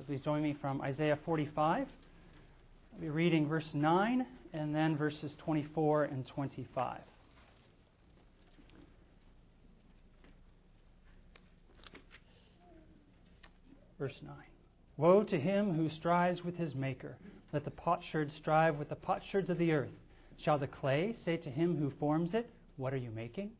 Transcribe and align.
So 0.00 0.04
please 0.06 0.22
join 0.22 0.42
me 0.42 0.56
from 0.58 0.80
Isaiah 0.80 1.18
45. 1.26 1.86
I'll 2.94 3.00
be 3.02 3.10
reading 3.10 3.46
verse 3.46 3.68
9 3.74 4.26
and 4.54 4.74
then 4.74 4.96
verses 4.96 5.30
24 5.44 6.04
and 6.04 6.26
25. 6.26 7.00
Verse 13.98 14.18
9. 14.22 14.34
Woe 14.96 15.22
to 15.24 15.38
him 15.38 15.74
who 15.74 15.90
strives 15.90 16.42
with 16.42 16.56
his 16.56 16.74
Maker. 16.74 17.18
Let 17.52 17.66
the 17.66 17.70
potsherd 17.70 18.30
strive 18.38 18.76
with 18.76 18.88
the 18.88 18.96
potsherds 18.96 19.50
of 19.50 19.58
the 19.58 19.72
earth. 19.72 19.90
Shall 20.42 20.58
the 20.58 20.66
clay 20.66 21.14
say 21.26 21.36
to 21.36 21.50
him 21.50 21.76
who 21.76 21.92
forms 22.00 22.32
it, 22.32 22.48
What 22.78 22.94
are 22.94 22.96
you 22.96 23.10
making? 23.10 23.50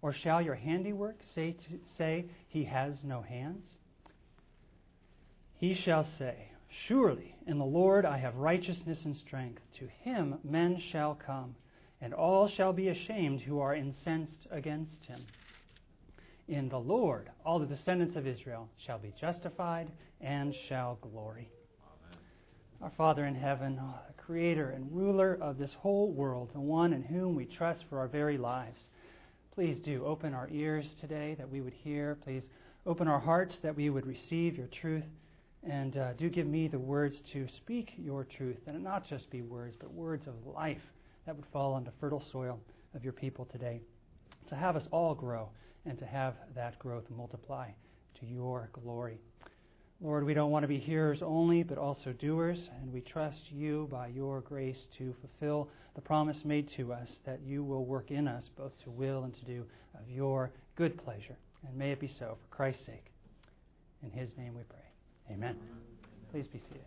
Or 0.00 0.12
shall 0.12 0.40
your 0.40 0.54
handiwork 0.54 1.16
say, 1.34 1.56
to, 1.68 1.80
say 1.96 2.26
He 2.50 2.62
has 2.62 2.94
no 3.02 3.20
hands? 3.20 3.64
He 5.58 5.74
shall 5.74 6.04
say, 6.18 6.52
Surely 6.86 7.34
in 7.46 7.58
the 7.58 7.64
Lord 7.64 8.04
I 8.04 8.18
have 8.18 8.36
righteousness 8.36 9.04
and 9.04 9.16
strength. 9.16 9.60
To 9.80 9.88
him 10.02 10.36
men 10.44 10.80
shall 10.92 11.14
come, 11.14 11.56
and 12.00 12.14
all 12.14 12.48
shall 12.48 12.72
be 12.72 12.88
ashamed 12.88 13.40
who 13.40 13.58
are 13.58 13.74
incensed 13.74 14.46
against 14.50 15.04
him. 15.06 15.20
In 16.46 16.68
the 16.68 16.78
Lord, 16.78 17.28
all 17.44 17.58
the 17.58 17.66
descendants 17.66 18.16
of 18.16 18.26
Israel 18.26 18.68
shall 18.86 18.98
be 18.98 19.12
justified 19.20 19.90
and 20.20 20.54
shall 20.68 20.96
glory. 21.02 21.50
Amen. 21.82 22.18
Our 22.80 22.92
Father 22.96 23.26
in 23.26 23.34
heaven, 23.34 23.78
oh, 23.82 23.98
the 24.06 24.22
creator 24.22 24.70
and 24.70 24.92
ruler 24.92 25.36
of 25.40 25.58
this 25.58 25.72
whole 25.80 26.12
world, 26.12 26.50
the 26.52 26.60
one 26.60 26.92
in 26.92 27.02
whom 27.02 27.34
we 27.34 27.44
trust 27.46 27.84
for 27.90 27.98
our 27.98 28.08
very 28.08 28.38
lives, 28.38 28.80
please 29.54 29.78
do 29.84 30.04
open 30.04 30.34
our 30.34 30.48
ears 30.50 30.86
today 31.00 31.34
that 31.36 31.50
we 31.50 31.60
would 31.60 31.74
hear. 31.74 32.16
Please 32.22 32.44
open 32.86 33.08
our 33.08 33.18
hearts 33.18 33.56
that 33.62 33.76
we 33.76 33.90
would 33.90 34.06
receive 34.06 34.56
your 34.56 34.68
truth. 34.68 35.04
And 35.66 35.96
uh, 35.96 36.12
do 36.14 36.30
give 36.30 36.46
me 36.46 36.68
the 36.68 36.78
words 36.78 37.16
to 37.32 37.46
speak 37.56 37.92
your 37.96 38.24
truth, 38.24 38.58
and 38.66 38.82
not 38.82 39.06
just 39.08 39.30
be 39.30 39.42
words, 39.42 39.76
but 39.78 39.92
words 39.92 40.26
of 40.26 40.34
life 40.54 40.82
that 41.26 41.36
would 41.36 41.46
fall 41.52 41.74
onto 41.74 41.90
fertile 42.00 42.22
soil 42.32 42.60
of 42.94 43.04
your 43.04 43.12
people 43.12 43.44
today. 43.46 43.80
To 44.48 44.54
have 44.54 44.76
us 44.76 44.86
all 44.90 45.14
grow 45.14 45.50
and 45.84 45.98
to 45.98 46.06
have 46.06 46.34
that 46.54 46.78
growth 46.78 47.04
multiply 47.14 47.68
to 48.20 48.26
your 48.26 48.70
glory. 48.72 49.20
Lord, 50.00 50.24
we 50.24 50.32
don't 50.34 50.52
want 50.52 50.62
to 50.62 50.68
be 50.68 50.78
hearers 50.78 51.22
only, 51.22 51.64
but 51.64 51.76
also 51.76 52.12
doers, 52.12 52.68
and 52.80 52.92
we 52.92 53.00
trust 53.00 53.40
you 53.50 53.88
by 53.90 54.06
your 54.06 54.40
grace 54.42 54.86
to 54.96 55.12
fulfill 55.20 55.68
the 55.96 56.00
promise 56.00 56.38
made 56.44 56.70
to 56.76 56.92
us 56.92 57.08
that 57.26 57.40
you 57.44 57.64
will 57.64 57.84
work 57.84 58.12
in 58.12 58.28
us 58.28 58.44
both 58.56 58.72
to 58.84 58.90
will 58.90 59.24
and 59.24 59.34
to 59.34 59.44
do 59.44 59.64
of 59.94 60.08
your 60.08 60.52
good 60.76 60.96
pleasure. 61.04 61.36
And 61.66 61.76
may 61.76 61.90
it 61.90 62.00
be 62.00 62.12
so 62.18 62.38
for 62.40 62.56
Christ's 62.56 62.86
sake. 62.86 63.06
In 64.04 64.10
his 64.12 64.30
name 64.36 64.54
we 64.54 64.62
pray. 64.62 64.87
Amen. 65.30 65.56
Please 66.32 66.46
be 66.46 66.58
seated. 66.58 66.82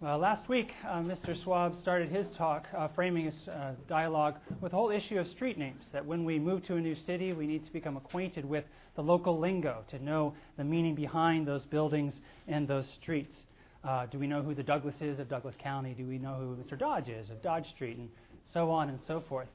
Well, 0.00 0.16
last 0.16 0.48
week, 0.48 0.68
uh, 0.88 1.02
Mr. 1.02 1.36
Swab 1.44 1.74
started 1.82 2.08
his 2.08 2.26
talk 2.38 2.66
uh, 2.74 2.88
framing 2.94 3.26
his 3.26 3.34
uh, 3.46 3.72
dialogue 3.86 4.36
with 4.62 4.72
the 4.72 4.76
whole 4.78 4.90
issue 4.90 5.18
of 5.18 5.28
street 5.28 5.58
names. 5.58 5.84
That 5.92 6.06
when 6.06 6.24
we 6.24 6.38
move 6.38 6.64
to 6.68 6.76
a 6.76 6.80
new 6.80 6.96
city, 7.04 7.34
we 7.34 7.46
need 7.46 7.66
to 7.66 7.72
become 7.72 7.98
acquainted 7.98 8.46
with 8.46 8.64
the 8.96 9.02
local 9.02 9.38
lingo 9.38 9.84
to 9.90 10.02
know 10.02 10.32
the 10.56 10.64
meaning 10.64 10.94
behind 10.94 11.46
those 11.46 11.64
buildings 11.66 12.14
and 12.48 12.66
those 12.66 12.86
streets. 13.02 13.36
Uh, 13.84 14.06
do 14.06 14.18
we 14.18 14.26
know 14.26 14.40
who 14.40 14.54
the 14.54 14.62
Douglas 14.62 14.94
is 15.02 15.18
of 15.18 15.28
Douglas 15.28 15.54
County? 15.62 15.92
Do 15.92 16.06
we 16.06 16.16
know 16.16 16.34
who 16.34 16.56
Mr. 16.56 16.78
Dodge 16.78 17.10
is 17.10 17.28
of 17.28 17.42
Dodge 17.42 17.68
Street? 17.74 17.98
And 17.98 18.08
so 18.54 18.70
on 18.70 18.88
and 18.88 18.98
so 19.06 19.22
forth. 19.28 19.48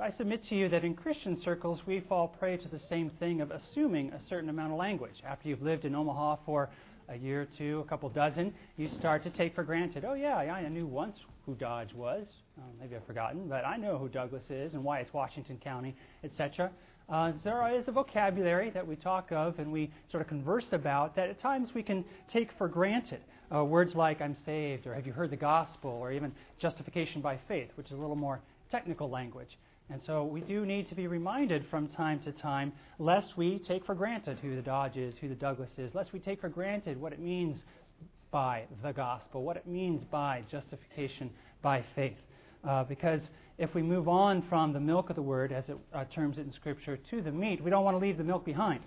I 0.00 0.10
submit 0.10 0.44
to 0.48 0.54
you 0.54 0.68
that 0.70 0.84
in 0.84 0.94
Christian 0.94 1.40
circles, 1.42 1.80
we 1.86 2.00
fall 2.00 2.26
prey 2.26 2.56
to 2.56 2.68
the 2.68 2.80
same 2.88 3.10
thing 3.20 3.40
of 3.40 3.50
assuming 3.50 4.10
a 4.12 4.20
certain 4.28 4.48
amount 4.48 4.72
of 4.72 4.78
language. 4.78 5.22
After 5.24 5.48
you've 5.48 5.62
lived 5.62 5.84
in 5.84 5.94
Omaha 5.94 6.38
for 6.46 6.70
a 7.08 7.16
year 7.16 7.42
or 7.42 7.48
two, 7.58 7.82
a 7.84 7.88
couple 7.88 8.08
dozen, 8.08 8.54
you 8.76 8.88
start 8.98 9.22
to 9.24 9.30
take 9.30 9.54
for 9.54 9.62
granted, 9.62 10.04
oh, 10.04 10.14
yeah, 10.14 10.36
I 10.36 10.66
knew 10.68 10.86
once 10.86 11.16
who 11.46 11.54
Dodge 11.54 11.92
was. 11.94 12.26
Uh, 12.58 12.62
maybe 12.80 12.96
I've 12.96 13.06
forgotten, 13.06 13.48
but 13.48 13.64
I 13.64 13.76
know 13.76 13.98
who 13.98 14.08
Douglas 14.08 14.44
is 14.50 14.74
and 14.74 14.82
why 14.82 15.00
it's 15.00 15.12
Washington 15.12 15.58
County, 15.62 15.94
etc. 16.24 16.70
Uh, 17.08 17.32
there 17.44 17.78
is 17.78 17.86
a 17.86 17.92
vocabulary 17.92 18.70
that 18.70 18.86
we 18.86 18.96
talk 18.96 19.30
of 19.30 19.58
and 19.58 19.70
we 19.70 19.90
sort 20.10 20.22
of 20.22 20.28
converse 20.28 20.66
about 20.72 21.14
that 21.16 21.28
at 21.28 21.40
times 21.40 21.70
we 21.74 21.82
can 21.82 22.04
take 22.32 22.48
for 22.56 22.66
granted. 22.66 23.20
Uh, 23.54 23.62
words 23.64 23.94
like 23.94 24.22
I'm 24.22 24.36
saved, 24.46 24.86
or 24.86 24.94
have 24.94 25.06
you 25.06 25.12
heard 25.12 25.30
the 25.30 25.36
gospel, 25.36 25.90
or 25.90 26.10
even 26.12 26.32
justification 26.58 27.20
by 27.20 27.38
faith, 27.46 27.68
which 27.76 27.86
is 27.86 27.92
a 27.92 28.00
little 28.00 28.16
more 28.16 28.40
technical 28.70 29.10
language. 29.10 29.58
And 29.92 30.00
so 30.06 30.24
we 30.24 30.40
do 30.40 30.64
need 30.64 30.88
to 30.88 30.94
be 30.94 31.06
reminded 31.06 31.66
from 31.70 31.86
time 31.86 32.18
to 32.20 32.32
time, 32.32 32.72
lest 32.98 33.36
we 33.36 33.58
take 33.58 33.84
for 33.84 33.94
granted 33.94 34.38
who 34.38 34.56
the 34.56 34.62
Dodge 34.62 34.96
is, 34.96 35.14
who 35.20 35.28
the 35.28 35.34
Douglas 35.34 35.70
is, 35.76 35.94
lest 35.94 36.14
we 36.14 36.18
take 36.18 36.40
for 36.40 36.48
granted 36.48 36.98
what 36.98 37.12
it 37.12 37.20
means 37.20 37.62
by 38.30 38.64
the 38.82 38.92
gospel, 38.92 39.42
what 39.42 39.58
it 39.58 39.66
means 39.66 40.02
by 40.04 40.44
justification 40.50 41.30
by 41.60 41.84
faith. 41.94 42.16
Uh, 42.66 42.84
because 42.84 43.20
if 43.58 43.74
we 43.74 43.82
move 43.82 44.08
on 44.08 44.42
from 44.48 44.72
the 44.72 44.80
milk 44.80 45.10
of 45.10 45.16
the 45.16 45.22
word, 45.22 45.52
as 45.52 45.68
it 45.68 45.76
uh, 45.92 46.04
terms 46.06 46.38
it 46.38 46.46
in 46.46 46.52
Scripture, 46.54 46.98
to 47.10 47.20
the 47.20 47.30
meat, 47.30 47.62
we 47.62 47.68
don't 47.68 47.84
want 47.84 47.94
to 47.94 48.00
leave 48.00 48.16
the 48.16 48.24
milk 48.24 48.46
behind. 48.46 48.80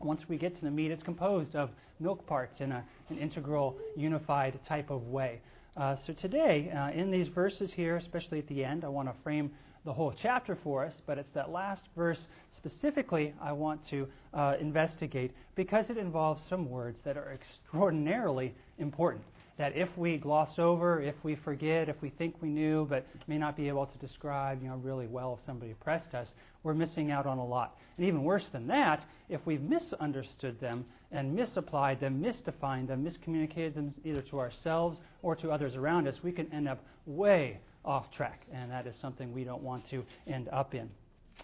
Once 0.00 0.22
we 0.28 0.38
get 0.38 0.56
to 0.56 0.62
the 0.62 0.70
meat, 0.70 0.90
it's 0.90 1.02
composed 1.02 1.54
of 1.56 1.68
milk 2.00 2.26
parts 2.26 2.60
in 2.60 2.72
a, 2.72 2.82
an 3.10 3.18
integral, 3.18 3.76
unified 3.96 4.58
type 4.66 4.88
of 4.88 5.08
way. 5.08 5.42
Uh, 5.76 5.94
so 6.06 6.14
today, 6.14 6.72
uh, 6.74 6.90
in 6.98 7.10
these 7.10 7.28
verses 7.28 7.70
here, 7.76 7.96
especially 7.96 8.38
at 8.38 8.48
the 8.48 8.64
end, 8.64 8.82
I 8.82 8.88
want 8.88 9.08
to 9.08 9.22
frame 9.22 9.50
the 9.84 9.92
whole 9.92 10.14
chapter 10.20 10.58
for 10.62 10.84
us, 10.84 10.94
but 11.06 11.18
it's 11.18 11.32
that 11.34 11.50
last 11.50 11.82
verse 11.96 12.18
specifically 12.56 13.34
I 13.40 13.52
want 13.52 13.80
to 13.90 14.06
uh, 14.34 14.54
investigate 14.60 15.32
because 15.54 15.86
it 15.88 15.96
involves 15.96 16.42
some 16.48 16.68
words 16.68 16.98
that 17.04 17.16
are 17.16 17.32
extraordinarily 17.32 18.54
important. 18.78 19.24
That 19.56 19.76
if 19.76 19.88
we 19.96 20.18
gloss 20.18 20.50
over, 20.58 21.02
if 21.02 21.16
we 21.24 21.34
forget, 21.34 21.88
if 21.88 22.00
we 22.00 22.10
think 22.10 22.36
we 22.40 22.48
knew 22.48 22.86
but 22.88 23.04
may 23.26 23.38
not 23.38 23.56
be 23.56 23.66
able 23.66 23.86
to 23.86 23.98
describe, 23.98 24.62
you 24.62 24.68
know, 24.68 24.76
really 24.76 25.08
well 25.08 25.38
if 25.40 25.46
somebody 25.46 25.74
pressed 25.74 26.14
us, 26.14 26.28
we're 26.62 26.74
missing 26.74 27.10
out 27.10 27.26
on 27.26 27.38
a 27.38 27.44
lot. 27.44 27.76
And 27.96 28.06
even 28.06 28.22
worse 28.22 28.44
than 28.52 28.68
that, 28.68 29.04
if 29.28 29.40
we've 29.46 29.60
misunderstood 29.60 30.60
them 30.60 30.84
and 31.10 31.34
misapplied 31.34 31.98
them, 31.98 32.22
misdefined 32.22 32.88
them, 32.88 33.04
miscommunicated 33.04 33.74
them 33.74 33.94
either 34.04 34.22
to 34.22 34.38
ourselves 34.38 34.98
or 35.22 35.34
to 35.36 35.50
others 35.50 35.74
around 35.74 36.06
us, 36.06 36.14
we 36.22 36.30
can 36.30 36.52
end 36.52 36.68
up 36.68 36.84
way 37.06 37.58
off 37.84 38.10
track, 38.10 38.42
and 38.52 38.70
that 38.70 38.86
is 38.86 38.94
something 39.00 39.32
we 39.32 39.44
don't 39.44 39.62
want 39.62 39.88
to 39.90 40.04
end 40.26 40.48
up 40.52 40.74
in. 40.74 40.88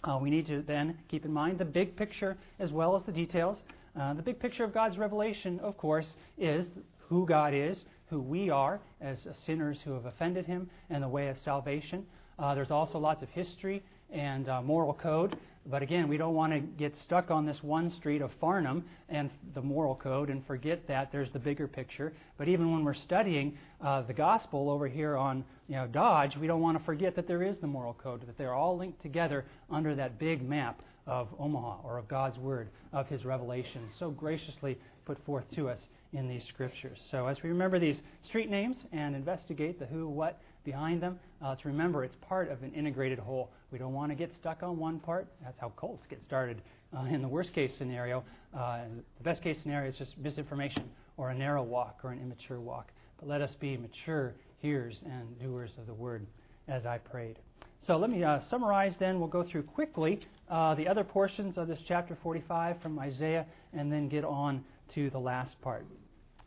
Uh, 0.03 0.19
we 0.21 0.31
need 0.31 0.47
to 0.47 0.63
then 0.63 0.99
keep 1.09 1.25
in 1.25 1.33
mind 1.33 1.59
the 1.59 1.65
big 1.65 1.97
picture 1.97 2.37
as 2.59 2.71
well 2.71 2.97
as 2.97 3.03
the 3.07 3.13
details. 3.13 3.59
Uh, 3.99 4.13
the 4.15 4.23
big 4.23 4.41
picture 4.41 4.65
of 4.65 4.75
God's 4.75 4.99
revelation, 4.99 5.61
of 5.61 5.77
course, 5.77 6.07
is 6.37 6.67
who 7.09 7.27
God 7.27 7.55
is, 7.55 7.85
who 8.11 8.21
we 8.21 8.51
are 8.51 8.81
as 9.01 9.19
sinners 9.47 9.79
who 9.85 9.93
have 9.93 10.07
offended 10.07 10.47
Him, 10.47 10.69
and 10.91 11.03
the 11.03 11.09
way 11.09 11.29
of 11.29 11.37
salvation. 11.45 12.05
Uh, 12.39 12.55
there's 12.55 12.71
also 12.71 12.99
lots 12.99 13.23
of 13.23 13.29
history 13.31 13.83
and 14.11 14.49
uh, 14.49 14.61
moral 14.61 14.95
code. 14.95 15.37
But 15.67 15.83
again, 15.83 16.09
we 16.09 16.19
don't 16.19 16.35
want 16.35 16.53
to 16.53 16.61
get 16.61 16.95
stuck 17.05 17.31
on 17.31 17.47
this 17.47 17.63
one 17.63 17.91
street 17.93 18.21
of 18.21 18.31
Farnam 18.41 18.83
and 19.09 19.31
the 19.55 19.63
moral 19.63 19.95
code 19.95 20.29
and 20.29 20.47
forget 20.47 20.87
that 20.89 21.11
there's 21.11 21.31
the 21.33 21.39
bigger 21.39 21.67
picture. 21.67 22.13
But 22.37 22.49
even 22.49 22.71
when 22.71 22.85
we're 22.85 22.93
studying 22.93 23.57
uh, 23.81 24.03
the 24.03 24.13
gospel 24.13 24.69
over 24.69 24.89
here 24.89 25.17
on 25.17 25.45
you 25.69 25.77
know, 25.77 25.87
Dodge, 25.87 26.37
we 26.37 26.47
don't 26.47 26.61
want 26.61 26.79
to 26.79 26.85
forget 26.85 27.17
that 27.17 27.27
there 27.27 27.43
is 27.43 27.57
the 27.59 27.67
moral 27.67 27.95
code, 27.95 28.27
that 28.27 28.37
they're 28.37 28.53
all 28.53 28.77
linked 28.77 29.01
together 29.01 29.47
under 29.71 29.95
that 29.95 30.19
big 30.19 30.47
map 30.47 30.83
of 31.07 31.29
Omaha 31.39 31.79
or 31.83 31.99
of 31.99 32.09
God's 32.09 32.39
Word, 32.39 32.69
of 32.93 33.07
His 33.09 33.25
revelation, 33.25 33.89
so 33.99 34.11
graciously 34.11 34.79
put 35.07 35.23
forth 35.25 35.45
to 35.55 35.69
us 35.69 35.79
in 36.13 36.29
these 36.29 36.45
scriptures. 36.49 36.99
So 37.11 37.27
as 37.27 37.43
we 37.43 37.49
remember 37.51 37.79
these 37.79 38.01
street 38.23 38.51
names 38.51 38.77
and 38.93 39.15
investigate 39.15 39.79
the 39.79 39.87
who, 39.87 40.09
what, 40.09 40.41
behind 40.65 41.03
them, 41.03 41.19
uh, 41.43 41.55
to 41.57 41.69
remember 41.69 42.05
it's 42.05 42.17
part 42.23 42.51
of 42.51 42.63
an 42.63 42.73
integrated 42.73 43.19
whole. 43.19 43.51
We 43.75 43.79
don't 43.79 43.93
want 43.93 44.13
to 44.13 44.15
get 44.15 44.31
stuck 44.41 44.63
on 44.63 44.79
one 44.79 45.01
part. 45.01 45.27
That's 45.43 45.59
how 45.59 45.71
cults 45.71 46.05
get 46.09 46.23
started. 46.23 46.63
Uh, 46.97 47.07
in 47.07 47.21
the 47.21 47.27
worst 47.27 47.53
case 47.53 47.73
scenario, 47.77 48.23
uh, 48.57 48.83
the 49.19 49.25
best 49.25 49.43
case 49.43 49.59
scenario 49.63 49.91
is 49.91 49.97
just 49.97 50.17
misinformation 50.17 50.89
or 51.17 51.31
a 51.31 51.35
narrow 51.35 51.65
walk 51.65 51.99
or 52.05 52.13
an 52.13 52.21
immature 52.21 52.61
walk. 52.61 52.93
But 53.19 53.29
let 53.29 53.41
us 53.41 53.53
be 53.59 53.77
mature 53.77 54.37
hearers 54.59 55.01
and 55.05 55.41
doers 55.41 55.73
of 55.77 55.89
the 55.89 55.93
word 55.93 56.25
as 56.69 56.87
I 56.87 56.99
prayed. 56.99 57.41
So 57.85 57.97
let 57.97 58.11
me 58.11 58.23
uh, 58.23 58.43
summarize 58.49 58.95
then. 59.01 59.19
We'll 59.19 59.27
go 59.27 59.43
through 59.43 59.65
quickly 59.65 60.21
uh, 60.49 60.77
the 60.77 60.87
other 60.87 61.03
portions 61.03 61.59
of 61.59 61.67
this 61.67 61.81
chapter 61.89 62.17
45 62.23 62.81
from 62.81 62.97
Isaiah 63.01 63.45
and 63.73 63.91
then 63.91 64.09
get 64.09 64.25
on 64.25 64.65
to 64.95 65.11
the 65.11 65.19
last 65.19 65.61
part. 65.63 65.85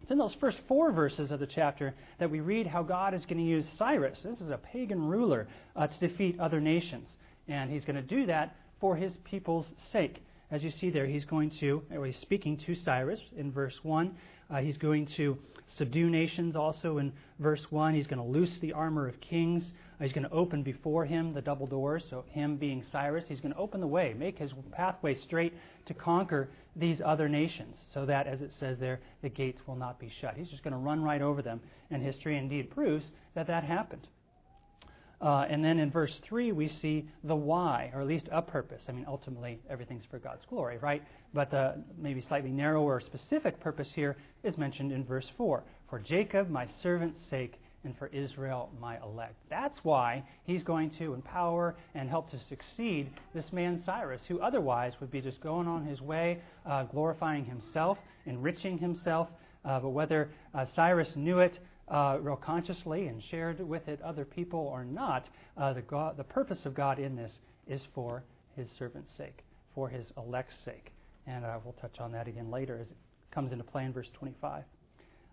It's 0.02 0.12
in 0.12 0.18
those 0.18 0.36
first 0.36 0.60
four 0.68 0.92
verses 0.92 1.32
of 1.32 1.40
the 1.40 1.48
chapter 1.48 1.94
that 2.20 2.32
we 2.32 2.40
read 2.40 2.68
how 2.68 2.84
God 2.84 3.14
is 3.14 3.26
going 3.26 3.38
to 3.38 3.44
use 3.44 3.66
Cyrus. 3.78 4.22
This 4.24 4.40
is 4.40 4.50
a 4.50 4.58
pagan 4.58 5.04
ruler 5.04 5.48
uh, 5.76 5.88
to 5.88 6.00
defeat 6.00 6.40
other 6.40 6.62
nations. 6.62 7.10
And 7.48 7.70
he's 7.70 7.86
going 7.86 7.96
to 7.96 8.02
do 8.02 8.26
that 8.26 8.56
for 8.80 8.96
his 8.96 9.18
people's 9.24 9.68
sake. 9.92 10.24
As 10.50 10.64
you 10.64 10.72
see 10.72 10.90
there, 10.90 11.06
he's 11.06 11.26
going 11.26 11.50
to, 11.60 11.84
or 11.94 12.06
he's 12.06 12.18
speaking 12.18 12.58
to 12.58 12.76
Cyrus 12.76 13.20
in 13.36 13.52
verse 13.52 13.80
1. 13.84 14.16
Uh, 14.50 14.58
he's 14.58 14.78
going 14.78 15.06
to 15.18 15.38
subdue 15.66 16.10
nations 16.10 16.56
also 16.56 17.00
in 17.00 17.12
verse 17.40 17.66
1. 17.70 17.94
He's 17.94 18.08
going 18.08 18.22
to 18.22 18.26
loose 18.26 18.58
the 18.62 18.72
armor 18.72 19.08
of 19.08 19.20
kings 19.20 19.74
He's 20.00 20.14
going 20.14 20.28
to 20.28 20.32
open 20.32 20.62
before 20.62 21.06
him 21.06 21.34
the 21.34 21.42
double 21.42 21.66
doors. 21.66 22.04
So, 22.10 22.24
him 22.30 22.58
being 22.58 22.84
Cyrus, 22.92 23.26
he's 23.28 23.40
going 23.40 23.54
to 23.54 23.60
open 23.60 23.82
the 23.82 23.88
way, 23.88 24.14
make 24.16 24.38
his 24.38 24.52
pathway 24.72 25.16
straight 25.16 25.54
to 25.88 25.94
conquer 25.96 26.50
these 26.76 27.02
other 27.04 27.28
nations, 27.28 27.76
so 27.94 28.06
that, 28.06 28.28
as 28.28 28.42
it 28.42 28.52
says 28.60 28.78
there, 28.80 29.00
the 29.24 29.30
gates 29.30 29.62
will 29.66 29.76
not 29.76 30.00
be 30.00 30.12
shut. 30.22 30.36
He's 30.36 30.50
just 30.50 30.64
going 30.64 30.74
to 30.74 30.80
run 30.80 31.02
right 31.02 31.22
over 31.22 31.42
them. 31.42 31.62
And 31.90 32.04
history 32.04 32.38
indeed 32.38 32.70
proves 32.70 33.10
that 33.34 33.48
that 33.48 33.64
happened. 33.64 34.08
Uh, 35.20 35.48
and 35.50 35.66
then 35.66 35.80
in 35.80 35.90
verse 35.90 36.20
3, 36.28 36.52
we 36.52 36.68
see 36.68 37.10
the 37.24 37.36
why, 37.36 37.90
or 37.94 38.02
at 38.02 38.08
least 38.08 38.28
a 38.32 38.42
purpose. 38.42 38.84
I 38.88 38.92
mean, 38.92 39.06
ultimately, 39.08 39.60
everything's 39.68 40.04
for 40.12 40.20
God's 40.20 40.46
glory, 40.48 40.78
right? 40.78 41.02
But 41.34 41.50
the 41.50 41.84
maybe 41.98 42.22
slightly 42.22 42.52
narrower, 42.52 43.00
specific 43.00 43.60
purpose 43.60 43.88
here 43.96 44.16
is 44.44 44.58
mentioned 44.60 44.92
in 44.92 45.04
verse 45.04 45.28
4 45.36 45.64
For 45.90 45.98
Jacob, 46.00 46.52
my 46.52 46.68
servant's 46.84 47.20
sake, 47.32 47.60
and 47.88 47.98
for 47.98 48.08
Israel, 48.08 48.70
my 48.82 49.02
elect. 49.02 49.36
That's 49.50 49.80
why 49.84 50.24
he's 50.44 50.62
going 50.62 50.92
to 51.00 51.14
empower 51.14 51.76
and 51.96 52.10
help 52.10 52.30
to 52.32 52.40
succeed 52.50 53.10
this 53.34 53.46
man 53.54 53.82
Cyrus, 53.86 54.22
who 54.28 54.42
otherwise 54.42 54.92
would 55.00 55.10
be 55.10 55.22
just 55.22 55.40
going 55.40 55.68
on 55.68 55.86
his 55.86 56.02
way, 56.02 56.42
uh, 56.66 56.84
glorifying 56.84 57.46
himself, 57.46 57.98
enriching 58.26 58.78
himself. 58.78 59.30
Uh, 59.64 59.80
but 59.80 59.90
whether 59.90 60.30
uh, 60.54 60.66
Cyrus 60.76 61.10
knew 61.16 61.40
it, 61.40 61.60
uh, 61.88 62.18
real 62.22 62.36
consciously 62.36 63.08
and 63.08 63.24
shared 63.32 63.66
with 63.66 63.88
it 63.88 64.02
other 64.02 64.26
people 64.26 64.60
or 64.60 64.84
not, 64.84 65.30
uh, 65.56 65.72
the, 65.72 65.82
God, 65.82 66.18
the 66.18 66.26
purpose 66.26 66.66
of 66.66 66.76
God 66.76 67.00
in 67.00 67.16
this 67.16 67.40
is 67.68 67.82
for 67.96 68.22
his 68.58 68.68
servant's 68.78 69.16
sake, 69.18 69.46
for 69.74 69.88
his 69.88 70.06
elect's 70.18 70.58
sake. 70.66 70.92
And 71.26 71.46
we'll 71.64 71.76
touch 71.80 72.00
on 72.00 72.12
that 72.12 72.28
again 72.28 72.52
later 72.52 72.78
as 72.80 72.88
it 72.88 72.98
comes 73.32 73.54
into 73.54 73.64
play 73.64 73.86
in 73.86 73.94
verse 73.94 74.10
25. 74.14 74.64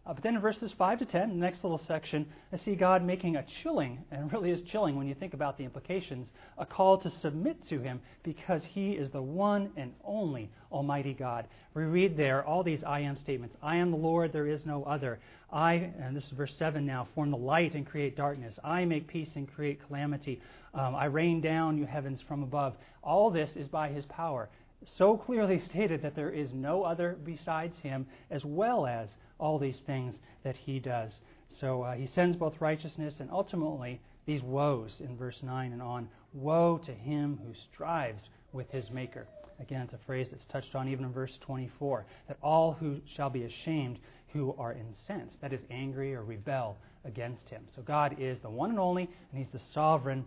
Uh, 0.06 0.12
but 0.12 0.22
then 0.22 0.34
in 0.34 0.40
verses 0.40 0.70
5 0.76 0.98
to 0.98 1.06
10, 1.06 1.30
the 1.30 1.34
next 1.34 1.64
little 1.64 1.80
section, 1.86 2.26
I 2.52 2.58
see 2.58 2.74
God 2.74 3.02
making 3.02 3.36
a 3.36 3.44
chilling, 3.62 4.04
and 4.10 4.30
really 4.32 4.50
is 4.50 4.60
chilling 4.70 4.96
when 4.96 5.06
you 5.06 5.14
think 5.14 5.32
about 5.32 5.56
the 5.56 5.64
implications, 5.64 6.28
a 6.58 6.66
call 6.66 6.98
to 6.98 7.10
submit 7.22 7.56
to 7.70 7.80
Him 7.80 8.00
because 8.22 8.62
He 8.68 8.92
is 8.92 9.10
the 9.10 9.22
one 9.22 9.70
and 9.78 9.94
only 10.04 10.50
Almighty 10.70 11.14
God. 11.14 11.46
We 11.72 11.84
read 11.84 12.18
there 12.18 12.44
all 12.44 12.62
these 12.62 12.80
I 12.86 13.00
am 13.00 13.16
statements 13.16 13.56
I 13.62 13.76
am 13.76 13.90
the 13.90 13.96
Lord, 13.96 14.32
there 14.32 14.46
is 14.46 14.66
no 14.66 14.84
other. 14.84 15.20
I, 15.50 15.74
and 15.74 16.14
this 16.14 16.24
is 16.24 16.32
verse 16.32 16.54
7 16.58 16.84
now, 16.84 17.08
form 17.14 17.30
the 17.30 17.36
light 17.36 17.74
and 17.74 17.86
create 17.86 18.16
darkness. 18.16 18.54
I 18.62 18.84
make 18.84 19.08
peace 19.08 19.30
and 19.36 19.50
create 19.50 19.80
calamity. 19.86 20.40
Um, 20.74 20.94
I 20.94 21.06
rain 21.06 21.40
down, 21.40 21.78
you 21.78 21.86
heavens, 21.86 22.20
from 22.28 22.42
above. 22.42 22.74
All 23.02 23.30
this 23.30 23.50
is 23.56 23.68
by 23.68 23.88
His 23.88 24.04
power 24.06 24.50
so 24.86 25.16
clearly 25.16 25.62
stated 25.68 26.02
that 26.02 26.14
there 26.14 26.30
is 26.30 26.52
no 26.52 26.82
other 26.82 27.16
besides 27.24 27.78
him, 27.80 28.06
as 28.30 28.44
well 28.44 28.86
as 28.86 29.08
all 29.38 29.58
these 29.58 29.80
things 29.86 30.14
that 30.42 30.56
he 30.56 30.78
does. 30.78 31.20
So 31.60 31.82
uh, 31.82 31.94
he 31.94 32.06
sends 32.06 32.36
both 32.36 32.60
righteousness 32.60 33.20
and 33.20 33.30
ultimately 33.30 34.00
these 34.26 34.42
woes 34.42 35.00
in 35.00 35.16
verse 35.16 35.38
9 35.42 35.72
and 35.72 35.82
on. 35.82 36.08
Woe 36.32 36.80
to 36.84 36.92
him 36.92 37.38
who 37.44 37.52
strives 37.72 38.22
with 38.52 38.70
his 38.70 38.90
Maker. 38.90 39.26
Again, 39.60 39.82
it's 39.82 39.92
a 39.92 40.06
phrase 40.06 40.28
that's 40.30 40.44
touched 40.46 40.74
on 40.74 40.88
even 40.88 41.04
in 41.04 41.12
verse 41.12 41.38
24 41.42 42.06
that 42.28 42.38
all 42.42 42.72
who 42.72 43.00
shall 43.16 43.30
be 43.30 43.44
ashamed 43.44 43.98
who 44.32 44.54
are 44.58 44.74
incensed, 44.74 45.40
that 45.40 45.52
is, 45.52 45.60
angry 45.70 46.12
or 46.12 46.24
rebel 46.24 46.76
against 47.04 47.48
him. 47.48 47.62
So 47.76 47.82
God 47.82 48.16
is 48.18 48.40
the 48.40 48.50
one 48.50 48.70
and 48.70 48.80
only, 48.80 49.08
and 49.30 49.38
he's 49.38 49.52
the 49.52 49.64
sovereign 49.72 50.24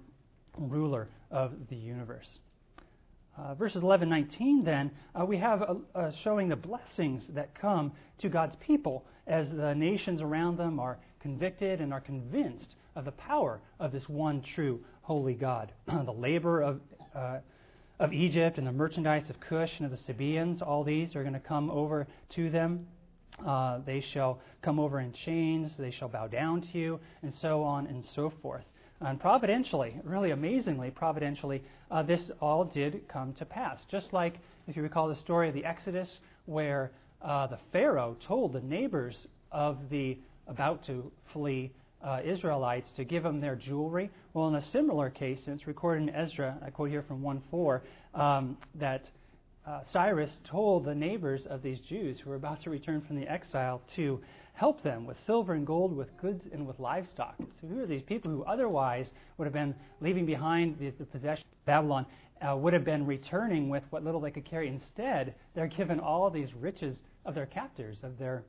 ruler 0.57 1.09
of 1.29 1.51
the 1.69 1.75
universe. 1.75 2.39
Uh, 3.37 3.53
verses 3.53 3.83
11 3.83 4.09
19, 4.09 4.63
then, 4.63 4.89
uh, 5.13 5.23
we 5.23 5.37
have 5.37 5.61
showing 6.23 6.49
the 6.49 6.55
blessings 6.55 7.23
that 7.29 7.53
come 7.59 7.91
to 8.19 8.29
God's 8.29 8.55
people 8.65 9.05
as 9.27 9.47
the 9.49 9.75
nations 9.75 10.21
around 10.21 10.57
them 10.57 10.79
are 10.79 10.97
convicted 11.19 11.79
and 11.79 11.93
are 11.93 12.01
convinced 12.01 12.75
of 12.95 13.05
the 13.05 13.11
power 13.11 13.61
of 13.79 13.91
this 13.91 14.07
one 14.09 14.41
true 14.55 14.83
holy 15.01 15.35
God. 15.35 15.71
the 15.87 16.11
labor 16.11 16.61
of, 16.61 16.81
uh, 17.13 17.37
of 17.99 18.11
Egypt 18.11 18.57
and 18.57 18.65
the 18.65 18.71
merchandise 18.71 19.29
of 19.29 19.39
Cush 19.39 19.71
and 19.77 19.85
of 19.85 19.91
the 19.91 20.03
Sabaeans, 20.05 20.61
all 20.61 20.83
these 20.83 21.15
are 21.15 21.21
going 21.21 21.33
to 21.33 21.39
come 21.39 21.69
over 21.69 22.07
to 22.35 22.49
them. 22.49 22.87
Uh, 23.45 23.79
they 23.85 24.01
shall 24.13 24.39
come 24.63 24.79
over 24.79 24.99
in 24.99 25.13
chains, 25.13 25.71
they 25.77 25.91
shall 25.91 26.07
bow 26.07 26.25
down 26.25 26.61
to 26.61 26.77
you, 26.77 26.99
and 27.21 27.31
so 27.39 27.61
on 27.61 27.85
and 27.85 28.03
so 28.15 28.33
forth. 28.41 28.65
And 28.99 29.19
providentially, 29.19 29.95
really 30.03 30.31
amazingly, 30.31 30.89
providentially, 30.89 31.63
uh, 31.91 32.03
this 32.03 32.31
all 32.41 32.65
did 32.65 33.07
come 33.07 33.33
to 33.33 33.45
pass. 33.45 33.79
Just 33.91 34.11
like, 34.11 34.35
if 34.67 34.75
you 34.75 34.81
recall 34.81 35.07
the 35.07 35.15
story 35.17 35.49
of 35.49 35.53
the 35.53 35.65
Exodus, 35.65 36.19
where 36.45 36.91
uh, 37.21 37.47
the 37.47 37.59
Pharaoh 37.71 38.17
told 38.27 38.53
the 38.53 38.61
neighbors 38.61 39.15
of 39.51 39.77
the 39.89 40.17
about 40.47 40.85
to 40.85 41.11
flee 41.33 41.71
uh, 42.03 42.19
Israelites 42.23 42.89
to 42.95 43.03
give 43.03 43.23
them 43.23 43.41
their 43.41 43.55
jewelry. 43.55 44.09
Well, 44.33 44.47
in 44.47 44.55
a 44.55 44.61
similar 44.61 45.09
case, 45.09 45.41
and 45.45 45.55
it's 45.55 45.67
recorded 45.67 46.09
in 46.09 46.15
Ezra, 46.15 46.57
I 46.65 46.69
quote 46.69 46.89
here 46.89 47.03
from 47.03 47.21
1 47.21 47.41
4, 47.51 47.83
um, 48.13 48.57
that 48.75 49.09
uh, 49.67 49.81
Cyrus 49.91 50.31
told 50.49 50.85
the 50.85 50.95
neighbors 50.95 51.41
of 51.49 51.61
these 51.61 51.79
Jews 51.89 52.17
who 52.23 52.29
were 52.29 52.35
about 52.35 52.63
to 52.63 52.69
return 52.69 53.01
from 53.01 53.19
the 53.19 53.29
exile 53.29 53.81
to 53.95 54.21
help 54.57 54.81
them 54.81 55.05
with 55.05 55.15
silver 55.27 55.53
and 55.53 55.67
gold, 55.67 55.95
with 55.95 56.09
goods 56.17 56.43
and 56.51 56.65
with 56.65 56.79
livestock. 56.79 57.35
So 57.61 57.67
who 57.67 57.79
are 57.79 57.85
these 57.85 58.01
people 58.01 58.31
who 58.31 58.43
otherwise 58.43 59.05
would 59.37 59.45
have 59.45 59.53
been 59.53 59.75
leaving 60.01 60.25
behind 60.25 60.79
the, 60.79 60.89
the 60.89 61.05
possession 61.05 61.45
of 61.45 61.65
Babylon, 61.65 62.07
uh, 62.41 62.57
would 62.57 62.73
have 62.73 62.83
been 62.83 63.05
returning 63.05 63.69
with 63.69 63.83
what 63.91 64.03
little 64.03 64.19
they 64.19 64.31
could 64.31 64.49
carry? 64.49 64.67
Instead, 64.67 65.35
they're 65.53 65.67
given 65.67 65.99
all 65.99 66.31
these 66.31 66.49
riches 66.55 66.97
of 67.23 67.35
their 67.35 67.45
captors, 67.45 67.97
of 68.01 68.17
their 68.17 68.43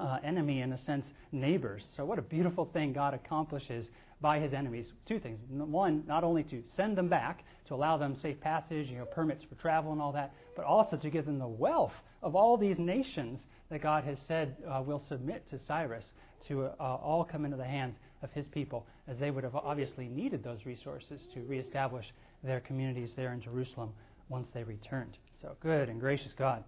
uh, 0.00 0.18
enemy, 0.24 0.60
in 0.60 0.72
a 0.72 0.84
sense, 0.84 1.06
neighbors. 1.30 1.84
So 1.96 2.04
what 2.04 2.18
a 2.18 2.22
beautiful 2.22 2.68
thing 2.72 2.92
God 2.92 3.14
accomplishes 3.14 3.86
by 4.20 4.40
his 4.40 4.52
enemies. 4.52 4.86
Two 5.06 5.20
things. 5.20 5.38
One, 5.48 6.02
not 6.08 6.24
only 6.24 6.42
to 6.44 6.64
send 6.76 6.98
them 6.98 7.08
back, 7.08 7.44
to 7.68 7.74
allow 7.74 7.96
them 7.96 8.16
safe 8.20 8.40
passage, 8.40 8.88
you 8.88 8.98
know, 8.98 9.04
permits 9.04 9.44
for 9.44 9.54
travel 9.54 9.92
and 9.92 10.00
all 10.00 10.12
that, 10.12 10.32
but 10.56 10.64
also 10.64 10.96
to 10.96 11.10
give 11.10 11.26
them 11.26 11.38
the 11.38 11.46
wealth 11.46 11.92
of 12.24 12.34
all 12.34 12.56
these 12.56 12.78
nations 12.78 13.38
that 13.70 13.82
God 13.82 14.04
has 14.04 14.18
said 14.28 14.56
uh, 14.68 14.82
will 14.82 15.02
submit 15.08 15.48
to 15.50 15.58
Cyrus 15.66 16.04
to 16.48 16.64
uh, 16.64 16.70
all 16.78 17.24
come 17.24 17.44
into 17.44 17.56
the 17.56 17.64
hands 17.64 17.96
of 18.22 18.30
his 18.32 18.46
people, 18.48 18.86
as 19.08 19.18
they 19.18 19.30
would 19.30 19.44
have 19.44 19.54
obviously 19.54 20.08
needed 20.08 20.42
those 20.42 20.64
resources 20.64 21.20
to 21.34 21.40
reestablish 21.42 22.06
their 22.42 22.60
communities 22.60 23.10
there 23.16 23.32
in 23.32 23.40
Jerusalem 23.40 23.90
once 24.28 24.46
they 24.54 24.64
returned. 24.64 25.16
So, 25.40 25.56
good 25.60 25.88
and 25.88 26.00
gracious 26.00 26.32
God. 26.36 26.64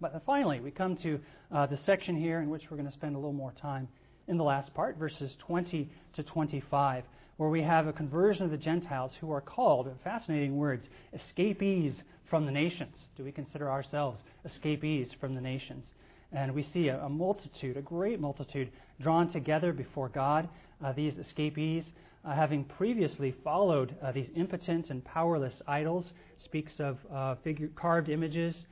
But 0.00 0.22
finally, 0.24 0.60
we 0.60 0.70
come 0.70 0.96
to 0.98 1.20
uh, 1.52 1.66
the 1.66 1.78
section 1.84 2.16
here 2.16 2.40
in 2.40 2.48
which 2.48 2.64
we're 2.70 2.76
going 2.76 2.88
to 2.88 2.94
spend 2.94 3.14
a 3.14 3.18
little 3.18 3.32
more 3.32 3.52
time 3.60 3.88
in 4.28 4.36
the 4.36 4.44
last 4.44 4.72
part, 4.74 4.96
verses 4.96 5.34
20 5.46 5.90
to 6.14 6.22
25, 6.22 7.04
where 7.36 7.50
we 7.50 7.62
have 7.62 7.86
a 7.86 7.92
conversion 7.92 8.44
of 8.44 8.50
the 8.50 8.56
Gentiles 8.56 9.12
who 9.20 9.32
are 9.32 9.40
called, 9.40 9.90
fascinating 10.04 10.56
words, 10.56 10.86
escapees 11.12 12.02
from 12.28 12.46
the 12.46 12.52
nations. 12.52 12.96
Do 13.16 13.24
we 13.24 13.32
consider 13.32 13.70
ourselves 13.70 14.20
escapees 14.44 15.10
from 15.20 15.34
the 15.34 15.40
nations? 15.40 15.84
And 16.32 16.54
we 16.54 16.62
see 16.62 16.88
a, 16.88 17.00
a 17.00 17.08
multitude, 17.08 17.76
a 17.76 17.82
great 17.82 18.20
multitude, 18.20 18.70
drawn 19.00 19.30
together 19.30 19.72
before 19.72 20.08
God, 20.08 20.48
uh, 20.84 20.92
these 20.92 21.16
escapees. 21.16 21.84
Uh, 22.24 22.34
having 22.34 22.64
previously 22.64 23.34
followed 23.42 23.94
uh, 24.02 24.12
these 24.12 24.28
impotent 24.36 24.90
and 24.90 25.04
powerless 25.04 25.54
idols, 25.66 26.12
speaks 26.44 26.72
of 26.78 26.98
uh, 27.12 27.34
figure, 27.42 27.70
carved 27.74 28.08
images 28.08 28.64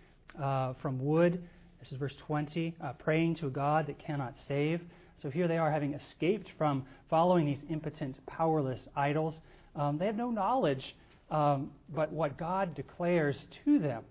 uh, 0.42 0.74
from 0.82 1.02
wood. 1.02 1.42
This 1.80 1.92
is 1.92 1.98
verse 1.98 2.14
20, 2.26 2.74
uh, 2.80 2.92
praying 2.94 3.36
to 3.36 3.46
a 3.46 3.50
God 3.50 3.86
that 3.86 3.98
cannot 3.98 4.34
save. 4.46 4.80
So 5.22 5.30
here 5.30 5.48
they 5.48 5.56
are, 5.58 5.70
having 5.70 5.94
escaped 5.94 6.48
from 6.58 6.84
following 7.08 7.46
these 7.46 7.60
impotent, 7.70 8.24
powerless 8.26 8.80
idols. 8.94 9.38
Um, 9.74 9.98
they 9.98 10.06
have 10.06 10.16
no 10.16 10.30
knowledge 10.30 10.94
um, 11.30 11.70
but 11.94 12.12
what 12.12 12.38
God 12.38 12.74
declares 12.74 13.36
to 13.64 13.78
them. 13.78 14.04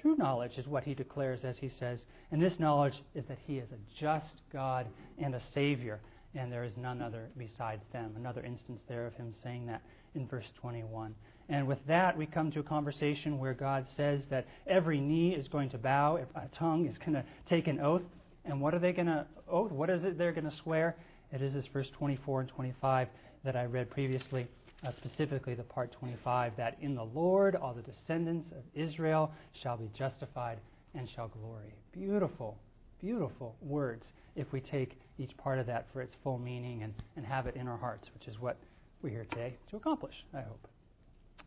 True 0.00 0.16
knowledge 0.16 0.58
is 0.58 0.66
what 0.66 0.84
he 0.84 0.94
declares, 0.94 1.44
as 1.44 1.58
he 1.58 1.68
says. 1.68 2.04
And 2.30 2.40
this 2.40 2.58
knowledge 2.58 3.02
is 3.14 3.24
that 3.28 3.38
he 3.46 3.58
is 3.58 3.68
a 3.70 4.00
just 4.00 4.42
God 4.52 4.86
and 5.18 5.34
a 5.34 5.40
Savior, 5.52 6.00
and 6.34 6.50
there 6.50 6.64
is 6.64 6.76
none 6.76 7.02
other 7.02 7.28
besides 7.36 7.82
them. 7.92 8.14
Another 8.16 8.42
instance 8.42 8.80
there 8.88 9.06
of 9.06 9.14
him 9.14 9.34
saying 9.42 9.66
that 9.66 9.82
in 10.14 10.26
verse 10.26 10.50
21. 10.60 11.14
And 11.48 11.66
with 11.66 11.78
that, 11.86 12.16
we 12.16 12.26
come 12.26 12.50
to 12.52 12.60
a 12.60 12.64
conversation 12.64 13.38
where 13.38 13.52
God 13.52 13.86
says 13.96 14.22
that 14.30 14.46
every 14.66 15.00
knee 15.00 15.34
is 15.34 15.48
going 15.48 15.70
to 15.70 15.78
bow, 15.78 16.18
a 16.34 16.48
tongue 16.56 16.86
is 16.86 16.96
going 16.98 17.12
to 17.12 17.24
take 17.48 17.66
an 17.66 17.80
oath. 17.80 18.02
And 18.46 18.60
what 18.60 18.74
are 18.74 18.78
they 18.78 18.92
going 18.92 19.06
to 19.06 19.26
oath? 19.48 19.70
What 19.70 19.90
is 19.90 20.02
it 20.04 20.16
they're 20.16 20.32
going 20.32 20.48
to 20.48 20.56
swear? 20.62 20.96
It 21.32 21.42
is 21.42 21.52
this 21.52 21.66
verse 21.72 21.90
24 21.98 22.40
and 22.42 22.48
25 22.48 23.08
that 23.44 23.56
I 23.56 23.64
read 23.64 23.90
previously 23.90 24.46
uh, 24.84 24.92
specifically 24.96 25.54
the 25.54 25.62
part 25.62 25.92
25, 25.92 26.52
that 26.56 26.76
in 26.80 26.94
the 26.94 27.04
Lord 27.04 27.56
all 27.56 27.74
the 27.74 27.82
descendants 27.82 28.50
of 28.52 28.62
Israel 28.74 29.32
shall 29.62 29.76
be 29.76 29.90
justified 29.96 30.58
and 30.94 31.08
shall 31.14 31.28
glory. 31.28 31.74
Beautiful, 31.92 32.58
beautiful 33.00 33.56
words 33.62 34.04
if 34.36 34.52
we 34.52 34.60
take 34.60 34.98
each 35.18 35.36
part 35.36 35.58
of 35.58 35.66
that 35.66 35.86
for 35.92 36.02
its 36.02 36.14
full 36.22 36.38
meaning 36.38 36.82
and, 36.82 36.94
and 37.16 37.24
have 37.24 37.46
it 37.46 37.56
in 37.56 37.68
our 37.68 37.78
hearts, 37.78 38.08
which 38.14 38.28
is 38.28 38.38
what 38.40 38.58
we're 39.02 39.10
here 39.10 39.26
today 39.30 39.56
to 39.70 39.76
accomplish, 39.76 40.14
I 40.32 40.40
hope. 40.40 40.66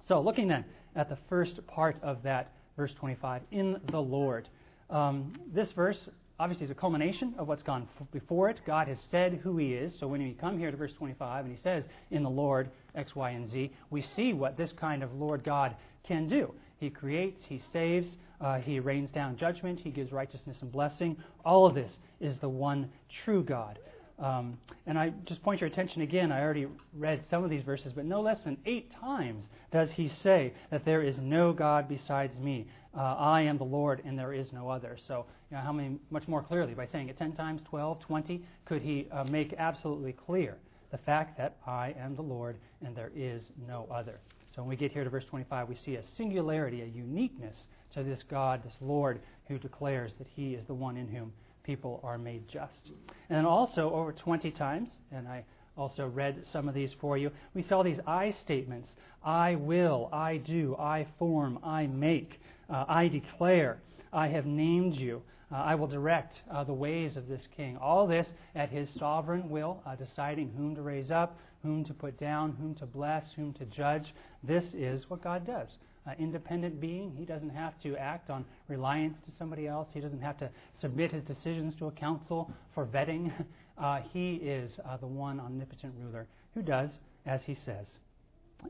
So, 0.08 0.22
looking 0.22 0.48
then 0.48 0.64
at 0.96 1.10
the 1.10 1.18
first 1.28 1.66
part 1.68 1.98
of 2.02 2.24
that, 2.24 2.52
verse 2.78 2.94
25, 3.00 3.42
in 3.52 3.78
the 3.92 4.00
Lord. 4.00 4.48
Um, 4.90 5.34
this 5.54 5.70
verse 5.74 5.98
obviously 6.40 6.66
is 6.66 6.72
a 6.72 6.76
culmination 6.76 7.34
of 7.38 7.48
what's 7.48 7.64
gone 7.64 7.88
before 8.12 8.50
it. 8.50 8.62
God 8.66 8.88
has 8.88 9.00
said 9.10 9.40
who 9.44 9.58
He 9.58 9.74
is. 9.74 9.94
So 10.00 10.08
when 10.08 10.22
we 10.22 10.34
come 10.34 10.58
here 10.58 10.72
to 10.72 10.78
verse 10.78 10.94
25 10.94 11.46
and 11.46 11.56
He 11.56 11.62
says, 11.62 11.84
in 12.12 12.24
the 12.24 12.30
Lord, 12.30 12.70
X, 12.98 13.16
Y, 13.16 13.30
and 13.32 13.50
Z, 13.50 13.72
we 13.90 14.02
see 14.02 14.34
what 14.34 14.58
this 14.58 14.72
kind 14.74 15.04
of 15.04 15.14
Lord 15.14 15.44
God 15.44 15.76
can 16.04 16.28
do. 16.28 16.54
He 16.80 16.90
creates, 16.90 17.44
He 17.48 17.62
saves, 17.72 18.18
uh, 18.42 18.58
He 18.58 18.80
rains 18.80 19.12
down 19.12 19.38
judgment, 19.38 19.80
He 19.80 19.90
gives 19.90 20.12
righteousness 20.12 20.58
and 20.62 20.72
blessing. 20.72 21.18
All 21.46 21.66
of 21.66 21.76
this 21.76 21.98
is 22.20 22.38
the 22.40 22.50
one 22.50 22.90
true 23.24 23.44
God. 23.44 23.80
Um, 24.20 24.58
and 24.88 24.98
I 24.98 25.12
just 25.26 25.44
point 25.44 25.62
your 25.62 25.68
attention 25.68 26.02
again, 26.02 26.32
I 26.32 26.42
already 26.42 26.66
read 26.96 27.24
some 27.30 27.44
of 27.44 27.52
these 27.52 27.64
verses, 27.64 27.94
but 27.94 28.06
no 28.06 28.20
less 28.22 28.40
than 28.44 28.58
eight 28.66 28.92
times 28.92 29.46
does 29.72 29.92
he 29.92 30.10
say 30.10 30.54
that 30.72 30.86
there 30.86 31.04
is 31.04 31.18
no 31.20 31.54
God 31.54 31.88
besides 31.88 32.40
me. 32.40 32.68
Uh, 32.98 33.02
I 33.02 33.42
am 33.42 33.60
the 33.60 33.64
Lord 33.64 34.02
and 34.06 34.18
there 34.18 34.34
is 34.34 34.52
no 34.52 34.70
other. 34.70 34.98
So, 35.08 35.28
you 35.52 35.58
know, 35.58 35.62
how 35.62 35.72
many, 35.72 36.00
much 36.10 36.28
more 36.28 36.42
clearly, 36.42 36.74
by 36.74 36.88
saying 36.88 37.10
it 37.10 37.18
10 37.20 37.34
times, 37.34 37.62
12, 37.70 38.00
20, 38.00 38.44
could 38.66 38.82
he 38.82 39.08
uh, 39.12 39.24
make 39.26 39.54
absolutely 39.60 40.14
clear 40.14 40.58
the 40.92 40.98
fact 41.00 41.38
that 41.38 41.58
I 41.66 41.96
am 42.00 42.16
the 42.16 42.22
Lord 42.22 42.58
and 42.86 42.96
there 42.96 43.12
is 43.16 43.44
no 43.68 43.88
other? 43.92 44.20
So 44.56 44.62
when 44.62 44.70
we 44.70 44.76
get 44.76 44.92
here 44.92 45.04
to 45.04 45.10
verse 45.10 45.26
25, 45.26 45.70
we 45.70 45.76
see 45.76 45.96
a 45.96 46.04
singularity, 46.16 46.82
a 46.82 46.86
uniqueness 46.86 47.56
to 47.94 48.04
this 48.04 48.24
God, 48.30 48.64
this 48.64 48.76
Lord, 48.82 49.20
who 49.48 49.58
declares 49.60 50.14
that 50.18 50.28
he 50.36 50.54
is 50.54 50.64
the 50.66 50.74
one 50.74 50.98
in 50.98 51.08
whom 51.08 51.32
people 51.64 52.00
are 52.04 52.18
made 52.18 52.48
just. 52.48 52.92
And 53.30 53.38
then 53.38 53.46
also, 53.46 53.92
over 53.94 54.12
20 54.14 54.52
times, 54.52 54.90
and 55.12 55.28
I 55.28 55.44
also 55.78 56.08
read 56.08 56.44
some 56.52 56.68
of 56.68 56.74
these 56.74 56.92
for 57.00 57.18
you, 57.18 57.30
we 57.54 57.62
saw 57.62 57.84
these 57.84 58.00
I 58.08 58.32
statements 58.32 58.90
I 59.24 59.56
will, 59.56 60.10
I 60.14 60.38
do, 60.38 60.76
I 60.80 61.06
form, 61.20 61.60
I 61.64 61.88
make, 61.88 62.40
uh, 62.70 62.86
I 62.88 63.10
declare, 63.10 63.80
I 64.14 64.30
have 64.30 64.46
named 64.46 64.96
you. 64.96 65.22
Uh, 65.52 65.56
I 65.56 65.76
will 65.76 65.88
direct 65.88 66.42
uh, 66.52 66.64
the 66.64 66.74
ways 66.74 67.16
of 67.16 67.28
this 67.28 67.48
king. 67.56 67.78
All 67.78 68.06
this 68.06 68.28
at 68.56 68.70
his 68.70 68.90
sovereign 69.00 69.50
will, 69.50 69.82
uh, 69.86 69.96
deciding 69.96 70.52
whom 70.58 70.76
to 70.76 70.82
raise 70.82 71.10
up, 71.10 71.38
whom 71.64 71.86
to 71.86 71.94
put 71.94 72.18
down, 72.20 72.56
whom 72.60 72.76
to 72.76 72.86
bless, 72.86 73.24
whom 73.36 73.54
to 73.54 73.66
judge. 73.66 74.14
This 74.44 74.66
is 74.74 75.10
what 75.10 75.24
God 75.24 75.46
does. 75.48 75.70
Uh, 76.06 76.12
independent 76.20 76.80
being, 76.80 77.12
he 77.18 77.26
doesn't 77.26 77.50
have 77.50 77.80
to 77.82 77.98
act 77.98 78.30
on 78.30 78.46
reliance 78.68 79.18
to 79.26 79.32
somebody 79.38 79.68
else. 79.68 79.90
He 79.94 80.00
doesn't 80.00 80.22
have 80.22 80.38
to 80.38 80.50
submit 80.80 81.12
his 81.12 81.24
decisions 81.24 81.76
to 81.80 81.88
a 81.88 81.92
council 81.92 82.52
for 82.74 82.86
vetting. 82.86 83.32
Uh, 83.78 84.02
he 84.12 84.38
is 84.38 84.72
uh, 84.90 84.98
the 84.98 85.06
one 85.06 85.40
omnipotent 85.40 85.94
ruler 86.00 86.26
who 86.56 86.64
does 86.64 86.90
as 87.28 87.44
he 87.44 87.54
says. 87.54 87.86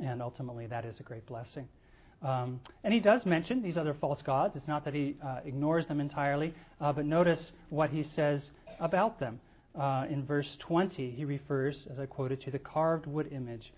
And 0.02 0.22
ultimately, 0.22 0.68
that 0.68 0.84
is 0.84 1.00
a 1.00 1.04
great 1.04 1.26
blessing. 1.26 1.70
Um, 2.22 2.60
and 2.84 2.94
he 2.94 3.00
does 3.00 3.26
mention 3.26 3.62
these 3.62 3.78
other 3.78 3.94
false 3.94 4.22
gods. 4.22 4.56
It's 4.56 4.68
not 4.68 4.84
that 4.86 4.94
he 4.94 5.16
uh, 5.24 5.40
ignores 5.46 5.86
them 5.88 6.00
entirely, 6.00 6.54
uh, 6.82 6.92
but 6.94 7.06
notice 7.06 7.52
what 7.70 7.90
he 7.90 8.04
says 8.04 8.50
about 8.80 9.20
them. 9.20 9.40
Uh, 9.80 10.06
in 10.10 10.26
verse 10.26 10.58
20, 10.60 11.12
he 11.12 11.26
refers, 11.26 11.86
as 11.92 12.00
I 12.00 12.08
quoted, 12.08 12.42
to 12.42 12.52
the 12.52 12.58
carved 12.60 13.06
wood 13.06 13.32
image, 13.32 13.72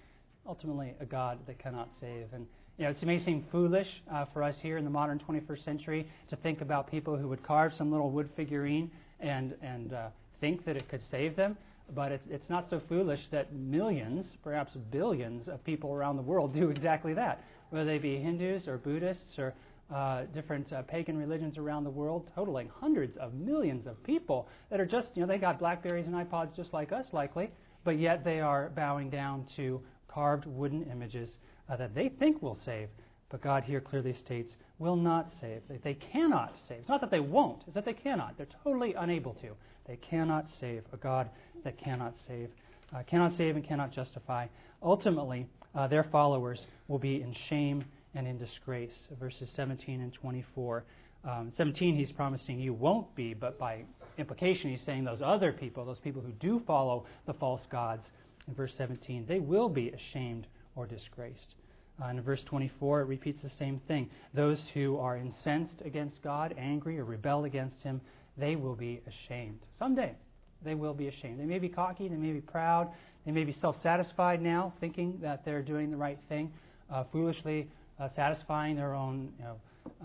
ultimately 0.48 0.94
a 1.02 1.06
God 1.06 1.40
that 1.48 1.60
cannot 1.60 1.90
save. 2.00 2.28
And 2.34 2.48
you 2.78 2.86
know, 2.86 2.92
it 2.92 3.04
may 3.04 3.22
seem 3.22 3.46
foolish 3.52 3.88
uh, 4.10 4.26
for 4.32 4.42
us 4.42 4.56
here 4.62 4.78
in 4.78 4.86
the 4.86 4.90
modern 4.90 5.20
21st 5.20 5.66
century 5.66 6.10
to 6.30 6.38
think 6.38 6.62
about 6.62 6.90
people 6.90 7.18
who 7.18 7.28
would 7.28 7.44
carve 7.44 7.74
some 7.78 7.92
little 7.92 8.10
wood 8.10 8.30
figurine 8.38 8.90
and 9.20 9.54
and 9.62 9.92
uh, 9.92 10.08
think 10.40 10.64
that 10.66 10.78
it 10.78 10.88
could 10.90 11.02
save 11.12 11.36
them. 11.36 11.58
But 11.94 12.12
it's, 12.12 12.24
it's 12.30 12.50
not 12.50 12.70
so 12.70 12.82
foolish 12.88 13.20
that 13.32 13.52
millions, 13.52 14.26
perhaps 14.44 14.74
billions, 14.92 15.48
of 15.48 15.64
people 15.64 15.92
around 15.92 16.18
the 16.18 16.22
world 16.22 16.54
do 16.54 16.70
exactly 16.70 17.14
that, 17.16 17.44
whether 17.70 17.86
they 17.86 17.98
be 17.98 18.18
Hindus 18.18 18.68
or 18.68 18.78
Buddhists 18.78 19.38
or 19.38 19.54
uh, 19.94 20.24
different 20.34 20.72
uh, 20.72 20.84
pagan 20.84 21.18
religions 21.18 21.58
around 21.58 21.84
the 21.84 21.90
world, 21.90 22.30
totaling 22.36 22.70
hundreds 22.80 23.18
of 23.18 23.34
millions 23.34 23.88
of 23.88 24.02
people 24.04 24.48
that 24.70 24.80
are 24.80 24.86
just, 24.86 25.08
you 25.16 25.22
know, 25.22 25.28
they 25.28 25.38
got 25.38 25.60
Blackberries 25.60 26.06
and 26.06 26.16
iPods 26.16 26.56
just 26.56 26.74
like 26.74 26.92
us, 26.92 27.08
likely, 27.12 27.50
but 27.84 27.98
yet 27.98 28.24
they 28.24 28.40
are 28.40 28.70
bowing 28.76 29.10
down 29.10 29.46
to 29.56 29.82
carved 30.08 30.46
wooden 30.46 30.84
images 30.92 31.30
uh, 31.70 31.76
that 31.76 31.96
they 31.96 32.10
think 32.10 32.42
will 32.42 32.58
save. 32.66 32.90
But 33.30 33.42
God 33.42 33.64
here 33.64 33.80
clearly 33.80 34.14
states 34.14 34.56
will 34.80 34.96
not 34.96 35.30
save. 35.40 35.62
They, 35.70 35.78
they 35.78 35.94
cannot 35.94 36.56
save. 36.68 36.80
It's 36.80 36.90
not 36.90 37.02
that 37.02 37.12
they 37.12 37.20
won't, 37.20 37.62
it's 37.66 37.76
that 37.76 37.86
they 37.86 37.94
cannot. 37.94 38.38
They're 38.38 38.48
totally 38.64 38.94
unable 38.96 39.34
to. 39.36 39.50
They 39.88 39.98
cannot 39.98 40.46
save. 40.60 40.84
A 40.94 40.98
God 40.98 41.30
that 41.64 41.78
cannot 41.78 42.14
save. 42.28 42.50
Uh, 42.96 43.04
cannot 43.04 43.34
save 43.36 43.56
and 43.56 43.66
cannot 43.66 43.92
justify. 43.92 44.48
Ultimately, 44.82 45.48
uh, 45.76 45.88
their 45.88 46.04
followers 46.06 46.60
will 46.88 47.00
be 47.00 47.22
in 47.22 47.34
shame 47.50 47.86
and 48.16 48.28
in 48.28 48.38
disgrace. 48.38 49.08
Verses 49.20 49.50
17 49.56 50.02
and 50.02 50.14
24. 50.14 50.84
Um, 51.30 51.52
17, 51.58 51.96
he's 51.96 52.12
promising 52.12 52.60
you 52.60 52.74
won't 52.74 53.14
be, 53.16 53.34
but 53.34 53.60
by 53.60 53.84
implication, 54.18 54.72
he's 54.72 54.82
saying 54.86 55.04
those 55.04 55.22
other 55.24 55.52
people, 55.52 55.86
those 55.86 56.00
people 56.00 56.22
who 56.22 56.32
do 56.34 56.62
follow 56.66 57.06
the 57.28 57.34
false 57.34 57.62
gods, 57.70 58.04
in 58.48 58.56
verse 58.56 58.74
17, 58.78 59.26
they 59.28 59.40
will 59.40 59.70
be 59.70 59.90
ashamed 59.90 60.48
or 60.76 60.88
disgraced. 60.88 61.56
Uh, 62.02 62.08
in 62.08 62.22
verse 62.22 62.42
24, 62.46 63.02
it 63.02 63.06
repeats 63.06 63.42
the 63.44 63.52
same 63.60 63.82
thing. 63.88 64.10
Those 64.34 64.64
who 64.74 64.98
are 64.98 65.18
incensed 65.18 65.82
against 65.84 66.22
God, 66.24 66.56
angry, 66.58 66.98
or 66.98 67.04
rebel 67.04 67.44
against 67.44 67.82
Him, 67.84 68.00
they 68.38 68.56
will 68.56 68.76
be 68.76 69.02
ashamed. 69.06 69.60
Someday, 69.78 70.16
they 70.64 70.76
will 70.76 70.94
be 70.94 71.10
ashamed. 71.10 71.40
They 71.40 71.46
may 71.46 71.60
be 71.60 71.70
cocky, 71.70 72.08
they 72.08 72.16
may 72.16 72.32
be 72.32 72.42
proud, 72.42 72.90
they 73.26 73.32
may 73.32 73.44
be 73.44 73.54
self 73.54 73.76
satisfied 73.82 74.42
now, 74.42 74.74
thinking 74.80 75.20
that 75.22 75.46
they're 75.46 75.62
doing 75.62 75.92
the 75.92 75.98
right 75.98 76.20
thing, 76.28 76.52
uh, 76.92 77.04
foolishly 77.12 77.68
uh, 78.00 78.08
satisfying 78.16 78.76
their 78.76 78.96
own 78.96 79.30
you 79.38 79.44
know, 79.44 79.56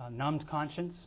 uh, 0.03 0.09
numbed 0.11 0.47
conscience, 0.49 1.07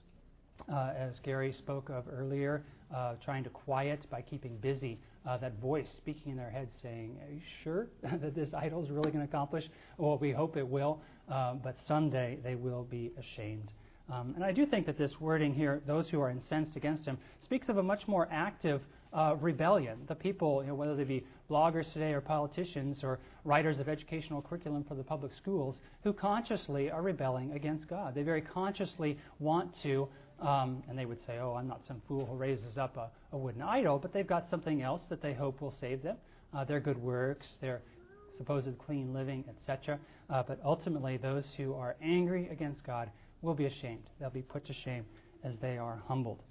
uh, 0.71 0.93
as 0.97 1.19
Gary 1.23 1.51
spoke 1.51 1.89
of 1.89 2.05
earlier, 2.11 2.63
uh, 2.95 3.15
trying 3.23 3.43
to 3.43 3.49
quiet 3.49 4.05
by 4.09 4.21
keeping 4.21 4.55
busy 4.57 4.97
that 5.41 5.59
voice 5.59 5.89
speaking 5.97 6.31
in 6.31 6.37
their 6.37 6.49
head 6.49 6.69
saying, 6.81 7.17
Are 7.21 7.33
you 7.33 7.41
sure 7.61 7.87
that 8.01 8.33
this 8.33 8.53
idol 8.53 8.81
is 8.81 8.89
really 8.89 9.11
going 9.11 9.27
to 9.27 9.29
accomplish? 9.29 9.65
Well, 9.97 10.17
we 10.17 10.31
hope 10.31 10.55
it 10.55 10.65
will, 10.65 11.01
um, 11.27 11.59
but 11.61 11.75
someday 11.85 12.37
they 12.41 12.55
will 12.55 12.83
be 12.83 13.11
ashamed. 13.19 13.73
Um, 14.09 14.31
and 14.35 14.43
I 14.45 14.53
do 14.53 14.65
think 14.65 14.85
that 14.85 14.97
this 14.97 15.19
wording 15.19 15.53
here, 15.53 15.81
those 15.85 16.07
who 16.07 16.21
are 16.21 16.29
incensed 16.29 16.77
against 16.77 17.03
him, 17.03 17.17
speaks 17.43 17.67
of 17.67 17.77
a 17.77 17.83
much 17.83 18.07
more 18.07 18.29
active 18.31 18.79
uh, 19.17 19.35
rebellion. 19.41 19.97
The 20.07 20.15
people, 20.15 20.61
you 20.61 20.69
know, 20.69 20.75
whether 20.75 20.95
they 20.95 21.03
be 21.03 21.25
bloggers 21.49 21.91
today 21.91 22.13
or 22.13 22.21
politicians 22.21 22.99
or 23.03 23.19
writers 23.43 23.79
of 23.79 23.89
educational 23.89 24.41
curriculum 24.41 24.85
for 24.87 24.95
the 24.95 25.03
public 25.03 25.31
schools, 25.33 25.75
who 26.03 26.13
consciously 26.13 26.91
are 26.91 27.01
rebelling 27.01 27.51
against 27.53 27.89
God. 27.89 28.13
They 28.15 28.23
very 28.23 28.41
consciously 28.41 29.17
want 29.39 29.71
to 29.83 30.07
um, 30.39 30.83
and 30.87 30.95
they 30.95 31.05
would 31.05 31.17
say, 31.25 31.39
Oh, 31.39 31.55
I'm 31.55 31.67
not 31.67 31.81
some 31.87 31.99
fool 32.07 32.27
who 32.27 32.35
raises 32.35 32.77
up 32.77 32.95
a, 32.95 33.09
a 33.35 33.37
wooden 33.37 33.63
idol, 33.63 33.97
but 33.97 34.13
they've 34.13 34.27
got 34.27 34.47
something 34.51 34.83
else 34.83 35.01
that 35.09 35.19
they 35.19 35.33
hope 35.33 35.61
will 35.61 35.73
save 35.81 36.03
them 36.03 36.17
uh, 36.53 36.63
their 36.63 36.79
good 36.79 36.97
works, 36.97 37.47
their 37.61 37.81
supposed 38.37 38.77
clean 38.85 39.13
living, 39.13 39.43
etc. 39.49 39.99
Uh, 40.29 40.43
but 40.47 40.59
ultimately, 40.63 41.17
those 41.17 41.43
who 41.57 41.73
are 41.73 41.95
angry 42.01 42.49
against 42.49 42.83
God 42.85 43.09
will 43.41 43.55
be 43.55 43.65
ashamed. 43.65 44.03
They'll 44.19 44.29
be 44.29 44.41
put 44.41 44.65
to 44.67 44.73
shame 44.73 45.05
as 45.43 45.53
they 45.61 45.77
are 45.77 46.01
humbled. 46.07 46.41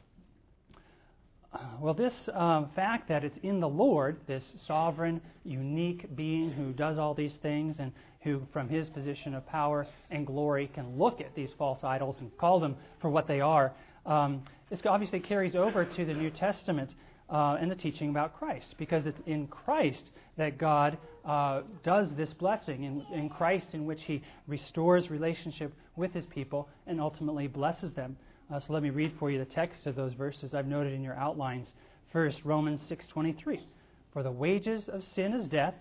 Well, 1.81 1.95
this 1.95 2.15
um, 2.33 2.71
fact 2.75 3.09
that 3.09 3.25
it's 3.25 3.39
in 3.43 3.61
the 3.61 3.69
Lord, 3.69 4.19
this 4.27 4.45
sovereign, 4.67 5.21
unique 5.45 6.15
being 6.17 6.51
who 6.51 6.73
does 6.73 6.99
all 6.99 7.15
these 7.15 7.37
things 7.43 7.79
and 7.79 7.93
who, 8.23 8.43
from 8.53 8.69
his 8.69 8.89
position 8.89 9.35
of 9.35 9.47
power 9.47 9.87
and 10.11 10.27
glory, 10.27 10.71
can 10.75 10.99
look 10.99 11.21
at 11.21 11.35
these 11.35 11.51
false 11.57 11.85
idols 11.85 12.17
and 12.21 12.37
call 12.39 12.61
them 12.61 12.77
for 13.01 13.11
what 13.11 13.29
they 13.29 13.41
are. 13.41 13.73
Um, 14.05 14.43
this 14.71 14.81
obviously 14.85 15.21
carries 15.21 15.55
over 15.55 15.85
to 15.85 16.05
the 16.05 16.15
New 16.15 16.31
Testament 16.31 16.95
uh, 17.31 17.57
and 17.61 17.71
the 17.71 17.77
teaching 17.77 18.11
about 18.11 18.37
Christ, 18.39 18.75
because 18.79 19.07
it's 19.07 19.21
in 19.27 19.47
Christ 19.47 20.11
that 20.37 20.59
God 20.59 20.99
uh, 21.25 21.63
does 21.83 22.09
this 22.17 22.33
blessing, 22.33 22.85
in, 22.85 23.05
in 23.17 23.29
Christ 23.29 23.67
in 23.73 23.85
which 23.85 24.03
He 24.03 24.23
restores 24.47 25.11
relationship 25.11 25.73
with 25.97 26.13
His 26.13 26.27
people 26.27 26.69
and 26.87 27.01
ultimately 27.01 27.47
blesses 27.47 27.93
them. 27.93 28.17
Uh, 28.49 28.61
so 28.61 28.73
let 28.73 28.83
me 28.83 28.91
read 28.91 29.13
for 29.19 29.29
you 29.29 29.41
the 29.41 29.45
text 29.45 29.87
of 29.87 29.97
those 29.97 30.13
verses 30.13 30.55
I've 30.55 30.69
noted 30.69 30.93
in 30.93 31.03
your 31.03 31.17
outlines. 31.17 31.73
First, 32.13 32.45
Romans 32.45 32.81
6:23. 32.89 33.67
For 34.13 34.23
the 34.23 34.31
wages 34.31 34.89
of 34.89 35.03
sin 35.03 35.33
is 35.33 35.49
death, 35.49 35.75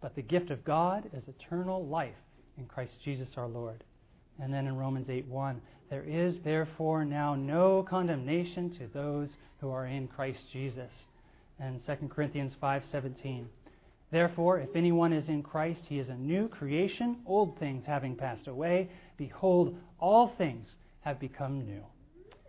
but 0.00 0.14
the 0.14 0.22
gift 0.22 0.50
of 0.50 0.64
God 0.64 1.10
is 1.12 1.28
eternal 1.28 1.86
life 1.86 2.16
in 2.56 2.64
Christ 2.64 3.02
Jesus 3.02 3.36
our 3.36 3.46
Lord. 3.46 3.84
And 4.38 4.52
then 4.52 4.66
in 4.66 4.78
Romans 4.78 5.10
8:1, 5.10 5.60
there 5.90 6.04
is 6.04 6.40
therefore 6.40 7.04
now 7.04 7.34
no 7.34 7.82
condemnation 7.82 8.70
to 8.78 8.86
those 8.86 9.36
who 9.60 9.70
are 9.70 9.86
in 9.86 10.08
Christ 10.08 10.40
Jesus. 10.50 10.92
And 11.58 11.84
2 11.84 12.08
Corinthians 12.08 12.54
5:17. 12.54 13.46
Therefore, 14.10 14.58
if 14.58 14.74
anyone 14.74 15.12
is 15.12 15.28
in 15.28 15.42
Christ, 15.42 15.84
he 15.84 15.98
is 15.98 16.08
a 16.08 16.16
new 16.16 16.48
creation, 16.48 17.20
old 17.26 17.58
things 17.58 17.84
having 17.84 18.16
passed 18.16 18.46
away, 18.46 18.88
behold, 19.18 19.76
all 19.98 20.28
things 20.28 20.76
have 21.00 21.20
become 21.20 21.66
new. 21.66 21.84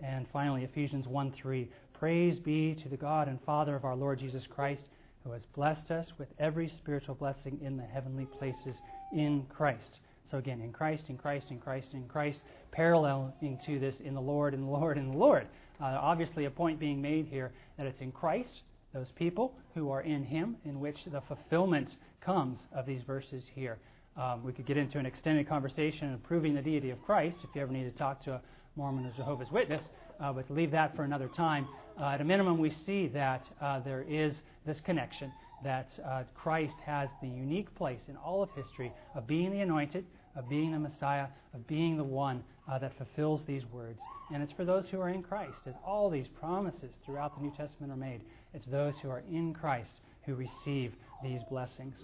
And 0.01 0.27
finally, 0.32 0.63
Ephesians 0.63 1.08
1:3. 1.08 1.68
Praise 1.94 2.38
be 2.39 2.75
to 2.75 2.89
the 2.89 2.98
God 2.98 3.27
and 3.27 3.42
Father 3.42 3.75
of 3.75 3.84
our 3.84 3.96
Lord 3.96 4.20
Jesus 4.20 4.46
Christ 4.48 4.84
who 5.27 5.34
has 5.34 5.44
blessed 5.54 5.92
us 5.92 6.08
with 6.18 6.30
every 6.39 6.70
spiritual 6.70 7.16
blessing 7.16 7.60
in 7.62 7.75
the 7.75 7.84
heavenly 7.84 8.25
places 8.25 8.77
in 9.12 9.46
Christ. 9.50 10.00
So 10.32 10.38
again, 10.38 10.62
in 10.62 10.72
Christ, 10.72 11.06
in 11.10 11.18
Christ, 11.18 11.48
in 11.51 11.60
Christ, 11.60 11.89
in 11.94 12.08
Christ, 12.08 12.39
paralleling 12.72 13.60
to 13.66 13.80
this 13.80 13.96
in 14.04 14.13
the 14.13 14.22
Lord, 14.22 14.54
in 14.54 14.62
the 14.62 14.68
Lord, 14.68 14.98
in 14.98 15.12
the 15.12 15.18
Lord. 15.18 15.48
Uh, 15.82 15.98
obviously, 16.00 16.46
a 16.46 16.50
point 16.50 16.80
being 16.80 17.01
made 17.01 17.27
here 17.27 17.51
that 17.77 17.86
it's 17.86 18.00
in 18.00 18.12
Christ, 18.12 18.62
those 18.94 19.12
people 19.16 19.54
who 19.74 19.92
are 19.92 20.01
in 20.01 20.24
Him, 20.24 20.56
in 20.63 20.80
which 20.80 20.98
the 21.12 21.22
fulfillment 21.27 21.89
comes 22.22 22.58
of 22.74 22.86
these 22.86 23.01
verses 23.04 23.44
here. 23.54 23.77
Um, 24.16 24.44
we 24.44 24.51
could 24.54 24.66
get 24.66 24.77
into 24.77 24.98
an 24.98 25.06
extended 25.06 25.48
conversation 25.48 26.13
on 26.13 26.20
proving 26.20 26.56
the 26.56 26.62
deity 26.62 26.89
of 26.89 27.01
Christ 27.04 27.38
if 27.44 27.50
you 27.54 27.62
ever 27.62 27.72
need 27.72 27.84
to 27.84 27.98
talk 27.98 28.24
to 28.24 28.34
a 28.34 28.42
Mormon 28.77 29.05
or 29.05 29.12
Jehovah's 29.17 29.51
Witness, 29.51 29.81
uh, 30.19 30.31
but 30.31 30.48
to 30.48 30.53
leave 30.53 30.72
that 30.72 30.96
for 30.96 31.03
another 31.03 31.27
time. 31.27 31.67
Uh, 32.00 32.10
at 32.10 32.22
a 32.22 32.24
minimum, 32.24 32.60
we 32.60 32.72
see 32.86 33.07
that 33.07 33.43
uh, 33.60 33.79
there 33.79 34.05
is 34.07 34.36
this 34.65 34.79
connection 34.86 35.31
that 35.63 35.89
uh, 36.05 36.24
Christ 36.36 36.75
has 36.86 37.10
the 37.22 37.27
unique 37.27 37.74
place 37.75 38.01
in 38.07 38.15
all 38.17 38.43
of 38.43 38.50
history 38.51 38.91
of 39.15 39.25
being 39.25 39.51
the 39.51 39.62
anointed, 39.62 40.05
of 40.36 40.48
being 40.48 40.72
the 40.72 40.79
Messiah, 40.79 41.25
of 41.53 41.67
being 41.67 41.98
the 41.98 42.03
one 42.03 42.43
uh, 42.72 42.77
that 42.77 42.96
fulfills 42.98 43.41
these 43.48 43.63
words. 43.74 44.00
And 44.31 44.43
it's 44.43 44.53
for 44.53 44.65
those 44.65 44.86
who 44.89 45.01
are 45.01 45.10
in 45.10 45.24
Christ, 45.24 45.62
as 45.65 45.74
all 45.84 46.10
these 46.10 46.27
promises 46.27 46.91
throughout 47.03 47.36
the 47.36 47.43
New 47.43 47.53
Testament 47.57 47.91
are 47.91 47.98
made. 47.98 48.22
It's 48.53 48.65
those 48.67 48.93
who 49.01 49.10
are 49.10 49.24
in 49.31 49.53
Christ 49.53 50.01
who 50.25 50.36
receive 50.36 50.93
these 51.24 51.41
blessings. 51.50 51.96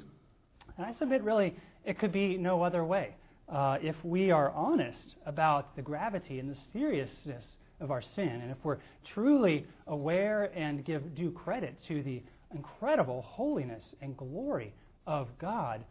And 0.77 0.85
I 0.85 0.93
submit, 0.93 1.21
really, 1.21 1.55
it 1.85 1.99
could 1.99 2.11
be 2.11 2.37
no 2.37 2.63
other 2.63 2.83
way. 2.83 3.13
Uh, 3.49 3.77
if 3.81 3.95
we 4.03 4.31
are 4.31 4.51
honest 4.51 5.15
about 5.25 5.75
the 5.75 5.81
gravity 5.81 6.39
and 6.39 6.49
the 6.49 6.57
seriousness 6.71 7.43
of 7.79 7.91
our 7.91 8.01
sin, 8.15 8.39
and 8.41 8.51
if 8.51 8.57
we're 8.63 8.79
truly 9.13 9.65
aware 9.87 10.45
and 10.55 10.85
give 10.85 11.15
due 11.15 11.31
credit 11.31 11.75
to 11.87 12.01
the 12.03 12.21
incredible 12.53 13.21
holiness 13.23 13.83
and 14.01 14.15
glory 14.15 14.73
of 15.05 15.27
God, 15.39 15.83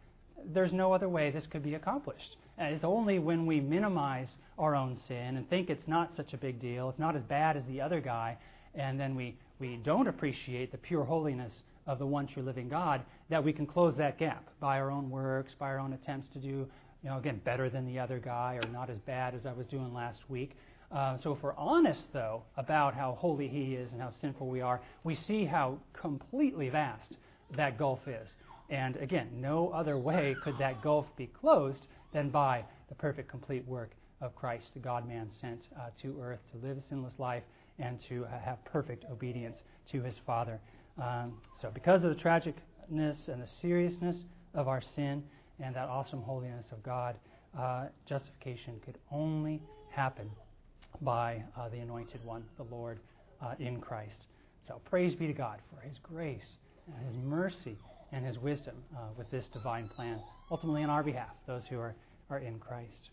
there's 0.53 0.73
no 0.73 0.93
other 0.93 1.07
way 1.07 1.31
this 1.31 1.45
could 1.51 1.63
be 1.63 1.75
accomplished. 1.75 2.35
And 2.57 2.73
it's 2.73 2.83
only 2.83 3.19
when 3.19 3.45
we 3.45 3.59
minimize 3.59 4.27
our 4.57 4.75
own 4.75 4.97
sin 5.07 5.37
and 5.37 5.49
think 5.49 5.69
it's 5.69 5.87
not 5.87 6.11
such 6.17 6.33
a 6.33 6.37
big 6.37 6.59
deal, 6.59 6.89
it's 6.89 6.99
not 6.99 7.15
as 7.15 7.23
bad 7.23 7.57
as 7.57 7.63
the 7.65 7.81
other 7.81 8.01
guy, 8.01 8.37
and 8.75 8.99
then 8.99 9.15
we, 9.15 9.35
we 9.59 9.79
don't 9.83 10.07
appreciate 10.07 10.71
the 10.71 10.77
pure 10.77 11.03
holiness 11.03 11.51
of 11.85 11.99
the 11.99 12.05
one 12.05 12.27
true 12.27 12.43
living 12.43 12.69
God, 12.69 13.01
that 13.29 13.43
we 13.43 13.53
can 13.53 13.65
close 13.65 13.95
that 13.97 14.17
gap 14.17 14.47
by 14.59 14.79
our 14.79 14.89
own 14.89 15.09
works, 15.09 15.53
by 15.59 15.67
our 15.67 15.79
own 15.79 15.93
attempts 15.93 16.27
to 16.33 16.39
do, 16.39 16.67
you 17.03 17.09
know, 17.09 17.17
again, 17.17 17.41
better 17.43 17.69
than 17.69 17.85
the 17.85 17.99
other 17.99 18.19
guy 18.19 18.57
or 18.61 18.67
not 18.69 18.89
as 18.89 18.97
bad 18.99 19.35
as 19.35 19.45
I 19.45 19.51
was 19.51 19.67
doing 19.67 19.93
last 19.93 20.21
week. 20.29 20.51
Uh, 20.91 21.17
so 21.17 21.33
if 21.33 21.41
we're 21.41 21.55
honest, 21.55 22.03
though, 22.13 22.43
about 22.55 22.93
how 22.93 23.17
holy 23.19 23.47
He 23.47 23.73
is 23.73 23.91
and 23.91 23.99
how 23.99 24.11
sinful 24.21 24.47
we 24.47 24.61
are, 24.61 24.79
we 25.03 25.15
see 25.15 25.43
how 25.43 25.77
completely 25.93 26.69
vast 26.69 27.17
that 27.57 27.77
gulf 27.77 27.99
is. 28.07 28.29
And 28.69 28.95
again, 28.97 29.27
no 29.35 29.69
other 29.69 29.97
way 29.97 30.35
could 30.43 30.57
that 30.59 30.81
gulf 30.81 31.05
be 31.17 31.27
closed 31.27 31.87
than 32.13 32.29
by 32.29 32.63
the 32.89 32.95
perfect, 32.95 33.29
complete 33.29 33.67
work 33.67 33.91
of 34.21 34.35
Christ, 34.35 34.67
the 34.73 34.79
God 34.79 35.07
man 35.07 35.29
sent 35.41 35.61
uh, 35.77 35.89
to 36.01 36.17
earth 36.21 36.39
to 36.51 36.65
live 36.65 36.77
a 36.77 36.81
sinless 36.87 37.13
life 37.17 37.43
and 37.79 37.99
to 38.07 38.25
uh, 38.25 38.39
have 38.39 38.63
perfect 38.63 39.03
obedience 39.11 39.57
to 39.91 40.01
his 40.01 40.15
Father. 40.25 40.59
Um, 41.01 41.33
so, 41.61 41.71
because 41.73 42.03
of 42.03 42.15
the 42.15 42.21
tragicness 42.21 43.27
and 43.27 43.41
the 43.41 43.49
seriousness 43.61 44.17
of 44.53 44.67
our 44.67 44.81
sin 44.95 45.23
and 45.59 45.75
that 45.75 45.87
awesome 45.87 46.21
holiness 46.21 46.65
of 46.71 46.83
God, 46.83 47.15
uh, 47.57 47.85
justification 48.07 48.79
could 48.83 48.97
only 49.11 49.61
happen 49.89 50.29
by 51.01 51.43
uh, 51.57 51.69
the 51.69 51.77
Anointed 51.77 52.23
One, 52.23 52.43
the 52.57 52.63
Lord, 52.63 52.99
uh, 53.41 53.53
in 53.59 53.79
Christ. 53.79 54.25
So, 54.67 54.81
praise 54.89 55.13
be 55.15 55.27
to 55.27 55.33
God 55.33 55.59
for 55.69 55.81
His 55.81 55.97
grace 56.01 56.41
and 56.87 57.07
His 57.07 57.23
mercy 57.23 57.77
and 58.11 58.25
His 58.25 58.37
wisdom 58.37 58.75
uh, 58.95 58.99
with 59.17 59.29
this 59.31 59.45
divine 59.53 59.89
plan, 59.89 60.19
ultimately 60.49 60.83
on 60.83 60.89
our 60.89 61.03
behalf, 61.03 61.31
those 61.47 61.63
who 61.69 61.79
are, 61.79 61.95
are 62.29 62.39
in 62.39 62.59
Christ. 62.59 63.09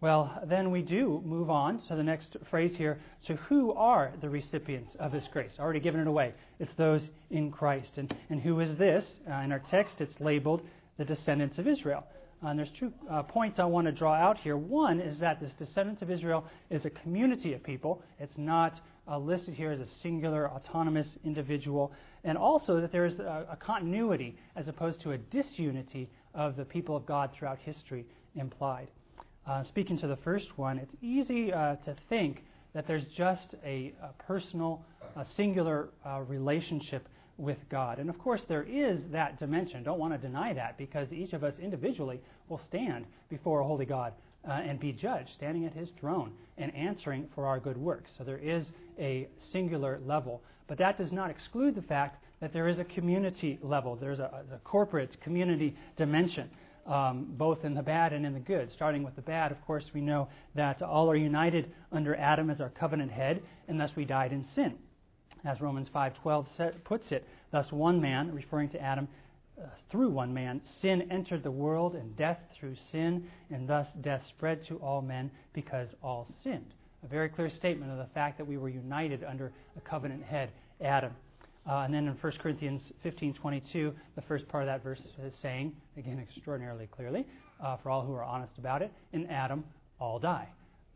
Well, 0.00 0.42
then 0.48 0.70
we 0.70 0.80
do 0.80 1.22
move 1.26 1.50
on 1.50 1.82
to 1.88 1.94
the 1.94 2.02
next 2.02 2.34
phrase 2.48 2.72
here. 2.76 2.98
So, 3.26 3.34
who 3.34 3.72
are 3.74 4.12
the 4.20 4.30
recipients 4.30 4.92
of 4.98 5.12
this 5.12 5.26
grace? 5.30 5.52
Already 5.58 5.80
given 5.80 6.00
it 6.00 6.06
away. 6.06 6.32
It's 6.58 6.72
those 6.78 7.06
in 7.30 7.50
Christ. 7.50 7.92
And, 7.96 8.14
and 8.30 8.40
who 8.40 8.60
is 8.60 8.78
this? 8.78 9.04
Uh, 9.30 9.34
in 9.36 9.52
our 9.52 9.62
text, 9.70 9.96
it's 10.00 10.14
labeled 10.18 10.62
the 11.00 11.04
descendants 11.06 11.58
of 11.58 11.66
Israel. 11.66 12.04
Uh, 12.44 12.48
and 12.48 12.58
there's 12.58 12.70
two 12.78 12.92
uh, 13.10 13.22
points 13.22 13.58
I 13.58 13.64
want 13.64 13.86
to 13.86 13.92
draw 13.92 14.12
out 14.12 14.36
here. 14.36 14.58
One 14.58 15.00
is 15.00 15.18
that 15.20 15.40
this 15.40 15.50
descendants 15.58 16.02
of 16.02 16.10
Israel 16.10 16.44
is 16.68 16.84
a 16.84 16.90
community 16.90 17.54
of 17.54 17.62
people. 17.62 18.02
It's 18.18 18.36
not 18.36 18.78
uh, 19.08 19.16
listed 19.16 19.54
here 19.54 19.72
as 19.72 19.80
a 19.80 19.86
singular, 20.02 20.50
autonomous 20.50 21.08
individual. 21.24 21.90
And 22.22 22.36
also 22.36 22.82
that 22.82 22.92
there 22.92 23.06
is 23.06 23.18
a, 23.18 23.46
a 23.50 23.56
continuity 23.56 24.36
as 24.56 24.68
opposed 24.68 25.00
to 25.00 25.12
a 25.12 25.18
disunity 25.18 26.10
of 26.34 26.56
the 26.56 26.66
people 26.66 26.94
of 26.94 27.06
God 27.06 27.30
throughout 27.34 27.58
history 27.60 28.04
implied. 28.34 28.88
Uh, 29.46 29.64
speaking 29.64 29.98
to 30.00 30.06
the 30.06 30.16
first 30.16 30.48
one, 30.56 30.76
it's 30.76 30.94
easy 31.00 31.50
uh, 31.50 31.76
to 31.76 31.96
think 32.10 32.44
that 32.74 32.86
there's 32.86 33.06
just 33.16 33.54
a, 33.64 33.94
a 34.02 34.22
personal, 34.22 34.84
a 35.16 35.24
singular 35.34 35.88
uh, 36.06 36.20
relationship 36.20 37.08
with 37.40 37.58
God. 37.70 37.98
And 37.98 38.10
of 38.10 38.18
course, 38.18 38.42
there 38.48 38.62
is 38.62 39.00
that 39.12 39.38
dimension. 39.38 39.82
Don't 39.82 39.98
want 39.98 40.12
to 40.12 40.18
deny 40.18 40.52
that 40.52 40.76
because 40.78 41.08
each 41.12 41.32
of 41.32 41.42
us 41.42 41.54
individually 41.60 42.20
will 42.48 42.60
stand 42.68 43.06
before 43.28 43.60
a 43.60 43.66
holy 43.66 43.86
God 43.86 44.12
uh, 44.48 44.52
and 44.52 44.78
be 44.78 44.92
judged, 44.92 45.30
standing 45.34 45.66
at 45.66 45.74
his 45.74 45.90
throne 46.00 46.32
and 46.58 46.74
answering 46.74 47.28
for 47.34 47.46
our 47.46 47.58
good 47.58 47.76
works. 47.76 48.10
So 48.16 48.24
there 48.24 48.38
is 48.38 48.66
a 48.98 49.28
singular 49.52 50.00
level. 50.04 50.42
But 50.68 50.78
that 50.78 50.98
does 50.98 51.12
not 51.12 51.30
exclude 51.30 51.74
the 51.74 51.82
fact 51.82 52.22
that 52.40 52.52
there 52.52 52.68
is 52.68 52.78
a 52.78 52.84
community 52.84 53.58
level, 53.62 53.96
there's 53.96 54.18
a, 54.18 54.44
a 54.52 54.58
corporate 54.58 55.20
community 55.20 55.76
dimension 55.96 56.48
um, 56.86 57.26
both 57.30 57.64
in 57.64 57.74
the 57.74 57.82
bad 57.82 58.12
and 58.12 58.26
in 58.26 58.34
the 58.34 58.40
good. 58.40 58.70
Starting 58.72 59.02
with 59.02 59.14
the 59.16 59.22
bad, 59.22 59.52
of 59.52 59.60
course, 59.66 59.84
we 59.94 60.00
know 60.00 60.28
that 60.54 60.82
all 60.82 61.10
are 61.10 61.16
united 61.16 61.70
under 61.92 62.14
Adam 62.16 62.50
as 62.50 62.60
our 62.60 62.70
covenant 62.70 63.10
head, 63.10 63.42
and 63.68 63.80
thus 63.80 63.90
we 63.96 64.04
died 64.04 64.32
in 64.32 64.44
sin. 64.54 64.74
As 65.44 65.60
Romans 65.60 65.88
5:12 65.88 66.84
puts 66.84 67.12
it, 67.12 67.26
thus 67.50 67.72
one 67.72 68.00
man, 68.00 68.34
referring 68.34 68.68
to 68.70 68.80
Adam, 68.80 69.08
uh, 69.58 69.66
through 69.90 70.10
one 70.10 70.32
man, 70.32 70.60
sin 70.80 71.10
entered 71.10 71.42
the 71.42 71.50
world, 71.50 71.94
and 71.94 72.16
death 72.16 72.38
through 72.58 72.74
sin, 72.90 73.28
and 73.50 73.68
thus 73.68 73.86
death 74.00 74.24
spread 74.26 74.62
to 74.64 74.76
all 74.78 75.02
men 75.02 75.30
because 75.52 75.88
all 76.02 76.26
sinned. 76.42 76.74
A 77.02 77.06
very 77.06 77.28
clear 77.28 77.48
statement 77.50 77.90
of 77.90 77.98
the 77.98 78.12
fact 78.12 78.38
that 78.38 78.46
we 78.46 78.58
were 78.58 78.68
united 78.68 79.24
under 79.24 79.52
a 79.76 79.80
covenant 79.80 80.22
head, 80.22 80.50
Adam. 80.80 81.14
Uh, 81.66 81.80
and 81.80 81.92
then 81.92 82.06
in 82.06 82.14
1 82.14 82.32
Corinthians 82.38 82.92
15:22, 83.02 83.94
the 84.14 84.22
first 84.22 84.48
part 84.48 84.62
of 84.62 84.66
that 84.66 84.82
verse 84.82 85.00
is 85.22 85.34
saying, 85.36 85.74
again 85.96 86.18
extraordinarily 86.18 86.86
clearly, 86.86 87.26
uh, 87.60 87.76
for 87.78 87.90
all 87.90 88.02
who 88.02 88.14
are 88.14 88.24
honest 88.24 88.56
about 88.58 88.82
it, 88.82 88.92
in 89.12 89.26
Adam 89.26 89.64
all 89.98 90.18
die. 90.18 90.48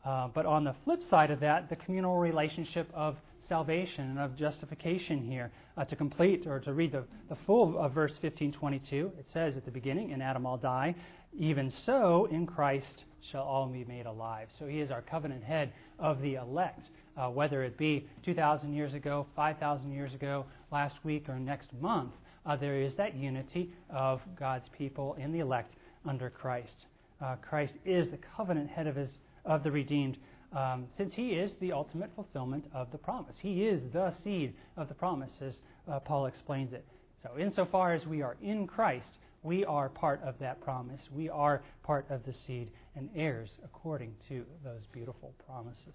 Uh, 0.04 0.28
but 0.28 0.44
on 0.46 0.64
the 0.64 0.74
flip 0.84 1.02
side 1.08 1.30
of 1.30 1.40
that, 1.40 1.68
the 1.68 1.76
communal 1.76 2.16
relationship 2.16 2.88
of 2.92 3.16
salvation 3.48 4.10
and 4.10 4.18
of 4.18 4.36
justification 4.36 5.22
here, 5.22 5.50
uh, 5.76 5.84
to 5.84 5.96
complete 5.96 6.46
or 6.46 6.60
to 6.60 6.72
read 6.72 6.92
the, 6.92 7.04
the 7.28 7.36
full 7.46 7.78
of 7.78 7.92
verse 7.92 8.18
15:22, 8.22 9.18
it 9.18 9.26
says 9.32 9.56
at 9.56 9.64
the 9.64 9.70
beginning, 9.70 10.10
"In 10.10 10.22
Adam 10.22 10.46
all 10.46 10.56
die, 10.56 10.94
even 11.36 11.70
so 11.70 12.26
in 12.26 12.46
Christ 12.46 13.04
shall 13.20 13.44
all 13.44 13.66
be 13.66 13.84
made 13.84 14.06
alive." 14.06 14.48
So 14.58 14.66
he 14.66 14.80
is 14.80 14.90
our 14.90 15.02
covenant 15.02 15.44
head 15.44 15.72
of 15.98 16.20
the 16.20 16.34
elect 16.34 16.88
uh, 17.16 17.28
whether 17.28 17.62
it 17.62 17.76
be 17.76 18.06
2,000 18.24 18.72
years 18.74 18.94
ago, 18.94 19.26
5,000 19.36 19.92
years 19.92 20.14
ago, 20.14 20.44
last 20.72 20.96
week, 21.04 21.28
or 21.28 21.38
next 21.38 21.72
month, 21.80 22.12
uh, 22.46 22.56
there 22.56 22.80
is 22.80 22.94
that 22.94 23.14
unity 23.14 23.70
of 23.90 24.20
God's 24.38 24.68
people 24.76 25.14
in 25.14 25.32
the 25.32 25.38
elect 25.38 25.74
under 26.04 26.30
Christ. 26.30 26.86
Uh, 27.20 27.36
Christ 27.36 27.74
is 27.84 28.10
the 28.10 28.18
covenant 28.36 28.68
head 28.68 28.86
of, 28.86 28.96
his, 28.96 29.10
of 29.44 29.62
the 29.62 29.70
redeemed, 29.70 30.18
um, 30.54 30.86
since 30.96 31.14
he 31.14 31.30
is 31.30 31.50
the 31.60 31.72
ultimate 31.72 32.10
fulfillment 32.14 32.64
of 32.72 32.90
the 32.92 32.98
promise. 32.98 33.36
He 33.40 33.64
is 33.64 33.80
the 33.92 34.12
seed 34.22 34.54
of 34.76 34.88
the 34.88 34.94
promise, 34.94 35.32
as 35.40 35.56
uh, 35.90 36.00
Paul 36.00 36.26
explains 36.26 36.72
it. 36.72 36.84
So, 37.22 37.38
insofar 37.38 37.94
as 37.94 38.06
we 38.06 38.22
are 38.22 38.36
in 38.42 38.66
Christ, 38.66 39.18
we 39.42 39.64
are 39.64 39.88
part 39.88 40.22
of 40.22 40.38
that 40.38 40.60
promise. 40.60 41.00
We 41.12 41.28
are 41.28 41.62
part 41.82 42.06
of 42.10 42.24
the 42.24 42.34
seed 42.46 42.70
and 42.96 43.08
heirs 43.14 43.50
according 43.64 44.14
to 44.28 44.44
those 44.62 44.82
beautiful 44.92 45.34
promises. 45.46 45.94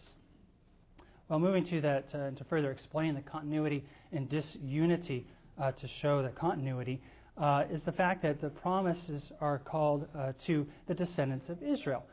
Well, 1.29 1.39
moving 1.39 1.65
to 1.65 1.81
that 1.81 2.05
uh, 2.13 2.31
to 2.31 2.43
further 2.49 2.71
explain 2.71 3.15
the 3.15 3.21
continuity 3.21 3.85
and 4.11 4.29
disunity 4.29 5.27
uh, 5.61 5.71
to 5.73 5.87
show 6.01 6.23
the 6.23 6.29
continuity 6.29 7.01
uh, 7.37 7.63
is 7.71 7.81
the 7.83 7.91
fact 7.91 8.23
that 8.23 8.41
the 8.41 8.49
promises 8.49 9.31
are 9.39 9.59
called 9.59 10.07
uh, 10.17 10.33
to 10.47 10.67
the 10.87 10.93
descendants 10.93 11.49
of 11.49 11.61
Israel. 11.63 12.03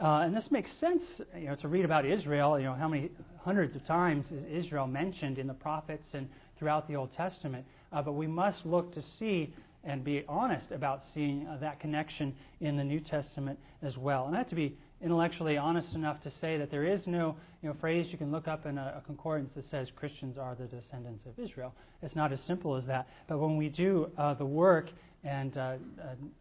Uh, 0.00 0.22
and 0.24 0.34
this 0.34 0.50
makes 0.50 0.70
sense, 0.80 1.02
you 1.36 1.46
know, 1.46 1.54
to 1.56 1.68
read 1.68 1.84
about 1.84 2.06
Israel. 2.06 2.58
You 2.58 2.66
know, 2.66 2.74
how 2.74 2.88
many 2.88 3.10
hundreds 3.38 3.76
of 3.76 3.84
times 3.84 4.24
is 4.30 4.64
Israel 4.64 4.86
mentioned 4.86 5.38
in 5.38 5.46
the 5.46 5.54
prophets 5.54 6.06
and 6.14 6.26
throughout 6.58 6.88
the 6.88 6.96
Old 6.96 7.12
Testament? 7.12 7.66
Uh, 7.92 8.00
but 8.00 8.12
we 8.12 8.26
must 8.26 8.64
look 8.64 8.94
to 8.94 9.02
see 9.18 9.52
and 9.84 10.02
be 10.02 10.24
honest 10.28 10.70
about 10.72 11.00
seeing 11.12 11.46
that 11.60 11.80
connection 11.80 12.34
in 12.60 12.76
the 12.76 12.84
New 12.84 13.00
Testament 13.00 13.58
as 13.82 13.96
well. 13.98 14.26
And 14.26 14.34
I 14.34 14.38
have 14.38 14.48
to 14.48 14.54
be 14.54 14.76
intellectually 15.02 15.56
honest 15.56 15.94
enough 15.94 16.20
to 16.22 16.30
say 16.40 16.58
that 16.58 16.70
there 16.70 16.84
is 16.84 17.06
no 17.06 17.36
you 17.62 17.68
know, 17.68 17.76
phrase 17.80 18.06
you 18.10 18.18
can 18.18 18.30
look 18.30 18.48
up 18.48 18.66
in 18.66 18.76
a, 18.76 18.96
a, 18.98 19.02
concordance 19.06 19.50
that 19.54 19.68
says 19.70 19.88
Christians 19.96 20.36
are 20.36 20.54
the 20.54 20.66
descendants 20.66 21.24
of 21.24 21.38
Israel. 21.38 21.74
It's 22.02 22.14
not 22.14 22.32
as 22.32 22.40
simple 22.42 22.76
as 22.76 22.86
that. 22.86 23.08
But 23.26 23.38
when 23.38 23.56
we 23.56 23.68
do 23.70 24.10
uh, 24.18 24.34
the 24.34 24.44
work, 24.44 24.90
and 25.24 25.56
uh, 25.56 25.60
uh, 25.60 25.76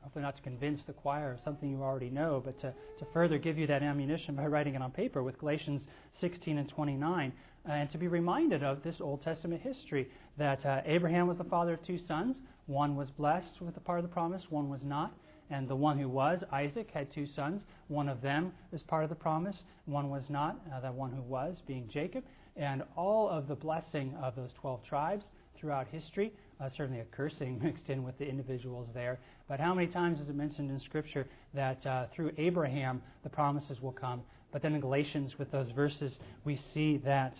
hopefully 0.01 0.23
not 0.23 0.35
to 0.37 0.41
convince 0.41 0.81
the 0.87 0.93
choir 0.93 1.33
of 1.33 1.39
something 1.43 1.69
you 1.69 1.81
already 1.83 2.09
know, 2.09 2.41
but 2.43 2.57
to, 2.61 2.73
to 2.97 3.05
further 3.13 3.37
give 3.37 3.57
you 3.57 3.67
that 3.67 3.83
ammunition 3.83 4.35
by 4.35 4.45
writing 4.45 4.75
it 4.75 4.81
on 4.81 4.91
paper 4.91 5.21
with 5.21 5.37
Galatians 5.39 5.81
16 6.21 6.57
and 6.57 6.69
29, 6.69 7.33
uh, 7.67 7.71
and 7.71 7.91
to 7.91 7.97
be 7.97 8.07
reminded 8.07 8.63
of 8.63 8.81
this 8.83 8.95
Old 9.01 9.21
Testament 9.21 9.61
history 9.61 10.09
that 10.37 10.65
uh, 10.65 10.81
Abraham 10.85 11.27
was 11.27 11.37
the 11.37 11.43
father 11.43 11.73
of 11.73 11.85
two 11.85 11.99
sons. 12.07 12.37
One 12.67 12.95
was 12.95 13.09
blessed 13.09 13.59
with 13.59 13.73
the 13.73 13.81
part 13.81 13.99
of 13.99 14.03
the 14.03 14.13
promise, 14.13 14.43
one 14.49 14.69
was 14.69 14.83
not. 14.83 15.13
And 15.51 15.67
the 15.67 15.75
one 15.75 15.97
who 15.97 16.07
was, 16.07 16.43
Isaac, 16.51 16.91
had 16.93 17.11
two 17.11 17.25
sons. 17.25 17.63
One 17.87 18.07
of 18.07 18.21
them 18.21 18.53
was 18.71 18.83
part 18.83 19.03
of 19.03 19.09
the 19.09 19.15
promise, 19.15 19.63
one 19.85 20.09
was 20.09 20.29
not. 20.29 20.59
Uh, 20.71 20.79
the 20.79 20.91
one 20.91 21.11
who 21.11 21.23
was, 21.23 21.55
being 21.65 21.89
Jacob. 21.91 22.23
And 22.55 22.83
all 22.95 23.27
of 23.27 23.47
the 23.47 23.55
blessing 23.55 24.15
of 24.21 24.35
those 24.35 24.51
12 24.61 24.83
tribes 24.83 25.25
throughout 25.59 25.87
history, 25.87 26.31
uh, 26.59 26.69
certainly 26.75 26.99
a 27.01 27.05
cursing 27.05 27.59
mixed 27.63 27.89
in 27.89 28.03
with 28.03 28.17
the 28.17 28.25
individuals 28.25 28.87
there. 28.93 29.19
But 29.47 29.59
how 29.59 29.73
many 29.73 29.87
times 29.87 30.19
is 30.19 30.29
it 30.29 30.35
mentioned 30.35 30.69
in 30.69 30.79
Scripture 30.79 31.27
that 31.53 31.85
uh, 31.85 32.05
through 32.15 32.31
Abraham 32.37 33.01
the 33.23 33.29
promises 33.29 33.81
will 33.81 33.91
come? 33.91 34.21
But 34.51 34.61
then 34.61 34.73
in 34.73 34.81
Galatians, 34.81 35.35
with 35.37 35.51
those 35.51 35.69
verses, 35.71 36.17
we 36.43 36.59
see 36.73 36.97
that 37.05 37.39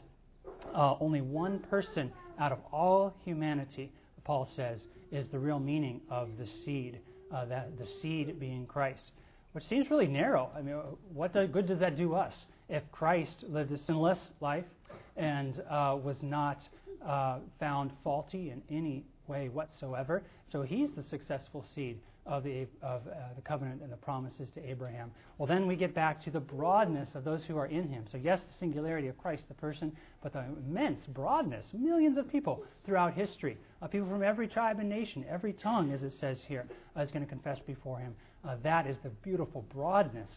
uh, 0.76 0.96
only 1.00 1.22
one 1.22 1.60
person 1.60 2.12
out 2.40 2.52
of 2.52 2.60
all 2.72 3.16
humanity, 3.26 3.92
Paul 4.24 4.48
says, 4.56 4.82
is 5.12 5.26
the 5.32 5.40
real 5.40 5.60
meaning 5.60 6.02
of 6.10 6.30
the 6.38 6.48
seed, 6.64 7.00
uh, 7.34 7.46
that 7.46 7.78
the 7.78 7.88
seed 8.02 8.40
being 8.40 8.66
Christ, 8.68 9.12
which 9.54 9.64
seems 9.66 9.90
really 9.90 10.08
narrow. 10.08 10.50
I 10.56 10.62
mean, 10.62 10.76
what 11.14 11.34
good 11.34 11.68
does 11.68 11.80
that 11.80 11.98
do 11.98 12.14
us 12.14 12.34
if 12.70 12.84
Christ 12.92 13.44
lived 13.48 13.72
a 13.72 13.78
sinless 13.80 14.20
life 14.40 14.66
and 15.18 15.62
uh, 15.70 15.98
was 16.02 16.18
not 16.22 16.60
uh, 17.06 17.40
found 17.60 17.92
faulty 18.04 18.52
in 18.52 18.62
any 18.70 19.06
way 19.28 19.50
whatsoever? 19.50 20.24
So 20.52 20.62
he's 20.62 20.90
the 20.96 21.04
successful 21.04 21.66
seed 21.76 22.00
of 22.26 22.44
the, 22.44 22.68
of, 22.84 23.02
uh, 23.08 23.34
the 23.36 23.42
covenant 23.42 23.82
and 23.82 23.92
the 23.92 23.98
promises 23.98 24.50
to 24.54 24.70
Abraham. 24.70 25.12
Well, 25.38 25.48
then 25.48 25.66
we 25.66 25.76
get 25.76 25.96
back 25.96 26.24
to 26.26 26.30
the 26.32 26.40
broadness 26.40 27.10
of 27.16 27.24
those 27.24 27.44
who 27.44 27.58
are 27.58 27.66
in 27.66 27.88
him. 27.88 28.06
So, 28.12 28.18
yes, 28.18 28.40
the 28.40 28.54
singularity 28.60 29.08
of 29.08 29.18
Christ, 29.18 29.44
the 29.48 29.56
person, 29.56 29.92
but 30.22 30.34
the 30.34 30.44
immense 30.68 31.00
broadness, 31.08 31.66
millions 31.74 32.18
of 32.18 32.30
people 32.32 32.64
throughout 32.86 33.14
history, 33.14 33.58
uh, 33.82 33.88
people 33.88 34.08
from 34.08 34.22
every 34.22 34.48
tribe 34.48 34.80
and 34.80 34.88
nation, 34.90 35.26
every 35.28 35.54
tongue, 35.54 35.92
as 35.92 36.04
it 36.04 36.14
says 36.20 36.40
here, 36.48 36.68
uh, 36.96 37.02
is 37.02 37.10
going 37.10 37.26
to 37.26 37.30
confess 37.30 37.60
before 37.66 37.98
him. 37.98 38.14
Uh, 38.48 38.58
that 38.64 38.86
is 38.86 38.98
the 39.04 39.10
beautiful 39.10 39.66
broadness 39.74 40.30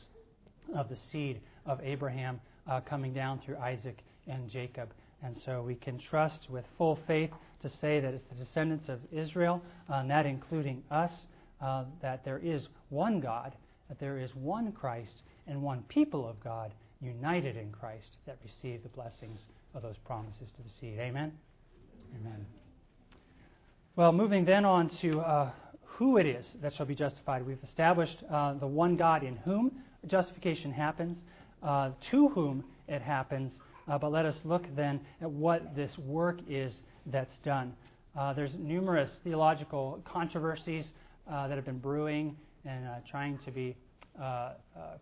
of 0.75 0.88
the 0.88 0.96
seed 1.11 1.40
of 1.66 1.79
Abraham 1.83 2.40
coming 2.87 3.12
down 3.12 3.40
through 3.44 3.57
Isaac 3.59 3.98
and 4.29 4.48
Jacob. 4.48 4.88
And 5.22 5.37
so 5.44 5.62
we 5.62 5.74
can 5.74 5.98
trust 5.98 6.48
with 6.50 6.64
full 6.76 6.98
faith 7.06 7.30
to 7.62 7.68
say 7.68 8.00
that 8.00 8.12
it's 8.12 8.24
the 8.28 8.44
descendants 8.44 8.88
of 8.88 8.98
Israel, 9.12 9.62
uh, 9.88 9.94
and 9.96 10.11
that 10.11 10.26
including 10.26 10.82
us, 10.90 11.12
uh, 11.61 11.85
that 12.00 12.24
there 12.24 12.38
is 12.38 12.66
one 12.88 13.20
God, 13.20 13.54
that 13.88 14.00
there 14.00 14.18
is 14.18 14.30
one 14.35 14.72
Christ, 14.72 15.22
and 15.46 15.62
one 15.62 15.82
people 15.88 16.28
of 16.28 16.42
God 16.42 16.72
united 17.00 17.56
in 17.56 17.70
Christ 17.70 18.16
that 18.26 18.38
receive 18.44 18.82
the 18.82 18.88
blessings 18.90 19.40
of 19.74 19.82
those 19.82 19.96
promises 20.04 20.50
to 20.56 20.62
the 20.62 20.70
seed. 20.80 20.98
Amen? 20.98 21.32
Amen. 22.20 22.46
Well, 23.96 24.12
moving 24.12 24.44
then 24.44 24.64
on 24.64 24.90
to 25.02 25.20
uh, 25.20 25.50
who 25.85 26.16
it 26.16 26.26
is 26.26 26.46
that 26.62 26.72
shall 26.74 26.87
be 26.87 26.94
justified. 26.94 27.46
We've 27.46 27.62
established 27.62 28.22
uh, 28.30 28.54
the 28.54 28.66
one 28.66 28.96
God 28.96 29.22
in 29.22 29.37
whom 29.37 29.72
justification 30.06 30.72
happens, 30.72 31.18
uh, 31.62 31.90
to 32.11 32.28
whom 32.28 32.64
it 32.88 33.02
happens, 33.02 33.52
uh, 33.92 33.98
but 33.98 34.11
let 34.11 34.24
us 34.24 34.37
look 34.44 34.64
then 34.74 34.98
at 35.20 35.31
what 35.31 35.76
this 35.76 35.90
work 35.98 36.40
is 36.48 36.72
that's 37.07 37.37
done. 37.44 37.74
Uh, 38.18 38.33
there's 38.33 38.52
numerous 38.59 39.11
theological 39.22 40.00
controversies 40.05 40.87
uh, 41.31 41.46
that 41.46 41.57
have 41.57 41.66
been 41.66 41.78
brewing 41.78 42.35
and 42.64 42.87
uh, 42.87 42.94
trying 43.11 43.38
to 43.44 43.50
be 43.50 43.76
uh, 44.18 44.22
uh, 44.24 44.52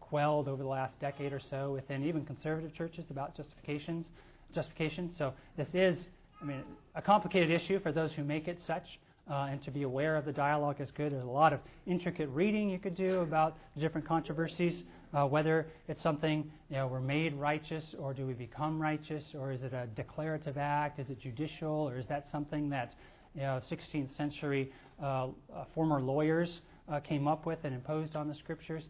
quelled 0.01 0.49
over 0.49 0.63
the 0.63 0.69
last 0.69 0.99
decade 0.99 1.33
or 1.33 1.41
so 1.51 1.73
within 1.73 2.05
even 2.05 2.25
conservative 2.25 2.75
churches 2.75 3.05
about 3.11 3.37
justifications, 3.37 4.07
justification. 4.53 5.13
So 5.17 5.35
this 5.57 5.69
is, 5.73 5.97
I 6.43 6.45
mean, 6.45 6.65
a 6.97 7.03
complicated 7.03 7.51
issue 7.51 7.79
for 7.79 7.93
those 7.93 8.11
who 8.13 8.25
make 8.25 8.49
it 8.49 8.59
such. 8.67 8.99
Uh, 9.31 9.47
and 9.53 9.63
to 9.63 9.71
be 9.71 9.85
aware 9.85 10.17
of 10.17 10.25
the 10.25 10.33
dialogue 10.33 10.81
is 10.81 10.89
good. 10.97 11.13
There's 11.13 11.23
a 11.23 11.27
lot 11.27 11.53
of 11.53 11.61
intricate 11.87 12.29
reading 12.31 12.69
you 12.69 12.81
could 12.81 12.97
do 12.97 13.21
about 13.21 13.57
different 13.79 14.05
controversies, 14.05 14.83
uh, 15.15 15.25
whether 15.25 15.69
it's 15.87 16.03
something, 16.03 16.51
you 16.69 16.77
know, 16.77 16.89
we're 16.89 16.99
made 16.99 17.35
righteous 17.35 17.85
or 17.97 18.13
do 18.13 18.27
we 18.27 18.33
become 18.33 18.83
righteous, 18.83 19.23
or 19.39 19.53
is 19.53 19.63
it 19.63 19.73
a 19.73 19.87
declarative 19.95 20.59
act, 20.59 20.99
is 20.99 21.09
it 21.11 21.21
judicial, 21.21 21.71
or 21.71 21.97
is 21.97 22.07
that 22.09 22.27
something 22.33 22.69
that 22.71 22.95
you 23.37 23.43
know, 23.43 23.61
16th 23.71 24.17
century 24.17 24.73
uh, 25.01 25.29
uh, 25.55 25.65
former 25.77 26.01
lawyers 26.01 26.61
uh, 26.89 26.99
came 26.99 27.29
up 27.29 27.47
with 27.47 27.61
and 27.63 27.73
imposed 27.73 28.17
on 28.17 28.27
the 28.27 28.35
scriptures. 28.35 28.83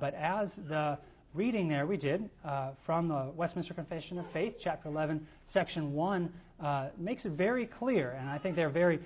but 0.00 0.14
as 0.14 0.48
the 0.68 0.96
reading 1.34 1.68
there 1.68 1.86
we 1.86 1.98
did 1.98 2.30
from 2.86 3.08
the 3.08 3.30
Westminster 3.36 3.74
Confession 3.74 4.18
of 4.18 4.24
Faith, 4.32 4.54
chapter 4.62 4.88
11, 4.88 5.26
section 5.52 5.92
1, 5.92 6.32
makes 6.98 7.24
it 7.24 7.32
very 7.32 7.66
clear, 7.66 8.12
and 8.12 8.28
I 8.28 8.38
think 8.38 8.56
they're 8.56 8.70
very 8.70 9.00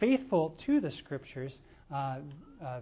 faithful 0.00 0.56
to 0.66 0.80
the 0.80 0.90
scriptures. 0.90 1.52
Uh, 1.92 2.20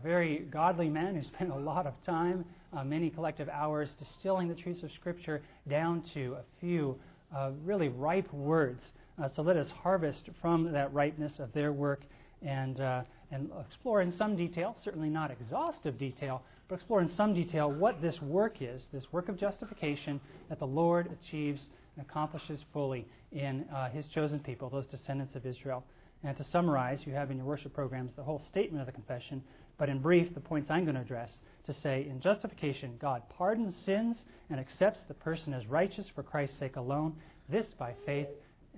very 0.03 0.47
godly 0.53 0.89
men 0.89 1.17
who 1.17 1.23
spent 1.35 1.51
a 1.51 1.57
lot 1.57 1.87
of 1.87 1.95
time, 2.05 2.45
uh, 2.73 2.85
many 2.85 3.11
collective 3.11 3.49
hours, 3.49 3.89
distilling 3.99 4.47
the 4.47 4.55
truths 4.55 4.85
of 4.85 4.91
Scripture 4.93 5.43
down 5.69 6.05
to 6.15 6.35
a 6.35 6.43
few 6.61 6.97
uh, 7.35 7.51
really 7.65 7.89
ripe 7.89 8.33
words 8.33 8.81
uh, 9.21 9.29
so 9.37 9.43
let 9.43 9.57
us 9.57 9.69
harvest 9.83 10.31
from 10.41 10.73
that 10.73 10.93
ripeness 10.95 11.39
of 11.39 11.53
their 11.53 11.73
work 11.73 12.01
and, 12.43 12.81
uh, 12.81 13.03
and 13.31 13.51
explore 13.67 14.01
in 14.01 14.17
some 14.17 14.35
detail, 14.35 14.77
certainly 14.83 15.11
not 15.11 15.31
exhaustive 15.31 15.99
detail, 15.99 16.43
but 16.69 16.77
explore 16.77 17.03
in 17.03 17.11
some 17.17 17.35
detail 17.35 17.71
what 17.71 18.01
this 18.01 18.21
work 18.23 18.63
is, 18.63 18.83
this 18.93 19.05
work 19.13 19.29
of 19.29 19.39
justification 19.39 20.21
that 20.49 20.59
the 20.59 20.67
Lord 20.67 21.11
achieves 21.13 21.61
and 22.01 22.09
accomplishes 22.09 22.61
fully 22.73 23.07
in 23.33 23.65
uh, 23.75 23.91
His 23.91 24.07
chosen 24.07 24.41
people, 24.41 24.71
those 24.71 24.87
descendants 24.87 25.35
of 25.35 25.47
Israel. 25.47 25.85
And 26.23 26.37
to 26.37 26.45
summarize, 26.45 27.01
you 27.05 27.13
have 27.13 27.31
in 27.31 27.37
your 27.37 27.47
worship 27.47 27.75
programs 27.75 28.13
the 28.17 28.23
whole 28.23 28.43
statement 28.51 28.81
of 28.81 28.87
the 28.87 28.93
confession, 28.93 29.43
but 29.79 29.89
in 29.89 30.01
brief, 30.01 30.33
the 30.35 30.41
points 30.41 30.71
I'm 30.71 30.85
going 30.85 30.95
to 30.95 31.01
address 31.01 31.31
to 31.65 31.73
say, 31.73 32.07
in 32.09 32.21
justification, 32.21 32.97
God 33.01 33.23
pardons 33.37 33.75
sins 33.85 34.17
and 34.51 34.61
accepts 34.61 35.01
the 35.09 35.15
person 35.15 35.55
as 35.55 35.67
righteous 35.67 36.07
for 36.15 36.23
Christ's 36.23 36.59
sake 36.59 36.77
alone, 36.77 37.15
this 37.49 37.67
by 37.79 37.95
faith 38.05 38.29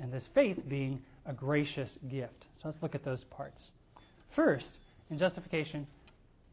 and 0.00 0.12
this 0.12 0.24
faith 0.34 0.58
being 0.68 1.00
a 1.26 1.32
gracious 1.32 1.90
gift. 2.10 2.46
So 2.62 2.68
let's 2.68 2.82
look 2.82 2.94
at 2.94 3.04
those 3.04 3.24
parts. 3.30 3.60
First, 4.34 4.78
in 5.10 5.18
justification, 5.18 5.86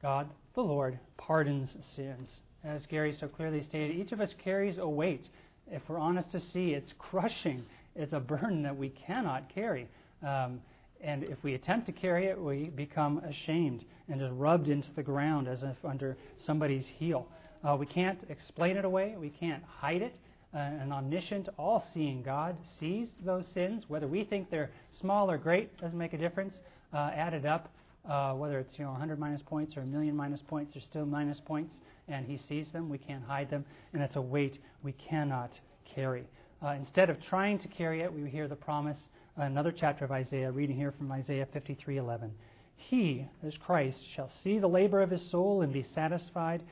God, 0.02 0.30
the 0.56 0.62
Lord, 0.62 1.00
pardons 1.18 1.70
sins. 1.96 2.30
As 2.64 2.86
Gary 2.88 3.16
so 3.18 3.28
clearly 3.28 3.64
stated, 3.64 3.96
each 3.96 4.12
of 4.12 4.20
us 4.20 4.34
carries 4.44 4.78
a 4.78 4.88
weight. 4.88 5.26
If 5.72 5.82
we're 5.88 6.00
honest 6.00 6.32
to 6.32 6.40
see, 6.40 6.72
it's 6.72 6.94
crushing. 6.98 7.64
It's 7.96 8.14
a 8.14 8.20
burden 8.20 8.64
that 8.64 8.76
we 8.76 8.90
cannot 8.90 9.54
carry. 9.54 9.88
Um, 10.26 10.62
and 11.02 11.24
if 11.24 11.42
we 11.44 11.54
attempt 11.54 11.86
to 11.86 11.92
carry 11.92 12.28
it, 12.28 12.40
we 12.40 12.66
become 12.76 13.20
ashamed 13.20 13.86
and 14.08 14.20
just 14.20 14.34
rubbed 14.34 14.68
into 14.68 14.90
the 14.96 15.04
ground 15.04 15.48
as 15.48 15.64
if 15.64 15.78
under 15.84 16.18
somebody's 16.46 16.86
heel. 16.98 17.28
Uh, 17.64 17.76
we 17.78 17.86
can't 17.86 18.24
explain 18.30 18.78
it 18.78 18.86
away. 18.86 19.16
We 19.18 19.30
can't 19.30 19.64
hide 19.64 20.02
it 20.02 20.16
an 20.54 20.92
omniscient, 20.92 21.50
all 21.58 21.86
seeing 21.94 22.24
God 22.24 22.58
sees 22.80 23.10
those 23.24 23.46
sins. 23.54 23.84
Whether 23.88 24.08
we 24.08 24.24
think 24.24 24.50
they're 24.50 24.72
small 25.00 25.30
or 25.30 25.38
great 25.38 25.78
doesn't 25.80 25.98
make 25.98 26.14
a 26.14 26.18
difference. 26.18 26.56
Uh, 26.92 27.12
added 27.14 27.46
up, 27.46 27.70
uh, 28.10 28.34
whether 28.34 28.60
it's 28.60 28.78
you 28.78 28.84
know 28.84 28.92
100 28.92 29.20
minus 29.20 29.42
points 29.42 29.78
or 29.78 29.82
a 29.82 29.86
million 29.86 30.16
minus 30.16 30.42
points, 30.42 30.74
they're 30.74 30.82
still 30.82 31.06
minus 31.06 31.40
points, 31.40 31.76
and 32.08 32.26
He 32.26 32.38
sees 32.38 32.68
them. 32.72 32.90
We 32.90 32.98
can't 32.98 33.24
hide 33.24 33.50
them, 33.50 33.64
and 33.94 34.02
it's 34.02 34.16
a 34.16 34.22
weight 34.22 34.58
we 34.84 34.94
cannot 34.94 35.52
carry. 35.96 36.26
Uh, 36.62 36.70
instead 36.72 37.10
of 37.10 37.22
trying 37.22 37.60
to 37.60 37.68
carry 37.68 38.02
it, 38.02 38.12
we 38.12 38.30
hear 38.30 38.48
the 38.48 38.56
promise, 38.56 38.98
another 39.38 39.72
chapter 39.72 40.04
of 40.04 40.12
Isaiah, 40.12 40.52
reading 40.52 40.76
here 40.76 40.92
from 40.92 41.12
Isaiah 41.12 41.48
53:11. 41.54 42.32
He, 42.76 43.28
as 43.46 43.56
Christ, 43.58 44.00
shall 44.16 44.32
see 44.44 44.58
the 44.58 44.68
labor 44.68 45.02
of 45.02 45.12
his 45.12 45.30
soul 45.30 45.62
and 45.62 45.72
be 45.72 45.84
satisfied. 45.84 46.64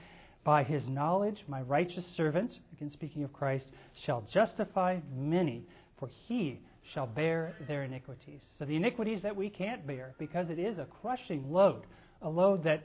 By 0.43 0.63
his 0.63 0.87
knowledge, 0.87 1.43
my 1.47 1.61
righteous 1.61 2.05
servant, 2.15 2.57
again 2.73 2.89
speaking 2.89 3.23
of 3.23 3.33
Christ, 3.33 3.69
shall 4.05 4.21
justify 4.31 4.99
many, 5.13 5.65
for 5.97 6.07
he 6.07 6.61
shall 6.93 7.07
bear 7.07 7.53
their 7.67 7.83
iniquities. 7.83 8.41
So 8.57 8.65
the 8.65 8.75
iniquities 8.75 9.21
that 9.23 9.35
we 9.35 9.49
can't 9.49 9.85
bear, 9.85 10.13
because 10.17 10.49
it 10.49 10.59
is 10.59 10.77
a 10.77 10.85
crushing 11.01 11.51
load, 11.51 11.83
a 12.21 12.29
load 12.29 12.63
that, 12.63 12.83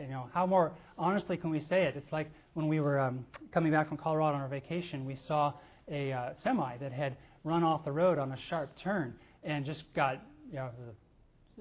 you 0.00 0.08
know, 0.08 0.28
how 0.32 0.46
more 0.46 0.72
honestly 0.98 1.36
can 1.36 1.50
we 1.50 1.60
say 1.60 1.84
it? 1.84 1.96
It's 1.96 2.12
like 2.12 2.30
when 2.54 2.68
we 2.68 2.80
were 2.80 2.98
um, 2.98 3.24
coming 3.52 3.72
back 3.72 3.88
from 3.88 3.96
Colorado 3.96 4.36
on 4.36 4.42
our 4.42 4.48
vacation, 4.48 5.04
we 5.04 5.16
saw 5.26 5.52
a 5.90 6.12
uh, 6.12 6.30
semi 6.42 6.76
that 6.78 6.92
had 6.92 7.16
run 7.44 7.62
off 7.62 7.84
the 7.84 7.92
road 7.92 8.18
on 8.18 8.32
a 8.32 8.38
sharp 8.48 8.70
turn 8.82 9.14
and 9.44 9.64
just 9.64 9.82
got, 9.94 10.22
you 10.50 10.56
know, 10.56 10.70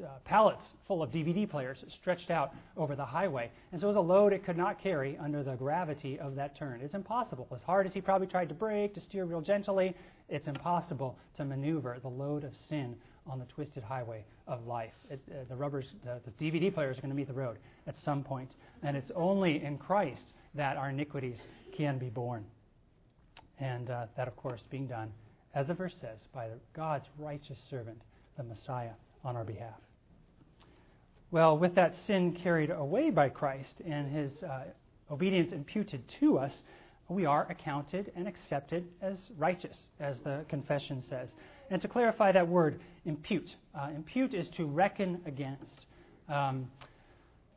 uh, 0.02 0.08
pallets 0.24 0.64
full 0.88 1.04
of 1.04 1.12
DVD 1.12 1.50
players 1.50 1.78
stretched 2.00 2.32
out 2.32 2.54
over 2.78 2.96
the 2.96 3.06
highway. 3.06 3.52
And 3.72 3.82
so 3.82 3.88
it 3.88 3.90
was 3.90 3.98
a 3.98 4.00
load 4.00 4.32
it 4.32 4.46
could 4.46 4.58
not 4.58 4.82
carry 4.82 5.18
under 5.22 5.44
the 5.44 5.56
gravity 5.56 6.18
of 6.18 6.36
that 6.36 6.58
turn. 6.58 6.82
It's 6.82 6.96
impossible. 6.96 7.48
As 7.54 7.62
hard 7.66 7.86
as 7.86 7.94
he 7.94 8.02
probably 8.02 8.28
tried 8.28 8.50
to 8.50 8.56
brake, 8.56 8.96
to 8.96 9.02
steer 9.02 9.26
real 9.26 9.42
gently, 9.42 9.96
it's 10.32 10.48
impossible 10.48 11.18
to 11.38 11.46
maneuver 11.46 11.98
the 12.02 12.08
load 12.10 12.44
of 12.44 12.54
sin 12.70 12.96
on 13.28 13.38
the 13.38 13.46
twisted 13.46 13.84
highway 13.84 14.26
of 14.48 14.66
life. 14.66 14.94
It, 15.10 15.22
uh, 15.30 15.44
the 15.50 15.56
rubbers, 15.56 15.86
the, 16.04 16.20
the 16.26 16.44
DVD 16.44 16.74
players 16.74 16.98
are 16.98 17.02
going 17.02 17.12
to 17.12 17.16
meet 17.16 17.28
the 17.28 17.34
road 17.34 17.58
at 17.86 17.96
some 18.04 18.24
point. 18.24 18.56
And 18.82 18.98
it's 18.98 19.12
only 19.16 19.64
in 19.64 19.78
Christ 19.78 20.34
that 20.56 20.78
our 20.78 20.90
iniquities 20.90 21.40
can 21.78 22.00
be 22.00 22.10
borne. 22.10 22.46
And 23.60 23.90
uh, 23.92 24.08
that, 24.18 24.28
of 24.28 24.36
course, 24.36 24.62
being 24.72 24.88
done, 24.88 25.12
as 25.54 25.68
the 25.68 25.74
verse 25.74 25.94
says, 26.02 26.18
by 26.34 26.48
God's 26.74 27.06
righteous 27.20 27.60
servant, 27.70 28.02
the 28.38 28.44
Messiah 28.44 28.94
on 29.24 29.36
our 29.36 29.44
behalf. 29.44 29.80
Well, 31.30 31.58
with 31.58 31.76
that 31.76 31.94
sin 32.08 32.38
carried 32.42 32.72
away 32.72 33.10
by 33.10 33.30
Christ 33.30 33.82
and 33.86 34.12
his 34.12 34.32
uh, 34.44 34.64
obedience 35.12 35.52
imputed 35.54 36.04
to 36.20 36.40
us, 36.40 36.52
we 37.12 37.26
are 37.26 37.48
accounted 37.50 38.12
and 38.16 38.28
accepted 38.28 38.88
as 39.02 39.18
righteous, 39.38 39.78
as 40.00 40.18
the 40.24 40.46
confession 40.50 41.04
says. 41.10 41.30
And 41.70 41.82
to 41.82 41.88
clarify 41.88 42.32
that 42.32 42.48
word, 42.48 42.80
impute. 43.06 43.50
Uh, 43.74 43.90
impute 43.96 44.34
is 44.34 44.48
to 44.58 44.66
reckon 44.66 45.22
against. 45.26 45.86
Um, 46.28 46.70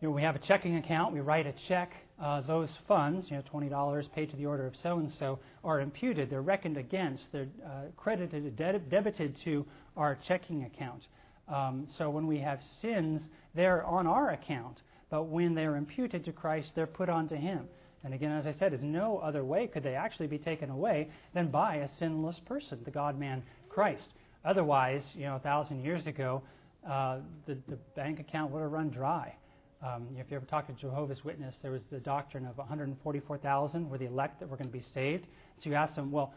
you 0.01 0.09
know, 0.09 0.15
we 0.15 0.23
have 0.23 0.37
a 0.37 0.41
checking 0.41 0.77
account, 0.77 1.13
we 1.13 1.21
write 1.21 1.47
a 1.47 1.55
check. 1.69 1.93
Uh, 2.23 2.41
those 2.43 2.69
funds, 2.87 3.27
you 3.29 3.37
know, 3.37 3.43
$20 3.53 4.13
paid 4.13 4.31
to 4.31 4.37
the 4.37 4.47
order 4.47 4.67
of 4.67 4.75
so 4.83 4.99
and 4.99 5.11
so, 5.19 5.41
are 5.65 5.81
imputed. 5.81 6.31
They're 6.31 6.43
reckoned 6.43 6.77
against. 6.77 7.25
They're 7.33 7.49
uh, 7.67 7.87
credited, 7.97 8.57
deb- 8.57 8.89
debited 8.89 9.37
to 9.45 9.67
our 9.97 10.17
checking 10.29 10.65
account. 10.65 11.03
Um, 11.49 11.89
so 11.99 12.11
when 12.11 12.27
we 12.27 12.39
have 12.39 12.61
sins, 12.81 13.21
they're 13.55 13.85
on 13.85 14.07
our 14.07 14.31
account. 14.31 14.81
But 15.11 15.25
when 15.25 15.55
they're 15.55 15.77
imputed 15.77 16.25
to 16.27 16.33
Christ, 16.33 16.73
they're 16.75 16.87
put 16.87 17.09
onto 17.09 17.35
Him. 17.35 17.69
And 18.05 18.13
again, 18.13 18.31
as 18.33 18.47
I 18.47 18.53
said, 18.53 18.73
there's 18.73 18.83
no 18.83 19.19
other 19.19 19.45
way 19.45 19.67
could 19.67 19.83
they 19.83 19.95
actually 19.95 20.27
be 20.27 20.39
taken 20.39 20.71
away 20.71 21.09
than 21.33 21.49
by 21.49 21.77
a 21.77 21.89
sinless 21.99 22.39
person, 22.47 22.79
the 22.85 22.91
God 22.91 23.19
man 23.19 23.43
Christ. 23.69 24.11
Otherwise, 24.45 25.03
you 25.15 25.25
know, 25.25 25.37
a 25.37 25.41
thousand 25.41 25.83
years 25.83 26.07
ago, 26.07 26.43
uh, 26.89 27.19
the, 27.47 27.57
the 27.69 27.77
bank 27.97 28.21
account 28.21 28.53
would 28.53 28.61
have 28.61 28.71
run 28.71 28.91
dry. 28.91 29.35
Um, 29.83 30.07
if 30.19 30.31
you 30.31 30.37
ever 30.37 30.47
talk 30.47 30.67
to 30.67 30.73
Jehovah's 30.75 31.25
Witness, 31.25 31.55
there 31.63 31.71
was 31.71 31.83
the 31.91 31.99
doctrine 31.99 32.47
of 32.47 32.57
144,000 32.59 33.89
were 33.89 33.99
the 33.99 34.07
elect 34.07 34.41
that 34.41 34.49
were 34.49 34.57
going 34.57 34.69
to 34.71 34.73
be 34.73 34.85
saved. 34.95 35.27
So 35.63 35.71
you 35.71 35.77
ask 35.77 35.95
them, 35.95 36.11
well, 36.11 36.33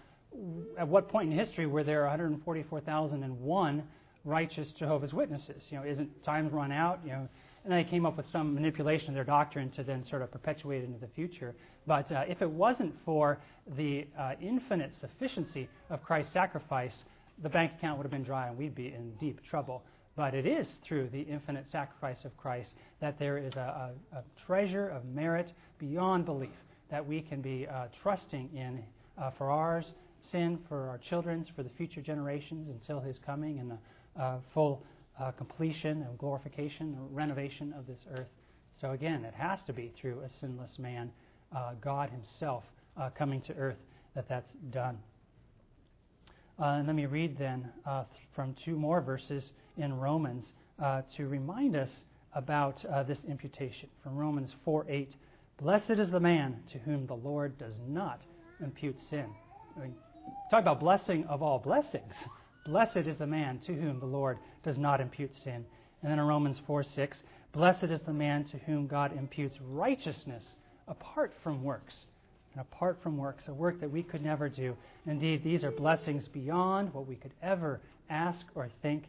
at 0.77 0.87
what 0.87 1.07
point 1.09 1.31
in 1.31 1.37
history 1.37 1.65
were 1.65 1.83
there 1.83 2.03
144,001 2.03 3.83
righteous 4.25 4.73
Jehovah's 4.77 5.13
Witnesses? 5.13 5.63
You 5.69 5.77
know, 5.77 5.85
isn't 5.85 6.23
times 6.23 6.51
run 6.51 6.71
out? 6.71 6.99
You 7.05 7.11
know, 7.11 7.29
and 7.67 7.75
they 7.75 7.89
came 7.89 8.05
up 8.05 8.15
with 8.15 8.25
some 8.31 8.55
manipulation 8.55 9.09
of 9.09 9.15
their 9.15 9.25
doctrine 9.25 9.69
to 9.71 9.83
then 9.83 10.05
sort 10.09 10.21
of 10.21 10.31
perpetuate 10.31 10.83
it 10.83 10.85
into 10.85 10.99
the 10.99 11.09
future. 11.13 11.53
But 11.85 12.09
uh, 12.13 12.23
if 12.25 12.41
it 12.41 12.49
wasn't 12.49 12.95
for 13.03 13.39
the 13.75 14.07
uh, 14.17 14.35
infinite 14.41 14.93
sufficiency 15.01 15.67
of 15.89 16.01
Christ's 16.01 16.31
sacrifice, 16.31 16.93
the 17.43 17.49
bank 17.49 17.73
account 17.77 17.97
would 17.97 18.05
have 18.05 18.11
been 18.11 18.23
dry 18.23 18.47
and 18.47 18.57
we'd 18.57 18.73
be 18.73 18.87
in 18.87 19.11
deep 19.19 19.41
trouble. 19.49 19.83
But 20.15 20.33
it 20.33 20.47
is 20.47 20.65
through 20.87 21.09
the 21.09 21.19
infinite 21.19 21.65
sacrifice 21.69 22.23
of 22.23 22.35
Christ 22.37 22.69
that 23.01 23.19
there 23.19 23.37
is 23.37 23.53
a, 23.55 23.91
a, 24.13 24.17
a 24.19 24.23
treasure 24.45 24.87
of 24.87 25.03
merit 25.03 25.51
beyond 25.77 26.25
belief 26.25 26.55
that 26.89 27.05
we 27.05 27.19
can 27.19 27.41
be 27.41 27.67
uh, 27.67 27.87
trusting 28.01 28.49
in 28.55 28.81
uh, 29.21 29.31
for 29.37 29.51
ours, 29.51 29.91
sin, 30.31 30.57
for 30.69 30.87
our 30.87 30.99
children's, 31.09 31.47
for 31.53 31.63
the 31.63 31.69
future 31.75 32.01
generations 32.01 32.69
until 32.69 33.01
his 33.01 33.19
coming 33.25 33.59
and 33.59 33.71
the 33.71 34.23
uh, 34.23 34.37
full 34.53 34.83
uh, 35.19 35.31
completion 35.31 36.03
and 36.03 36.17
glorification 36.17 36.95
and 36.95 37.15
renovation 37.15 37.73
of 37.77 37.87
this 37.87 37.99
earth. 38.17 38.27
So 38.81 38.91
again, 38.91 39.25
it 39.25 39.33
has 39.33 39.59
to 39.67 39.73
be 39.73 39.91
through 39.99 40.21
a 40.21 40.29
sinless 40.39 40.77
man, 40.77 41.11
uh, 41.55 41.73
God 41.81 42.09
Himself 42.09 42.63
uh, 42.95 43.09
coming 43.17 43.41
to 43.41 43.53
earth, 43.55 43.77
that 44.15 44.29
that's 44.29 44.51
done. 44.69 44.97
Uh, 46.59 46.65
and 46.65 46.87
let 46.87 46.95
me 46.95 47.05
read 47.05 47.37
then 47.37 47.69
uh, 47.85 48.03
from 48.35 48.55
two 48.65 48.75
more 48.75 49.01
verses 49.01 49.51
in 49.77 49.93
Romans 49.97 50.43
uh, 50.81 51.01
to 51.15 51.27
remind 51.27 51.75
us 51.75 51.89
about 52.33 52.83
this 53.07 53.19
imputation. 53.27 53.89
From 54.03 54.15
Romans 54.15 54.53
4 54.65 54.85
8. 54.89 55.15
Blessed 55.59 55.91
is 55.91 56.11
the 56.11 56.19
man 56.19 56.57
to 56.71 56.77
whom 56.79 57.07
the 57.07 57.15
Lord 57.15 57.57
does 57.57 57.73
not 57.87 58.21
impute 58.59 58.95
sin. 59.09 59.25
I 59.75 59.81
mean, 59.81 59.95
talk 60.51 60.61
about 60.61 60.79
blessing 60.79 61.25
of 61.25 61.41
all 61.41 61.57
blessings. 61.57 62.13
Blessed 62.67 63.07
is 63.07 63.17
the 63.17 63.25
man 63.25 63.59
to 63.65 63.73
whom 63.73 63.99
the 63.99 64.05
Lord 64.05 64.39
does 64.67 64.77
not 64.77 64.99
impute 64.99 65.31
sin. 65.45 65.65
And 66.01 66.11
then 66.11 66.19
in 66.19 66.25
Romans 66.25 66.59
4 66.67 66.83
6, 66.83 67.17
blessed 67.53 67.85
is 67.85 68.01
the 68.05 68.13
man 68.13 68.43
to 68.51 68.57
whom 68.57 68.85
God 68.85 69.17
imputes 69.17 69.55
righteousness 69.61 70.43
apart 70.89 71.33
from 71.41 71.63
works. 71.63 71.95
And 72.53 72.61
apart 72.61 72.99
from 73.01 73.17
works, 73.17 73.45
a 73.47 73.53
work 73.53 73.79
that 73.79 73.89
we 73.89 74.03
could 74.03 74.21
never 74.21 74.49
do. 74.49 74.75
Indeed, 75.05 75.43
these 75.43 75.63
are 75.63 75.71
blessings 75.71 76.27
beyond 76.27 76.93
what 76.93 77.07
we 77.07 77.15
could 77.15 77.33
ever 77.41 77.79
ask 78.09 78.45
or 78.55 78.69
think. 78.81 79.05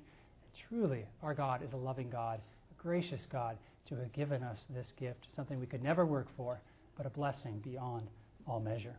truly, 0.68 1.04
our 1.22 1.34
God 1.34 1.62
is 1.62 1.72
a 1.72 1.76
loving 1.76 2.08
God, 2.08 2.40
a 2.70 2.82
gracious 2.82 3.20
God, 3.32 3.58
to 3.88 3.96
have 3.96 4.12
given 4.12 4.42
us 4.42 4.58
this 4.70 4.86
gift, 4.98 5.26
something 5.34 5.58
we 5.58 5.66
could 5.66 5.82
never 5.82 6.06
work 6.06 6.28
for, 6.36 6.60
but 6.96 7.06
a 7.06 7.10
blessing 7.10 7.60
beyond 7.64 8.06
all 8.46 8.60
measure. 8.60 8.94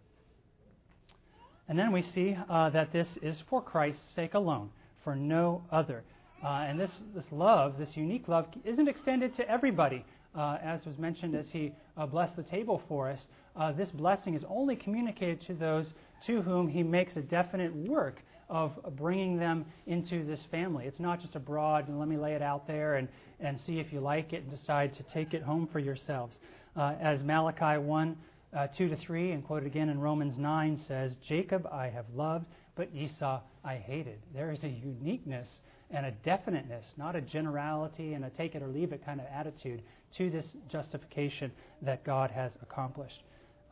And 1.70 1.78
then 1.78 1.92
we 1.92 2.02
see 2.02 2.36
uh, 2.50 2.72
that 2.72 2.92
this 2.92 3.08
is 3.22 3.38
for 3.50 3.62
Christ's 3.62 4.02
sake 4.16 4.34
alone, 4.34 4.72
for 5.04 5.16
no 5.16 5.64
other. 5.72 6.04
Uh, 6.44 6.66
and 6.68 6.80
this, 6.80 6.92
this 7.14 7.26
love, 7.32 7.78
this 7.78 7.90
unique 7.96 8.28
love, 8.28 8.46
isn't 8.64 8.88
extended 8.88 9.36
to 9.36 9.50
everybody. 9.50 10.06
Uh, 10.36 10.58
as 10.64 10.86
was 10.86 10.98
mentioned 10.98 11.36
as 11.36 11.46
he 11.52 11.74
uh, 11.98 12.06
blessed 12.06 12.36
the 12.36 12.44
table 12.44 12.82
for 12.88 13.10
us, 13.10 13.20
uh, 13.56 13.72
this 13.72 13.90
blessing 13.90 14.36
is 14.36 14.44
only 14.48 14.76
communicated 14.76 15.42
to 15.46 15.54
those 15.54 15.88
to 16.26 16.42
whom 16.42 16.68
he 16.68 16.84
makes 16.84 17.16
a 17.16 17.22
definite 17.22 17.76
work 17.76 18.20
of 18.50 18.72
bringing 18.98 19.38
them 19.38 19.66
into 19.86 20.26
this 20.26 20.40
family. 20.50 20.86
It's 20.86 21.00
not 21.00 21.22
just 21.22 21.36
a 21.36 21.40
broad, 21.40 21.88
and 21.88 22.00
let 22.00 22.08
me 22.08 22.18
lay 22.18 22.34
it 22.34 22.42
out 22.42 22.68
there 22.68 22.96
and, 22.96 23.08
and 23.40 23.60
see 23.66 23.80
if 23.80 23.92
you 23.92 24.00
like 24.00 24.34
it 24.34 24.44
and 24.44 24.50
decide 24.50 24.94
to 24.96 25.04
take 25.14 25.34
it 25.34 25.44
home 25.44 25.68
for 25.72 25.80
yourselves. 25.80 26.38
Uh, 26.76 26.96
as 27.02 27.20
Malachi 27.22 27.80
1 27.80 28.18
uh, 28.56 28.68
2 28.78 28.90
to 28.90 28.96
3, 28.96 29.32
and 29.32 29.46
quoted 29.46 29.68
again 29.68 29.90
in 29.90 30.00
Romans 30.00 30.36
9, 30.38 30.82
says, 30.88 31.16
Jacob 31.28 31.68
I 31.72 31.90
have 31.90 32.06
loved, 32.16 32.46
but 32.76 32.90
Esau 32.96 33.42
I 33.64 33.76
hated. 33.76 34.20
There 34.34 34.52
is 34.52 34.64
a 34.64 34.70
uniqueness 34.70 35.48
and 35.92 36.06
a 36.06 36.12
definiteness, 36.12 36.86
not 36.98 37.16
a 37.16 37.22
generality 37.22 38.14
and 38.14 38.26
a 38.26 38.30
take 38.30 38.56
it 38.56 38.62
or 38.62 38.68
leave 38.68 38.94
it 38.94 39.04
kind 39.04 39.20
of 39.20 39.26
attitude 39.34 39.82
to 40.18 40.30
this 40.30 40.46
justification 40.72 41.52
that 41.82 42.04
God 42.04 42.32
has 42.32 42.52
accomplished. 42.62 43.24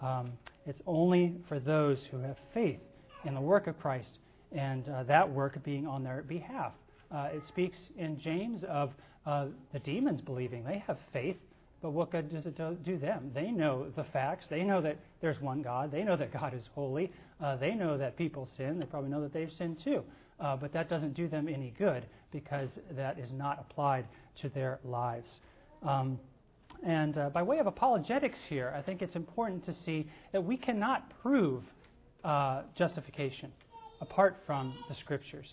Um, 0.02 0.32
it's 0.66 0.82
only 0.86 1.36
for 1.48 1.60
those 1.60 2.00
who 2.12 2.20
have 2.20 2.38
faith 2.54 2.80
in 3.26 3.34
the 3.34 3.42
work 3.42 3.68
of 3.68 3.80
Christ 3.80 4.20
and 4.52 4.88
uh, 4.90 5.04
that 5.04 5.30
work 5.30 5.62
being 5.64 5.88
on 5.88 6.04
their 6.04 6.24
behalf. 6.24 6.74
Uh, 7.12 7.30
it 7.34 7.44
speaks 7.48 7.78
in 7.98 8.20
James 8.20 8.64
of 8.68 8.92
uh, 9.26 9.48
the 9.74 9.80
demons 9.80 10.22
believing. 10.22 10.64
They 10.64 10.84
have 10.88 10.98
faith 11.12 11.38
but 11.82 11.92
what 11.92 12.12
good 12.12 12.32
does 12.32 12.46
it 12.46 12.58
do 12.84 12.98
them? 12.98 13.32
They 13.34 13.52
know 13.52 13.88
the 13.96 14.04
facts. 14.06 14.48
They 14.50 14.64
know 14.64 14.82
that 14.82 14.98
there's 15.22 15.40
one 15.40 15.62
God. 15.62 15.92
They 15.92 16.04
know 16.04 16.18
that 16.18 16.34
God 16.34 16.54
is 16.54 16.64
holy. 16.74 17.12
Uh, 17.42 17.56
they 17.56 17.76
know 17.76 17.98
that 17.98 18.18
people 18.18 18.50
sin. 18.58 18.80
They 18.80 18.86
probably 18.86 19.10
know 19.10 19.22
that 19.22 19.34
they've 19.34 19.52
sinned 19.58 19.78
too. 19.84 20.04
Uh, 20.40 20.56
but 20.56 20.74
that 20.74 20.90
doesn't 20.90 21.14
do 21.14 21.28
them 21.28 21.48
any 21.48 21.74
good 21.78 22.06
because 22.32 22.70
that 22.92 23.20
is 23.20 23.30
not 23.32 23.60
applied 23.60 24.06
to 24.42 24.50
their 24.50 24.80
lives. 24.84 25.30
Um, 25.84 26.20
and 26.86 27.18
uh, 27.18 27.30
by 27.30 27.44
way 27.44 27.60
of 27.60 27.68
apologetics 27.68 28.38
here, 28.50 28.74
I 28.76 28.82
think 28.82 29.02
it's 29.02 29.16
important 29.16 29.66
to 29.66 29.74
see 29.86 30.08
that 30.32 30.44
we 30.44 30.58
cannot 30.58 31.12
prove 31.22 31.64
uh, 32.24 32.64
justification 32.76 33.52
apart 34.02 34.38
from 34.46 34.74
the 34.90 34.96
Scriptures. 34.96 35.48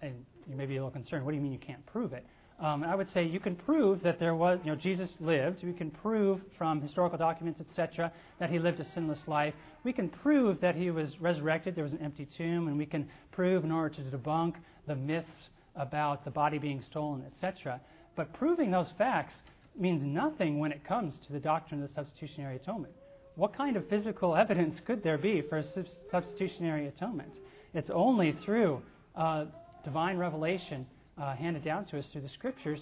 And 0.00 0.24
you 0.48 0.56
may 0.56 0.66
be 0.66 0.76
a 0.76 0.78
little 0.78 0.90
concerned. 0.90 1.24
What 1.24 1.32
do 1.32 1.36
you 1.36 1.42
mean 1.42 1.52
you 1.52 1.58
can't 1.58 1.84
prove 1.86 2.12
it? 2.12 2.24
Um, 2.60 2.82
I 2.82 2.96
would 2.96 3.10
say 3.12 3.24
you 3.24 3.38
can 3.38 3.54
prove 3.54 4.02
that 4.02 4.18
there 4.18 4.34
was, 4.34 4.58
you 4.64 4.72
know, 4.72 4.76
Jesus 4.76 5.10
lived. 5.20 5.62
We 5.62 5.72
can 5.72 5.92
prove 5.92 6.40
from 6.56 6.80
historical 6.80 7.16
documents, 7.16 7.60
etc., 7.60 8.12
that 8.40 8.50
he 8.50 8.58
lived 8.58 8.80
a 8.80 8.84
sinless 8.94 9.20
life. 9.28 9.54
We 9.84 9.92
can 9.92 10.08
prove 10.08 10.60
that 10.60 10.74
he 10.74 10.90
was 10.90 11.20
resurrected. 11.20 11.76
There 11.76 11.84
was 11.84 11.92
an 11.92 12.02
empty 12.02 12.26
tomb, 12.36 12.66
and 12.66 12.76
we 12.76 12.86
can 12.86 13.08
prove 13.30 13.62
in 13.62 13.70
order 13.70 13.94
to 13.94 14.16
debunk 14.16 14.54
the 14.88 14.96
myths 14.96 15.28
about 15.76 16.24
the 16.24 16.32
body 16.32 16.58
being 16.58 16.82
stolen, 16.90 17.24
etc. 17.32 17.80
But 18.16 18.32
proving 18.32 18.72
those 18.72 18.88
facts 18.98 19.34
means 19.78 20.02
nothing 20.02 20.58
when 20.58 20.72
it 20.72 20.84
comes 20.84 21.14
to 21.28 21.32
the 21.32 21.38
doctrine 21.38 21.80
of 21.80 21.88
the 21.88 21.94
substitutionary 21.94 22.56
atonement. 22.56 22.92
What 23.36 23.56
kind 23.56 23.76
of 23.76 23.88
physical 23.88 24.34
evidence 24.34 24.80
could 24.84 25.04
there 25.04 25.18
be 25.18 25.42
for 25.42 25.58
a 25.58 25.64
substitutionary 26.10 26.88
atonement? 26.88 27.32
It's 27.72 27.90
only 27.94 28.32
through 28.44 28.82
uh, 29.14 29.44
divine 29.84 30.18
revelation 30.18 30.86
uh, 31.20 31.34
handed 31.34 31.64
down 31.64 31.84
to 31.86 31.98
us 31.98 32.04
through 32.12 32.22
the 32.22 32.28
scriptures 32.28 32.80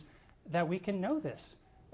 that 0.52 0.68
we 0.68 0.78
can 0.78 1.00
know 1.00 1.20
this. 1.20 1.40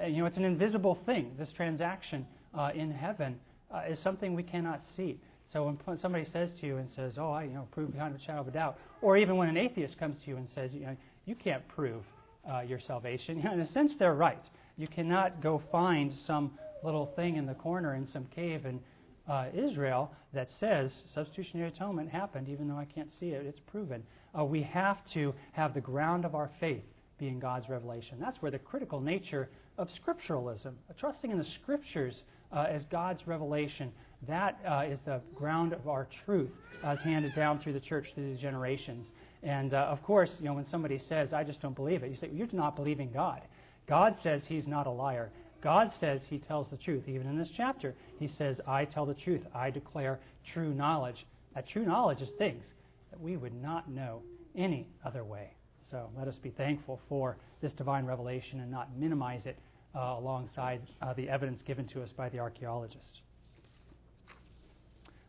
Uh, 0.03 0.07
you 0.07 0.19
know, 0.19 0.27
it's 0.27 0.37
an 0.37 0.45
invisible 0.45 0.99
thing. 1.07 1.33
This 1.39 1.51
transaction 1.57 2.27
uh, 2.57 2.71
in 2.75 2.91
heaven 2.91 3.39
uh, 3.73 3.83
is 3.89 3.99
something 4.03 4.35
we 4.35 4.43
cannot 4.43 4.81
see. 4.97 5.19
So 5.53 5.65
when 5.65 6.01
somebody 6.01 6.25
says 6.33 6.51
to 6.61 6.67
you 6.67 6.79
and 6.79 6.89
says, 6.97 7.15
"Oh, 7.19 7.31
I 7.31 7.45
you 7.45 7.55
know 7.55 7.69
prove 7.73 7.93
behind 7.93 8.17
a 8.17 8.25
shadow 8.25 8.41
of 8.41 8.49
a 8.49 8.51
doubt," 8.51 8.79
or 9.03 9.19
even 9.19 9.37
when 9.37 9.49
an 9.49 9.59
atheist 9.59 9.99
comes 9.99 10.17
to 10.25 10.31
you 10.31 10.37
and 10.39 10.49
says, 10.55 10.73
"You 10.73 10.87
know, 10.87 10.97
you 11.27 11.35
can't 11.35 11.67
prove 11.69 12.03
uh, 12.51 12.61
your 12.61 12.81
salvation," 12.81 13.37
you 13.39 13.45
know, 13.45 13.53
in 13.53 13.61
a 13.61 13.71
sense, 13.73 13.93
they're 13.99 14.15
right. 14.15 14.43
You 14.79 14.89
cannot 14.89 15.43
go 15.43 15.63
find 15.71 16.13
some 16.27 16.53
little 16.83 17.13
thing 17.15 17.37
in 17.37 17.47
the 17.47 17.55
corner 17.55 17.95
in 17.95 18.09
some 18.09 18.27
cave 18.35 18.65
in 18.65 18.81
uh, 19.29 19.47
Israel 19.55 20.13
that 20.33 20.49
says 20.59 20.93
substitutionary 21.15 21.69
atonement 21.69 22.11
happened, 22.11 22.49
even 22.49 22.69
though 22.69 22.77
I 22.77 22.87
can't 22.87 23.11
see 23.19 23.29
it. 23.29 23.47
It's 23.47 23.61
proven 23.71 24.03
uh, 24.39 24.45
we 24.45 24.63
have 24.63 24.99
to 25.15 25.35
have 25.53 25.75
the 25.75 25.81
ground 25.81 26.25
of 26.25 26.35
our 26.35 26.51
faith 26.61 26.85
being 27.19 27.39
God's 27.39 27.69
revelation. 27.69 28.19
That's 28.21 28.41
where 28.41 28.51
the 28.51 28.59
critical 28.59 29.01
nature 29.01 29.49
of 29.79 29.89
scripturalism, 29.89 30.73
uh, 30.89 30.95
trusting 30.99 31.31
in 31.31 31.39
the 31.39 31.47
scriptures 31.63 32.15
uh, 32.53 32.67
as 32.69 32.83
God's 32.91 33.27
revelation, 33.27 33.93
that 34.29 34.59
uh, 34.69 34.85
is 34.89 34.99
the 35.05 35.21
ground 35.35 35.73
of 35.73 35.89
our 35.89 36.09
truth 36.25 36.51
as 36.85 36.99
handed 37.01 37.35
down 37.35 37.61
through 37.61 37.73
the 37.75 37.81
church 37.81 38.07
through 38.15 38.29
these 38.31 38.41
generations. 38.41 39.07
And 39.43 39.75
uh, 39.75 39.79
of 39.79 40.03
course, 40.03 40.31
you 40.39 40.47
know, 40.47 40.55
when 40.55 40.69
somebody 40.71 41.01
says, 41.09 41.33
"I 41.33 41.43
just 41.45 41.61
don't 41.61 41.75
believe 41.75 42.03
it," 42.03 42.11
you 42.11 42.17
say, 42.17 42.29
well, 42.29 42.37
"You're 42.37 42.49
not 42.53 42.77
believing 42.77 43.11
God." 43.13 43.43
God 43.89 44.17
says 44.23 44.43
he's 44.47 44.67
not 44.67 44.87
a 44.87 44.91
liar. 44.91 45.31
God 45.63 45.93
says 46.01 46.21
he 46.29 46.39
tells 46.39 46.69
the 46.71 46.77
truth. 46.77 47.05
Even 47.09 47.29
in 47.29 47.39
this 47.39 47.51
chapter, 47.57 47.95
he 48.19 48.29
says, 48.29 48.57
I 48.67 48.85
tell 48.85 49.07
the 49.07 49.15
truth. 49.15 49.43
I 49.55 49.71
declare 49.71 50.19
true 50.53 50.75
knowledge. 50.75 51.27
That 51.55 51.69
true 51.69 51.85
knowledge 51.85 52.21
is 52.21 52.31
things 52.39 52.65
that 53.11 53.21
we 53.21 53.37
would 53.37 53.55
not 53.55 53.89
know 53.89 54.23
any 54.57 54.89
other 55.05 55.25
way. 55.25 55.51
So 55.91 56.09
let 56.17 56.27
us 56.27 56.37
be 56.43 56.51
thankful 56.51 57.01
for 57.09 57.37
this 57.61 57.73
divine 57.75 58.07
revelation 58.07 58.61
and 58.61 58.71
not 58.71 58.97
minimize 58.97 59.43
it 59.45 59.59
uh, 59.95 60.17
alongside 60.19 60.81
uh, 61.01 61.13
the 61.15 61.29
evidence 61.29 61.61
given 61.67 61.87
to 61.89 62.03
us 62.03 62.11
by 62.17 62.29
the 62.29 62.39
archaeologist. 62.39 63.21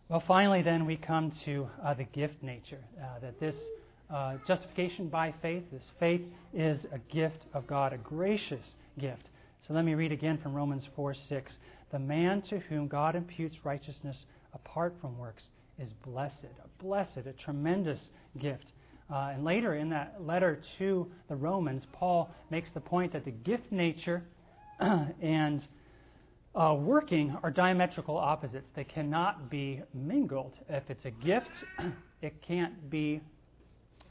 Well, 0.09 0.23
finally, 0.27 0.61
then, 0.61 0.85
we 0.85 0.95
come 0.95 1.31
to 1.45 1.67
uh, 1.83 1.93
the 1.93 2.03
gift 2.03 2.41
nature. 2.41 2.79
Uh, 3.01 3.19
that 3.19 3.39
this 3.39 3.55
uh, 4.13 4.35
justification 4.47 5.07
by 5.07 5.33
faith, 5.41 5.63
this 5.71 5.83
faith 5.99 6.21
is 6.53 6.85
a 6.91 6.99
gift 7.13 7.45
of 7.53 7.65
God, 7.67 7.93
a 7.93 7.97
gracious 7.97 8.73
gift. 8.99 9.29
So 9.67 9.73
let 9.73 9.85
me 9.85 9.93
read 9.93 10.11
again 10.11 10.37
from 10.43 10.53
Romans 10.53 10.83
4 10.93 11.13
6. 11.13 11.53
The 11.91 11.99
man 11.99 12.41
to 12.49 12.59
whom 12.59 12.89
God 12.89 13.15
imputes 13.15 13.55
righteousness 13.63 14.25
apart 14.53 14.93
from 14.99 15.17
works 15.17 15.43
is 15.79 15.89
blessed, 16.05 16.43
a 16.43 16.83
blessed, 16.83 17.25
a 17.25 17.33
tremendous 17.33 18.09
gift. 18.39 18.73
Uh, 19.09 19.31
and 19.33 19.45
later 19.45 19.75
in 19.75 19.89
that 19.89 20.15
letter 20.19 20.59
to 20.79 21.07
the 21.29 21.35
Romans, 21.35 21.83
Paul 21.93 22.29
makes 22.49 22.69
the 22.73 22.81
point 22.81 23.13
that 23.13 23.23
the 23.23 23.31
gift 23.31 23.71
nature 23.71 24.23
and 24.79 25.65
uh, 26.55 26.75
working 26.77 27.35
are 27.41 27.49
diametrical 27.49 28.17
opposites. 28.17 28.67
They 28.75 28.83
cannot 28.83 29.49
be 29.49 29.81
mingled. 29.93 30.53
If 30.67 30.83
it's 30.89 31.05
a 31.05 31.11
gift, 31.11 31.49
it 32.21 32.33
can't 32.45 32.89
be 32.89 33.21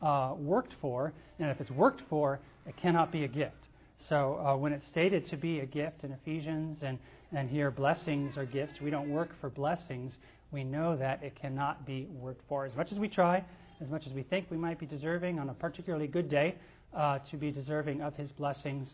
uh, 0.00 0.34
worked 0.36 0.74
for, 0.80 1.12
and 1.38 1.50
if 1.50 1.60
it's 1.60 1.70
worked 1.70 2.02
for, 2.08 2.40
it 2.66 2.76
cannot 2.76 3.12
be 3.12 3.24
a 3.24 3.28
gift. 3.28 3.61
So 4.08 4.40
uh, 4.44 4.56
when 4.56 4.72
it's 4.72 4.86
stated 4.88 5.26
to 5.28 5.36
be 5.36 5.60
a 5.60 5.66
gift 5.66 6.02
in 6.02 6.12
Ephesians 6.12 6.78
and, 6.82 6.98
and 7.32 7.48
here 7.48 7.70
blessings 7.70 8.36
are 8.36 8.44
gifts, 8.44 8.74
we 8.80 8.90
don't 8.90 9.08
work 9.08 9.30
for 9.40 9.48
blessings. 9.48 10.12
We 10.50 10.64
know 10.64 10.96
that 10.96 11.22
it 11.22 11.38
cannot 11.40 11.86
be 11.86 12.06
worked 12.10 12.42
for. 12.48 12.66
As 12.66 12.74
much 12.74 12.90
as 12.90 12.98
we 12.98 13.08
try, 13.08 13.44
as 13.80 13.88
much 13.88 14.06
as 14.06 14.12
we 14.12 14.22
think 14.22 14.50
we 14.50 14.56
might 14.56 14.78
be 14.78 14.86
deserving 14.86 15.38
on 15.38 15.48
a 15.50 15.54
particularly 15.54 16.08
good 16.08 16.28
day 16.28 16.56
uh, 16.94 17.20
to 17.30 17.36
be 17.36 17.50
deserving 17.50 18.02
of 18.02 18.14
his 18.16 18.30
blessings, 18.32 18.92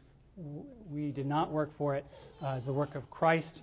we 0.91 1.11
did 1.11 1.27
not 1.27 1.51
work 1.51 1.71
for 1.79 1.97
it. 1.97 2.05
Uh, 2.45 2.57
it's 2.59 2.67
the 2.67 2.73
work 2.73 2.95
of 2.95 3.11
Christ 3.11 3.63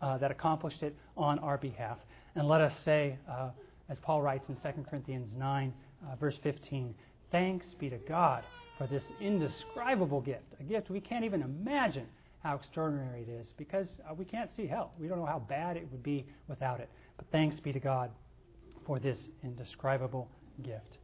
uh, 0.00 0.16
that 0.18 0.30
accomplished 0.30 0.82
it 0.82 0.94
on 1.16 1.38
our 1.40 1.58
behalf. 1.58 1.98
And 2.34 2.48
let 2.48 2.60
us 2.60 2.72
say, 2.84 3.18
uh, 3.28 3.50
as 3.88 3.98
Paul 3.98 4.22
writes 4.22 4.44
in 4.48 4.56
2 4.56 4.84
Corinthians 4.88 5.32
9, 5.36 5.72
uh, 6.10 6.16
verse 6.16 6.36
15, 6.42 6.94
thanks 7.30 7.66
be 7.78 7.90
to 7.90 7.98
God 7.98 8.42
for 8.82 8.88
this 8.88 9.04
indescribable 9.20 10.20
gift, 10.20 10.42
a 10.58 10.62
gift 10.64 10.90
we 10.90 11.00
can't 11.00 11.24
even 11.24 11.42
imagine 11.42 12.06
how 12.42 12.56
extraordinary 12.56 13.22
it 13.22 13.28
is 13.28 13.52
because 13.56 13.86
uh, 14.08 14.14
we 14.14 14.24
can't 14.24 14.50
see 14.56 14.66
hell. 14.66 14.92
We 14.98 15.06
don't 15.06 15.18
know 15.18 15.26
how 15.26 15.38
bad 15.38 15.76
it 15.76 15.86
would 15.92 16.02
be 16.02 16.26
without 16.48 16.80
it. 16.80 16.88
But 17.16 17.26
thanks 17.30 17.60
be 17.60 17.72
to 17.72 17.78
God 17.78 18.10
for 18.84 18.98
this 18.98 19.18
indescribable 19.44 20.28
gift. 20.64 20.98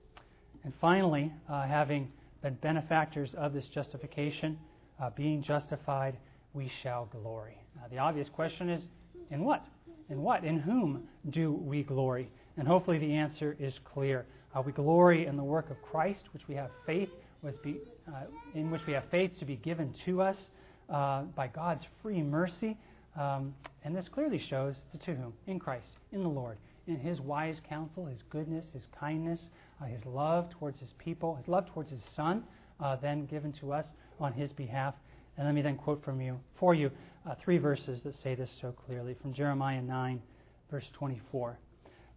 And 0.65 0.73
finally, 0.81 1.33
uh, 1.49 1.67
having 1.67 2.11
been 2.43 2.55
benefactors 2.55 3.31
of 3.37 3.53
this 3.53 3.69
justification, 3.73 4.59
uh, 5.01 5.11
being 5.11 5.43
justified, 5.43 6.17
we 6.55 6.71
shall 6.83 7.07
glory. 7.07 7.57
the 7.91 7.99
obvious 7.99 8.29
question 8.29 8.71
is 8.71 8.83
in 9.31 9.45
what? 9.45 9.65
In 10.11 10.21
what? 10.23 10.43
In 10.43 10.59
whom 10.59 11.05
do 11.31 11.53
we 11.53 11.85
glory? 11.85 12.29
And 12.57 12.67
hopefully 12.67 12.99
the 12.99 13.15
answer 13.15 13.57
is 13.61 13.79
clear. 13.85 14.27
Uh, 14.55 14.63
we 14.63 14.73
glory 14.73 15.27
in 15.27 15.37
the 15.37 15.45
work 15.45 15.71
of 15.71 15.81
Christ, 15.83 16.25
which 16.33 16.43
we 16.49 16.55
have 16.55 16.71
faith, 16.87 17.11
be, 17.63 17.77
uh, 18.09 18.23
in 18.55 18.71
which 18.71 18.81
we 18.87 18.95
have 18.95 19.05
faith 19.11 19.33
to 19.39 19.45
be 19.45 19.57
given 19.57 19.95
to 20.07 20.23
us 20.23 20.37
uh, 20.89 21.23
by 21.37 21.47
God's 21.49 21.85
free 22.03 22.23
mercy. 22.23 22.77
Um, 23.19 23.55
and 23.85 23.95
this 23.95 24.09
clearly 24.09 24.39
shows 24.39 24.75
to 25.05 25.15
whom? 25.15 25.33
In 25.47 25.59
Christ, 25.59 25.89
in 26.13 26.23
the 26.23 26.29
Lord, 26.29 26.57
in 26.87 26.97
His 26.97 27.21
wise 27.21 27.57
counsel, 27.69 28.07
His 28.07 28.23
goodness, 28.31 28.67
His 28.73 28.87
kindness, 28.99 29.41
uh, 29.83 29.85
His 29.85 30.05
love 30.07 30.49
towards 30.51 30.81
His 30.81 30.91
people, 30.99 31.37
His 31.37 31.47
love 31.49 31.67
towards 31.73 31.91
His 31.91 32.03
Son, 32.17 32.43
uh, 32.81 32.97
then 32.97 33.27
given 33.27 33.53
to 33.61 33.73
us 33.73 33.87
on 34.19 34.33
His 34.33 34.53
behalf. 34.53 34.95
And 35.37 35.47
let 35.47 35.55
me 35.55 35.63
then 35.63 35.77
quote 35.77 36.03
from 36.05 36.21
you, 36.21 36.41
for 36.59 36.75
you, 36.75 36.91
uh, 37.29 37.35
three 37.45 37.59
verses 37.59 38.01
that 38.05 38.15
say 38.23 38.35
this 38.35 38.51
so 38.61 38.73
clearly 38.73 39.15
from 39.21 39.35
Jeremiah 39.35 39.83
9, 39.83 40.21
verse 40.71 40.87
24. 40.95 41.59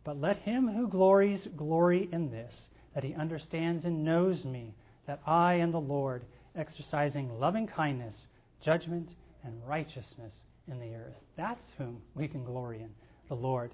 But 0.03 0.19
let 0.19 0.37
him 0.37 0.67
who 0.67 0.87
glories 0.87 1.47
glory 1.55 2.09
in 2.11 2.31
this, 2.31 2.53
that 2.95 3.03
he 3.03 3.13
understands 3.13 3.85
and 3.85 4.03
knows 4.03 4.43
me, 4.43 4.73
that 5.07 5.21
I 5.25 5.55
am 5.55 5.71
the 5.71 5.79
Lord, 5.79 6.25
exercising 6.55 7.39
loving 7.39 7.67
kindness, 7.67 8.15
judgment, 8.63 9.09
and 9.43 9.61
righteousness 9.67 10.33
in 10.67 10.79
the 10.79 10.95
earth. 10.95 11.15
That's 11.37 11.63
whom 11.77 12.01
we 12.15 12.27
can 12.27 12.43
glory 12.43 12.81
in, 12.81 12.89
the 13.27 13.35
Lord. 13.35 13.71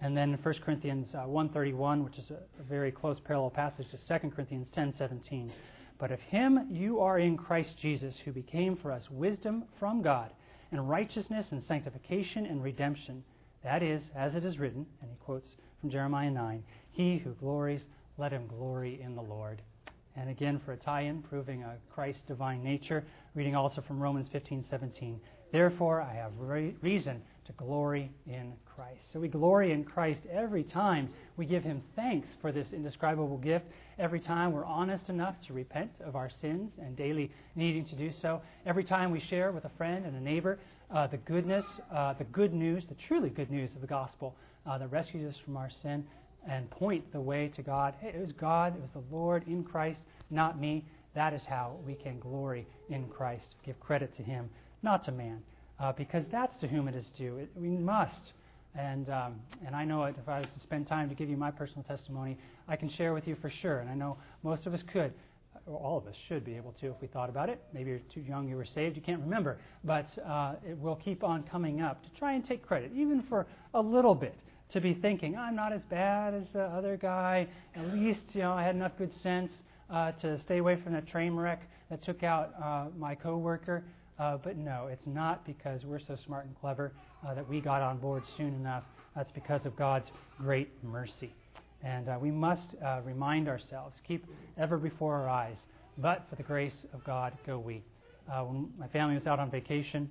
And 0.00 0.16
then 0.16 0.38
1 0.42 0.54
Corinthians 0.64 1.08
uh, 1.14 1.26
1.31, 1.26 2.04
which 2.04 2.18
is 2.18 2.30
a, 2.30 2.62
very 2.62 2.92
close 2.92 3.18
parallel 3.24 3.50
passage 3.50 3.86
to 3.90 4.20
2 4.20 4.30
Corinthians 4.30 4.68
10.17. 4.76 5.50
But 5.98 6.12
of 6.12 6.20
him 6.20 6.66
you 6.70 7.00
are 7.00 7.18
in 7.18 7.36
Christ 7.36 7.74
Jesus, 7.80 8.14
who 8.24 8.32
became 8.32 8.76
for 8.76 8.92
us 8.92 9.04
wisdom 9.10 9.64
from 9.78 10.02
God, 10.02 10.30
and 10.70 10.88
righteousness 10.88 11.46
and 11.50 11.64
sanctification 11.64 12.44
and 12.44 12.62
redemption. 12.62 13.24
That 13.66 13.82
is, 13.82 14.00
as 14.14 14.36
it 14.36 14.44
is 14.44 14.60
written, 14.60 14.86
and 15.02 15.10
he 15.10 15.16
quotes 15.16 15.48
from 15.80 15.90
Jeremiah 15.90 16.30
9, 16.30 16.62
He 16.92 17.18
who 17.18 17.32
glories, 17.32 17.80
let 18.16 18.30
him 18.30 18.46
glory 18.46 19.00
in 19.02 19.16
the 19.16 19.22
Lord. 19.22 19.60
And 20.14 20.30
again, 20.30 20.60
for 20.64 20.74
a 20.74 20.76
tie 20.76 21.00
in, 21.00 21.20
proving 21.20 21.64
a 21.64 21.74
Christ's 21.92 22.22
divine 22.28 22.62
nature, 22.62 23.04
reading 23.34 23.56
also 23.56 23.82
from 23.82 23.98
Romans 23.98 24.28
15 24.30 24.66
17. 24.70 25.20
Therefore, 25.50 26.00
I 26.00 26.14
have 26.14 26.30
re- 26.38 26.76
reason 26.80 27.20
to 27.46 27.52
glory 27.54 28.12
in 28.28 28.52
Christ. 28.76 29.00
So 29.12 29.18
we 29.18 29.26
glory 29.26 29.72
in 29.72 29.82
Christ 29.82 30.20
every 30.30 30.62
time 30.62 31.08
we 31.36 31.44
give 31.44 31.64
him 31.64 31.82
thanks 31.96 32.28
for 32.40 32.52
this 32.52 32.68
indescribable 32.72 33.38
gift, 33.38 33.66
every 33.98 34.20
time 34.20 34.52
we're 34.52 34.64
honest 34.64 35.08
enough 35.08 35.34
to 35.48 35.52
repent 35.52 35.90
of 36.04 36.14
our 36.14 36.30
sins 36.40 36.70
and 36.80 36.96
daily 36.96 37.32
needing 37.56 37.84
to 37.86 37.96
do 37.96 38.12
so, 38.22 38.42
every 38.64 38.84
time 38.84 39.10
we 39.10 39.20
share 39.20 39.50
with 39.50 39.64
a 39.64 39.70
friend 39.76 40.06
and 40.06 40.16
a 40.16 40.20
neighbor 40.20 40.60
uh, 40.90 41.06
the 41.06 41.16
goodness, 41.18 41.64
uh, 41.94 42.14
the 42.14 42.24
good 42.24 42.52
news, 42.52 42.84
the 42.88 42.96
truly 43.08 43.30
good 43.30 43.50
news 43.50 43.70
of 43.74 43.80
the 43.80 43.86
gospel 43.86 44.34
uh, 44.66 44.78
that 44.78 44.88
rescues 44.88 45.34
us 45.34 45.40
from 45.44 45.56
our 45.56 45.70
sin 45.82 46.04
and 46.48 46.70
point 46.70 47.10
the 47.12 47.20
way 47.20 47.48
to 47.56 47.62
God. 47.62 47.94
Hey, 48.00 48.12
it 48.14 48.20
was 48.20 48.32
God, 48.32 48.74
it 48.76 48.80
was 48.80 48.90
the 48.94 49.14
Lord 49.16 49.46
in 49.48 49.64
Christ, 49.64 50.00
not 50.30 50.60
me. 50.60 50.84
That 51.14 51.32
is 51.32 51.42
how 51.48 51.76
we 51.86 51.94
can 51.94 52.20
glory 52.20 52.66
in 52.88 53.08
Christ, 53.08 53.54
give 53.64 53.78
credit 53.80 54.14
to 54.16 54.22
Him, 54.22 54.48
not 54.82 55.04
to 55.06 55.12
man, 55.12 55.42
uh, 55.80 55.92
because 55.92 56.24
that's 56.30 56.56
to 56.58 56.68
whom 56.68 56.88
it 56.88 56.94
is 56.94 57.06
due. 57.16 57.38
It, 57.38 57.50
we 57.56 57.70
must. 57.70 58.32
And, 58.78 59.08
um, 59.08 59.36
and 59.66 59.74
I 59.74 59.84
know 59.84 60.04
if 60.04 60.28
I 60.28 60.40
was 60.40 60.48
to 60.54 60.60
spend 60.60 60.86
time 60.86 61.08
to 61.08 61.14
give 61.14 61.30
you 61.30 61.36
my 61.36 61.50
personal 61.50 61.82
testimony, 61.84 62.36
I 62.68 62.76
can 62.76 62.90
share 62.90 63.14
with 63.14 63.26
you 63.26 63.36
for 63.40 63.50
sure. 63.62 63.78
And 63.78 63.88
I 63.88 63.94
know 63.94 64.18
most 64.42 64.66
of 64.66 64.74
us 64.74 64.82
could. 64.92 65.14
Or 65.66 65.76
all 65.78 65.98
of 65.98 66.06
us 66.06 66.14
should 66.28 66.44
be 66.44 66.56
able 66.56 66.72
to 66.80 66.86
if 66.86 67.00
we 67.00 67.08
thought 67.08 67.28
about 67.28 67.48
it. 67.48 67.60
Maybe 67.72 67.90
you're 67.90 68.00
too 68.12 68.20
young, 68.20 68.48
you 68.48 68.56
were 68.56 68.64
saved, 68.64 68.96
you 68.96 69.02
can't 69.02 69.20
remember. 69.20 69.58
But 69.84 70.06
uh, 70.24 70.54
it 70.68 70.78
will 70.78 70.96
keep 70.96 71.24
on 71.24 71.42
coming 71.42 71.80
up 71.80 72.02
to 72.04 72.10
try 72.18 72.34
and 72.34 72.46
take 72.46 72.64
credit, 72.64 72.92
even 72.94 73.22
for 73.28 73.46
a 73.74 73.80
little 73.80 74.14
bit 74.14 74.36
to 74.70 74.80
be 74.80 74.94
thinking, 74.94 75.36
I'm 75.36 75.54
not 75.54 75.72
as 75.72 75.82
bad 75.88 76.34
as 76.34 76.44
the 76.52 76.62
other 76.62 76.96
guy. 76.96 77.48
At 77.74 77.92
least, 77.94 78.22
you 78.32 78.42
know, 78.42 78.52
I 78.52 78.62
had 78.62 78.74
enough 78.74 78.92
good 78.98 79.12
sense 79.22 79.52
uh, 79.90 80.12
to 80.12 80.38
stay 80.40 80.58
away 80.58 80.80
from 80.82 80.92
that 80.92 81.06
train 81.06 81.34
wreck 81.34 81.62
that 81.90 82.02
took 82.02 82.22
out 82.22 82.52
uh, 82.62 82.86
my 82.98 83.14
coworker. 83.14 83.84
Uh, 84.18 84.36
but 84.36 84.56
no, 84.56 84.88
it's 84.90 85.06
not 85.06 85.44
because 85.46 85.84
we're 85.84 86.00
so 86.00 86.16
smart 86.24 86.46
and 86.46 86.58
clever 86.60 86.92
uh, 87.26 87.34
that 87.34 87.48
we 87.48 87.60
got 87.60 87.82
on 87.82 87.98
board 87.98 88.22
soon 88.36 88.54
enough. 88.54 88.84
That's 89.14 89.30
because 89.30 89.66
of 89.66 89.76
God's 89.76 90.10
great 90.38 90.70
mercy. 90.82 91.32
And 91.82 92.08
uh, 92.08 92.18
we 92.20 92.30
must 92.30 92.74
uh, 92.84 93.00
remind 93.04 93.48
ourselves, 93.48 93.96
keep 94.06 94.26
ever 94.58 94.76
before 94.78 95.14
our 95.14 95.28
eyes, 95.28 95.56
but 95.98 96.26
for 96.28 96.36
the 96.36 96.42
grace 96.42 96.86
of 96.92 97.04
God 97.04 97.32
go 97.46 97.58
we. 97.58 97.82
when 98.26 98.68
my 98.78 98.88
family 98.88 99.14
was 99.14 99.26
out 99.26 99.38
on 99.38 99.50
vacation, 99.50 100.08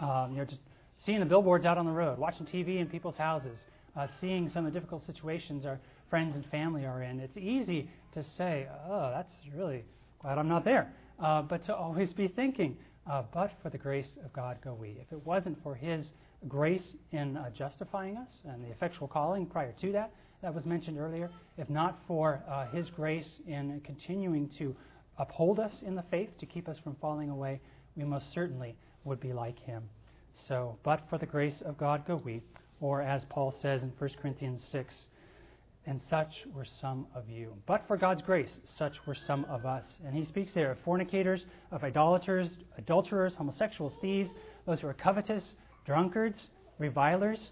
um, 0.00 0.32
you 0.32 0.38
know, 0.38 0.44
just 0.44 0.60
seeing 1.04 1.20
the 1.20 1.26
billboards 1.26 1.66
out 1.66 1.78
on 1.78 1.86
the 1.86 1.92
road, 1.92 2.18
watching 2.18 2.46
TV 2.46 2.80
in 2.80 2.86
people's 2.86 3.16
houses, 3.16 3.58
uh, 3.96 4.06
seeing 4.20 4.48
some 4.48 4.66
of 4.66 4.72
the 4.72 4.78
difficult 4.78 5.04
situations 5.06 5.66
our 5.66 5.78
friends 6.10 6.34
and 6.34 6.44
family 6.46 6.84
are 6.84 7.02
in, 7.02 7.20
it's 7.20 7.36
easy 7.36 7.88
to 8.12 8.24
say, 8.36 8.66
oh, 8.88 9.10
that's 9.14 9.32
really 9.54 9.84
glad 10.20 10.38
I'm 10.38 10.48
not 10.48 10.64
there. 10.64 10.92
Uh, 11.22 11.42
but 11.42 11.64
to 11.66 11.74
always 11.74 12.12
be 12.12 12.28
thinking, 12.28 12.76
uh, 13.10 13.22
but 13.32 13.52
for 13.62 13.70
the 13.70 13.78
grace 13.78 14.08
of 14.24 14.32
God 14.32 14.58
go 14.64 14.74
we. 14.74 14.96
If 15.00 15.12
it 15.12 15.24
wasn't 15.24 15.62
for 15.62 15.74
His 15.74 16.06
grace 16.48 16.94
in 17.12 17.36
uh, 17.36 17.50
justifying 17.50 18.16
us 18.16 18.28
and 18.48 18.64
the 18.64 18.70
effectual 18.70 19.06
calling 19.08 19.46
prior 19.46 19.72
to 19.80 19.92
that, 19.92 20.12
that 20.44 20.54
was 20.54 20.66
mentioned 20.66 20.98
earlier, 20.98 21.30
if 21.56 21.70
not 21.70 21.98
for 22.06 22.42
uh, 22.46 22.66
His 22.66 22.90
grace 22.90 23.40
in 23.46 23.80
continuing 23.82 24.50
to 24.58 24.76
uphold 25.16 25.58
us 25.58 25.72
in 25.86 25.94
the 25.94 26.04
faith 26.10 26.28
to 26.38 26.44
keep 26.44 26.68
us 26.68 26.76
from 26.84 26.96
falling 27.00 27.30
away, 27.30 27.62
we 27.96 28.04
most 28.04 28.26
certainly 28.34 28.76
would 29.04 29.20
be 29.20 29.32
like 29.32 29.58
Him. 29.60 29.82
So, 30.46 30.76
but 30.84 31.00
for 31.08 31.16
the 31.16 31.24
grace 31.24 31.62
of 31.64 31.78
God 31.78 32.06
go 32.06 32.16
we 32.22 32.42
or 32.78 33.00
as 33.00 33.24
Paul 33.30 33.54
says 33.62 33.82
in 33.82 33.90
1 33.98 34.10
Corinthians 34.20 34.60
6, 34.70 34.94
And 35.86 35.98
such 36.10 36.32
were 36.54 36.66
some 36.78 37.06
of 37.14 37.26
you. 37.30 37.54
But 37.66 37.86
for 37.88 37.96
God's 37.96 38.20
grace, 38.20 38.60
such 38.76 38.96
were 39.06 39.16
some 39.26 39.46
of 39.46 39.64
us. 39.64 39.84
And 40.04 40.14
he 40.14 40.26
speaks 40.26 40.52
there 40.54 40.72
of 40.72 40.78
fornicators, 40.84 41.40
of 41.70 41.84
idolaters, 41.84 42.50
adulterers, 42.76 43.34
homosexuals, 43.34 43.94
thieves, 44.02 44.30
those 44.66 44.80
who 44.80 44.88
are 44.88 44.94
covetous, 44.94 45.54
drunkards, 45.86 46.38
revilers. 46.78 47.48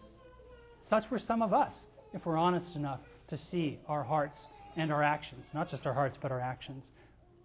Such 0.91 1.11
were 1.11 1.19
some 1.19 1.41
of 1.41 1.55
us, 1.55 1.73
if 2.13 2.25
we're 2.27 2.37
honest 2.37 2.75
enough 2.75 3.01
to 3.29 3.39
see 3.51 3.79
our 3.89 4.03
hearts 4.03 4.39
and 4.77 4.93
our 4.93 5.03
actions. 5.03 5.45
Not 5.55 5.71
just 5.71 5.87
our 5.87 5.95
hearts, 5.95 6.17
but 6.21 6.31
our 6.31 6.41
actions. 6.41 6.85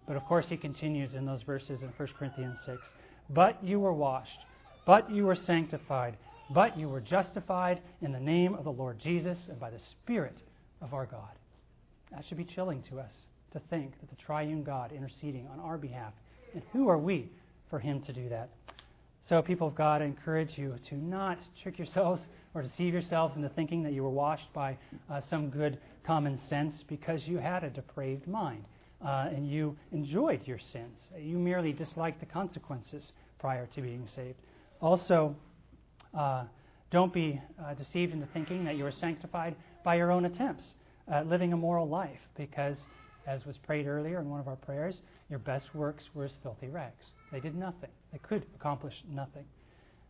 But 0.06 0.16
of 0.16 0.24
course, 0.24 0.46
he 0.48 0.56
continues 0.56 1.14
in 1.14 1.26
those 1.26 1.42
verses 1.42 1.82
in 1.82 1.88
1 1.88 2.08
Corinthians 2.18 2.58
6. 2.64 2.78
But 3.30 3.62
you 3.62 3.80
were 3.80 3.92
washed, 3.92 4.38
but 4.86 5.10
you 5.10 5.26
were 5.26 5.34
sanctified, 5.34 6.16
but 6.50 6.78
you 6.78 6.88
were 6.88 7.00
justified 7.00 7.82
in 8.00 8.12
the 8.12 8.20
name 8.20 8.54
of 8.54 8.64
the 8.64 8.72
Lord 8.72 8.98
Jesus 8.98 9.38
and 9.50 9.60
by 9.60 9.70
the 9.70 9.80
Spirit 9.90 10.38
of 10.80 10.94
our 10.94 11.04
God. 11.04 11.28
That 12.10 12.24
should 12.26 12.38
be 12.38 12.44
chilling 12.44 12.82
to 12.90 12.98
us 13.00 13.12
to 13.52 13.60
think 13.70 13.98
that 14.00 14.08
the 14.08 14.16
triune 14.16 14.62
God 14.62 14.92
interceding 14.92 15.46
on 15.48 15.60
our 15.60 15.76
behalf. 15.76 16.12
And 16.54 16.62
who 16.72 16.88
are 16.88 16.98
we 16.98 17.30
for 17.68 17.78
him 17.78 18.00
to 18.02 18.12
do 18.12 18.30
that? 18.30 18.48
So, 19.28 19.42
people 19.42 19.68
of 19.68 19.74
God, 19.74 20.00
I 20.00 20.06
encourage 20.06 20.56
you 20.56 20.74
to 20.88 20.96
not 20.96 21.36
trick 21.62 21.76
yourselves 21.76 22.22
or 22.54 22.62
deceive 22.62 22.94
yourselves 22.94 23.36
into 23.36 23.50
thinking 23.50 23.82
that 23.82 23.92
you 23.92 24.02
were 24.02 24.08
washed 24.08 24.50
by 24.54 24.78
uh, 25.10 25.20
some 25.28 25.50
good 25.50 25.78
common 26.06 26.40
sense 26.48 26.82
because 26.88 27.20
you 27.26 27.36
had 27.36 27.62
a 27.62 27.68
depraved 27.68 28.26
mind 28.26 28.64
uh, 29.04 29.28
and 29.30 29.46
you 29.50 29.76
enjoyed 29.92 30.40
your 30.46 30.58
sins. 30.72 30.98
You 31.20 31.38
merely 31.38 31.74
disliked 31.74 32.20
the 32.20 32.26
consequences 32.26 33.12
prior 33.38 33.66
to 33.74 33.82
being 33.82 34.08
saved. 34.16 34.38
Also, 34.80 35.36
uh, 36.16 36.44
don't 36.90 37.12
be 37.12 37.38
uh, 37.62 37.74
deceived 37.74 38.14
into 38.14 38.26
thinking 38.32 38.64
that 38.64 38.76
you 38.76 38.84
were 38.84 38.94
sanctified 38.98 39.54
by 39.84 39.96
your 39.96 40.10
own 40.10 40.24
attempts 40.24 40.72
at 41.06 41.26
living 41.26 41.52
a 41.52 41.56
moral 41.56 41.86
life, 41.86 42.20
because, 42.34 42.78
as 43.26 43.44
was 43.44 43.58
prayed 43.58 43.86
earlier 43.86 44.20
in 44.20 44.30
one 44.30 44.40
of 44.40 44.48
our 44.48 44.56
prayers, 44.56 45.02
your 45.28 45.38
best 45.38 45.74
works 45.74 46.04
were 46.14 46.24
as 46.24 46.32
filthy 46.42 46.68
rags. 46.68 47.04
They 47.32 47.40
did 47.40 47.54
nothing, 47.54 47.90
they 48.12 48.18
could 48.18 48.44
accomplish 48.54 48.94
nothing. 49.10 49.44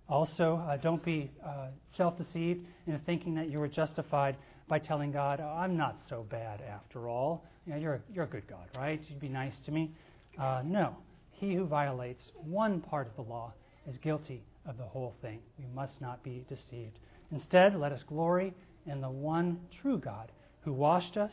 Also, 0.08 0.62
uh, 0.66 0.76
don't 0.78 1.04
be 1.04 1.30
uh, 1.44 1.66
self 1.96 2.16
deceived 2.16 2.64
into 2.86 2.98
thinking 3.04 3.34
that 3.34 3.50
you 3.50 3.58
were 3.58 3.68
justified 3.68 4.36
by 4.66 4.78
telling 4.78 5.12
God, 5.12 5.40
oh, 5.42 5.48
I'm 5.48 5.76
not 5.76 5.98
so 6.08 6.26
bad 6.30 6.60
after 6.62 7.08
all. 7.08 7.44
You 7.66 7.74
know, 7.74 7.78
you're, 7.78 7.94
a, 7.94 8.00
you're 8.12 8.24
a 8.24 8.28
good 8.28 8.46
God, 8.48 8.68
right? 8.76 9.00
You'd 9.08 9.20
be 9.20 9.28
nice 9.28 9.54
to 9.66 9.70
me. 9.70 9.90
Uh, 10.38 10.62
no. 10.64 10.96
He 11.32 11.54
who 11.54 11.66
violates 11.66 12.30
one 12.34 12.80
part 12.80 13.06
of 13.06 13.16
the 13.16 13.30
law 13.30 13.52
is 13.86 13.96
guilty 13.98 14.42
of 14.66 14.76
the 14.76 14.84
whole 14.84 15.14
thing. 15.22 15.40
We 15.58 15.66
must 15.74 16.00
not 16.00 16.22
be 16.22 16.44
deceived. 16.48 16.98
Instead, 17.30 17.76
let 17.76 17.92
us 17.92 18.00
glory 18.06 18.54
in 18.86 19.00
the 19.00 19.10
one 19.10 19.60
true 19.80 19.98
God 19.98 20.32
who 20.62 20.72
washed 20.72 21.16
us, 21.16 21.32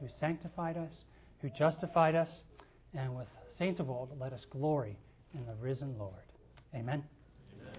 who 0.00 0.06
sanctified 0.20 0.76
us, 0.76 0.92
who 1.40 1.50
justified 1.50 2.14
us, 2.14 2.30
and 2.94 3.14
with 3.16 3.26
saints 3.58 3.80
of 3.80 3.90
old, 3.90 4.10
let 4.20 4.32
us 4.32 4.44
glory 4.50 4.96
in 5.34 5.44
the 5.46 5.54
risen 5.60 5.94
Lord. 5.98 6.14
Amen. 6.74 7.04
Amen. 7.60 7.72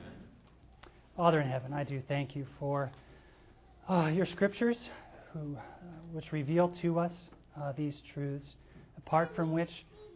Father 1.16 1.42
in 1.42 1.50
heaven, 1.50 1.74
I 1.74 1.84
do 1.84 2.02
thank 2.08 2.36
you 2.36 2.46
for 2.60 2.92
uh, 3.90 4.08
your 4.08 4.26
scriptures, 4.26 4.78
who, 5.34 5.56
uh, 5.56 5.62
which 6.12 6.32
reveal 6.32 6.74
to 6.82 7.00
us 7.00 7.12
uh, 7.60 7.74
these 7.76 7.96
truths, 8.14 8.46
apart 8.98 9.30
from 9.36 9.52
which 9.52 9.72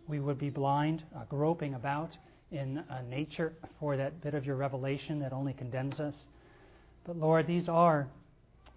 we 0.08 0.20
would 0.20 0.40
be 0.40 0.50
blind, 0.50 1.04
uh, 1.16 1.24
groping 1.30 1.74
about 1.74 2.12
in 2.52 2.78
uh, 2.78 3.02
nature 3.10 3.54
for 3.80 3.98
that 3.98 4.22
bit 4.22 4.36
of 4.36 4.46
your 4.46 4.56
revelation 4.56 5.20
that 5.20 5.34
only 5.34 5.54
condemns 5.54 6.00
us. 6.00 6.16
But 7.06 7.18
Lord, 7.18 7.48
these 7.48 7.68
are 7.68 8.08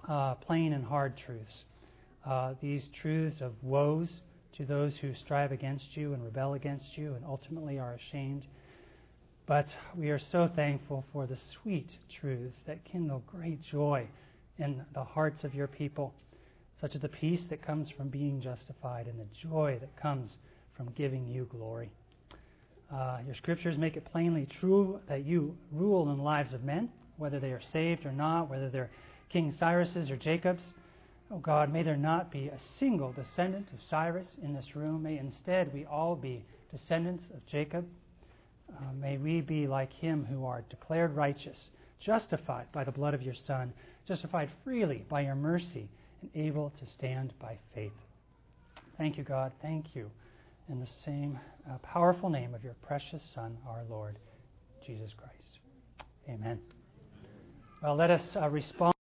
uh, 0.09 0.35
plain 0.37 0.73
and 0.73 0.85
hard 0.85 1.15
truths. 1.17 1.65
These 2.61 2.89
truths 3.01 3.41
of 3.41 3.53
woes 3.63 4.09
to 4.57 4.65
those 4.65 4.97
who 4.97 5.15
strive 5.15 5.53
against 5.53 5.97
you 5.97 6.15
and 6.15 6.25
rebel 6.25 6.55
against 6.55 6.97
you 6.97 7.15
and 7.15 7.25
ultimately 7.25 7.79
are 7.79 7.95
ashamed. 7.95 8.45
But 9.47 9.67
we 9.97 10.11
are 10.11 10.19
so 10.19 10.51
thankful 10.55 11.05
for 11.13 11.27
the 11.27 11.39
sweet 11.63 11.91
truths 12.21 12.57
that 12.67 12.85
kindle 12.85 13.23
great 13.27 13.61
joy 13.63 14.09
in 14.59 14.83
the 14.95 15.05
hearts 15.05 15.45
of 15.45 15.55
your 15.55 15.67
people, 15.67 16.15
such 16.81 16.95
as 16.95 17.01
the 17.01 17.09
peace 17.09 17.43
that 17.51 17.65
comes 17.65 17.91
from 17.91 18.09
being 18.09 18.41
justified 18.41 19.07
and 19.07 19.21
the 19.21 19.49
joy 19.49 19.79
that 19.81 19.95
comes 20.01 20.31
from 20.77 20.91
giving 20.97 21.27
you 21.27 21.49
glory. 21.51 21.91
Uh, 22.93 23.19
your 23.27 23.35
scriptures 23.35 23.77
make 23.77 23.97
it 23.97 24.05
plainly 24.05 24.47
true 24.61 25.01
that 25.09 25.25
you 25.25 25.57
rule 25.73 26.11
in 26.11 26.17
the 26.17 26.23
lives 26.23 26.53
of 26.53 26.65
men, 26.65 26.89
whether 27.19 27.41
they 27.41 27.51
are 27.51 27.63
saved 27.73 28.07
or 28.07 28.13
not, 28.13 28.49
whether 28.49 28.71
they're 28.71 28.91
King 29.29 29.55
Cyrus's 29.59 30.11
or 30.11 30.17
Jacob's. 30.17 30.63
Oh 31.31 31.39
God, 31.39 31.73
may 31.73 31.83
there 31.83 31.97
not 31.97 32.31
be 32.31 32.49
a 32.49 32.59
single 32.79 33.13
descendant 33.13 33.69
of 33.73 33.81
Cyrus 33.91 34.29
in 34.43 34.55
this 34.55 34.77
room. 34.77 35.03
May 35.03 35.19
instead 35.19 35.73
we 35.73 35.85
all 35.85 36.15
be 36.15 36.45
descendants 36.71 37.25
of 37.35 37.45
Jacob. 37.47 37.85
Uh, 38.71 38.93
may 39.01 39.17
we 39.17 39.41
be 39.41 39.67
like 39.67 39.93
him 39.93 40.25
who 40.25 40.45
are 40.47 40.63
declared 40.71 41.17
righteous, 41.17 41.71
justified 41.99 42.67
by 42.73 42.85
the 42.85 42.93
blood 42.93 43.15
of 43.15 43.23
your 43.23 43.35
Son, 43.35 43.73
justified 44.07 44.51
freely 44.63 45.05
by 45.09 45.23
your 45.23 45.35
mercy, 45.35 45.89
and 46.21 46.31
able 46.35 46.73
to 46.79 46.87
stand 46.87 47.33
by 47.41 47.59
faith. 47.75 47.93
Thank 48.97 49.19
you, 49.19 49.25
God. 49.25 49.53
Thank 49.61 49.95
you 49.95 50.11
in 50.69 50.79
the 50.79 50.89
same 51.05 51.39
uh, 51.69 51.79
powerful 51.79 52.31
name 52.31 52.55
of 52.55 52.63
your 52.63 52.75
precious 52.87 53.23
Son, 53.35 53.57
our 53.69 53.83
Lord, 53.91 54.19
Jesus 54.87 55.13
Christ. 55.17 55.59
Amen. 56.29 56.61
Well, 57.83 57.97
let 57.97 58.11
us 58.11 58.23
uh, 58.37 58.49
respond. 58.49 58.93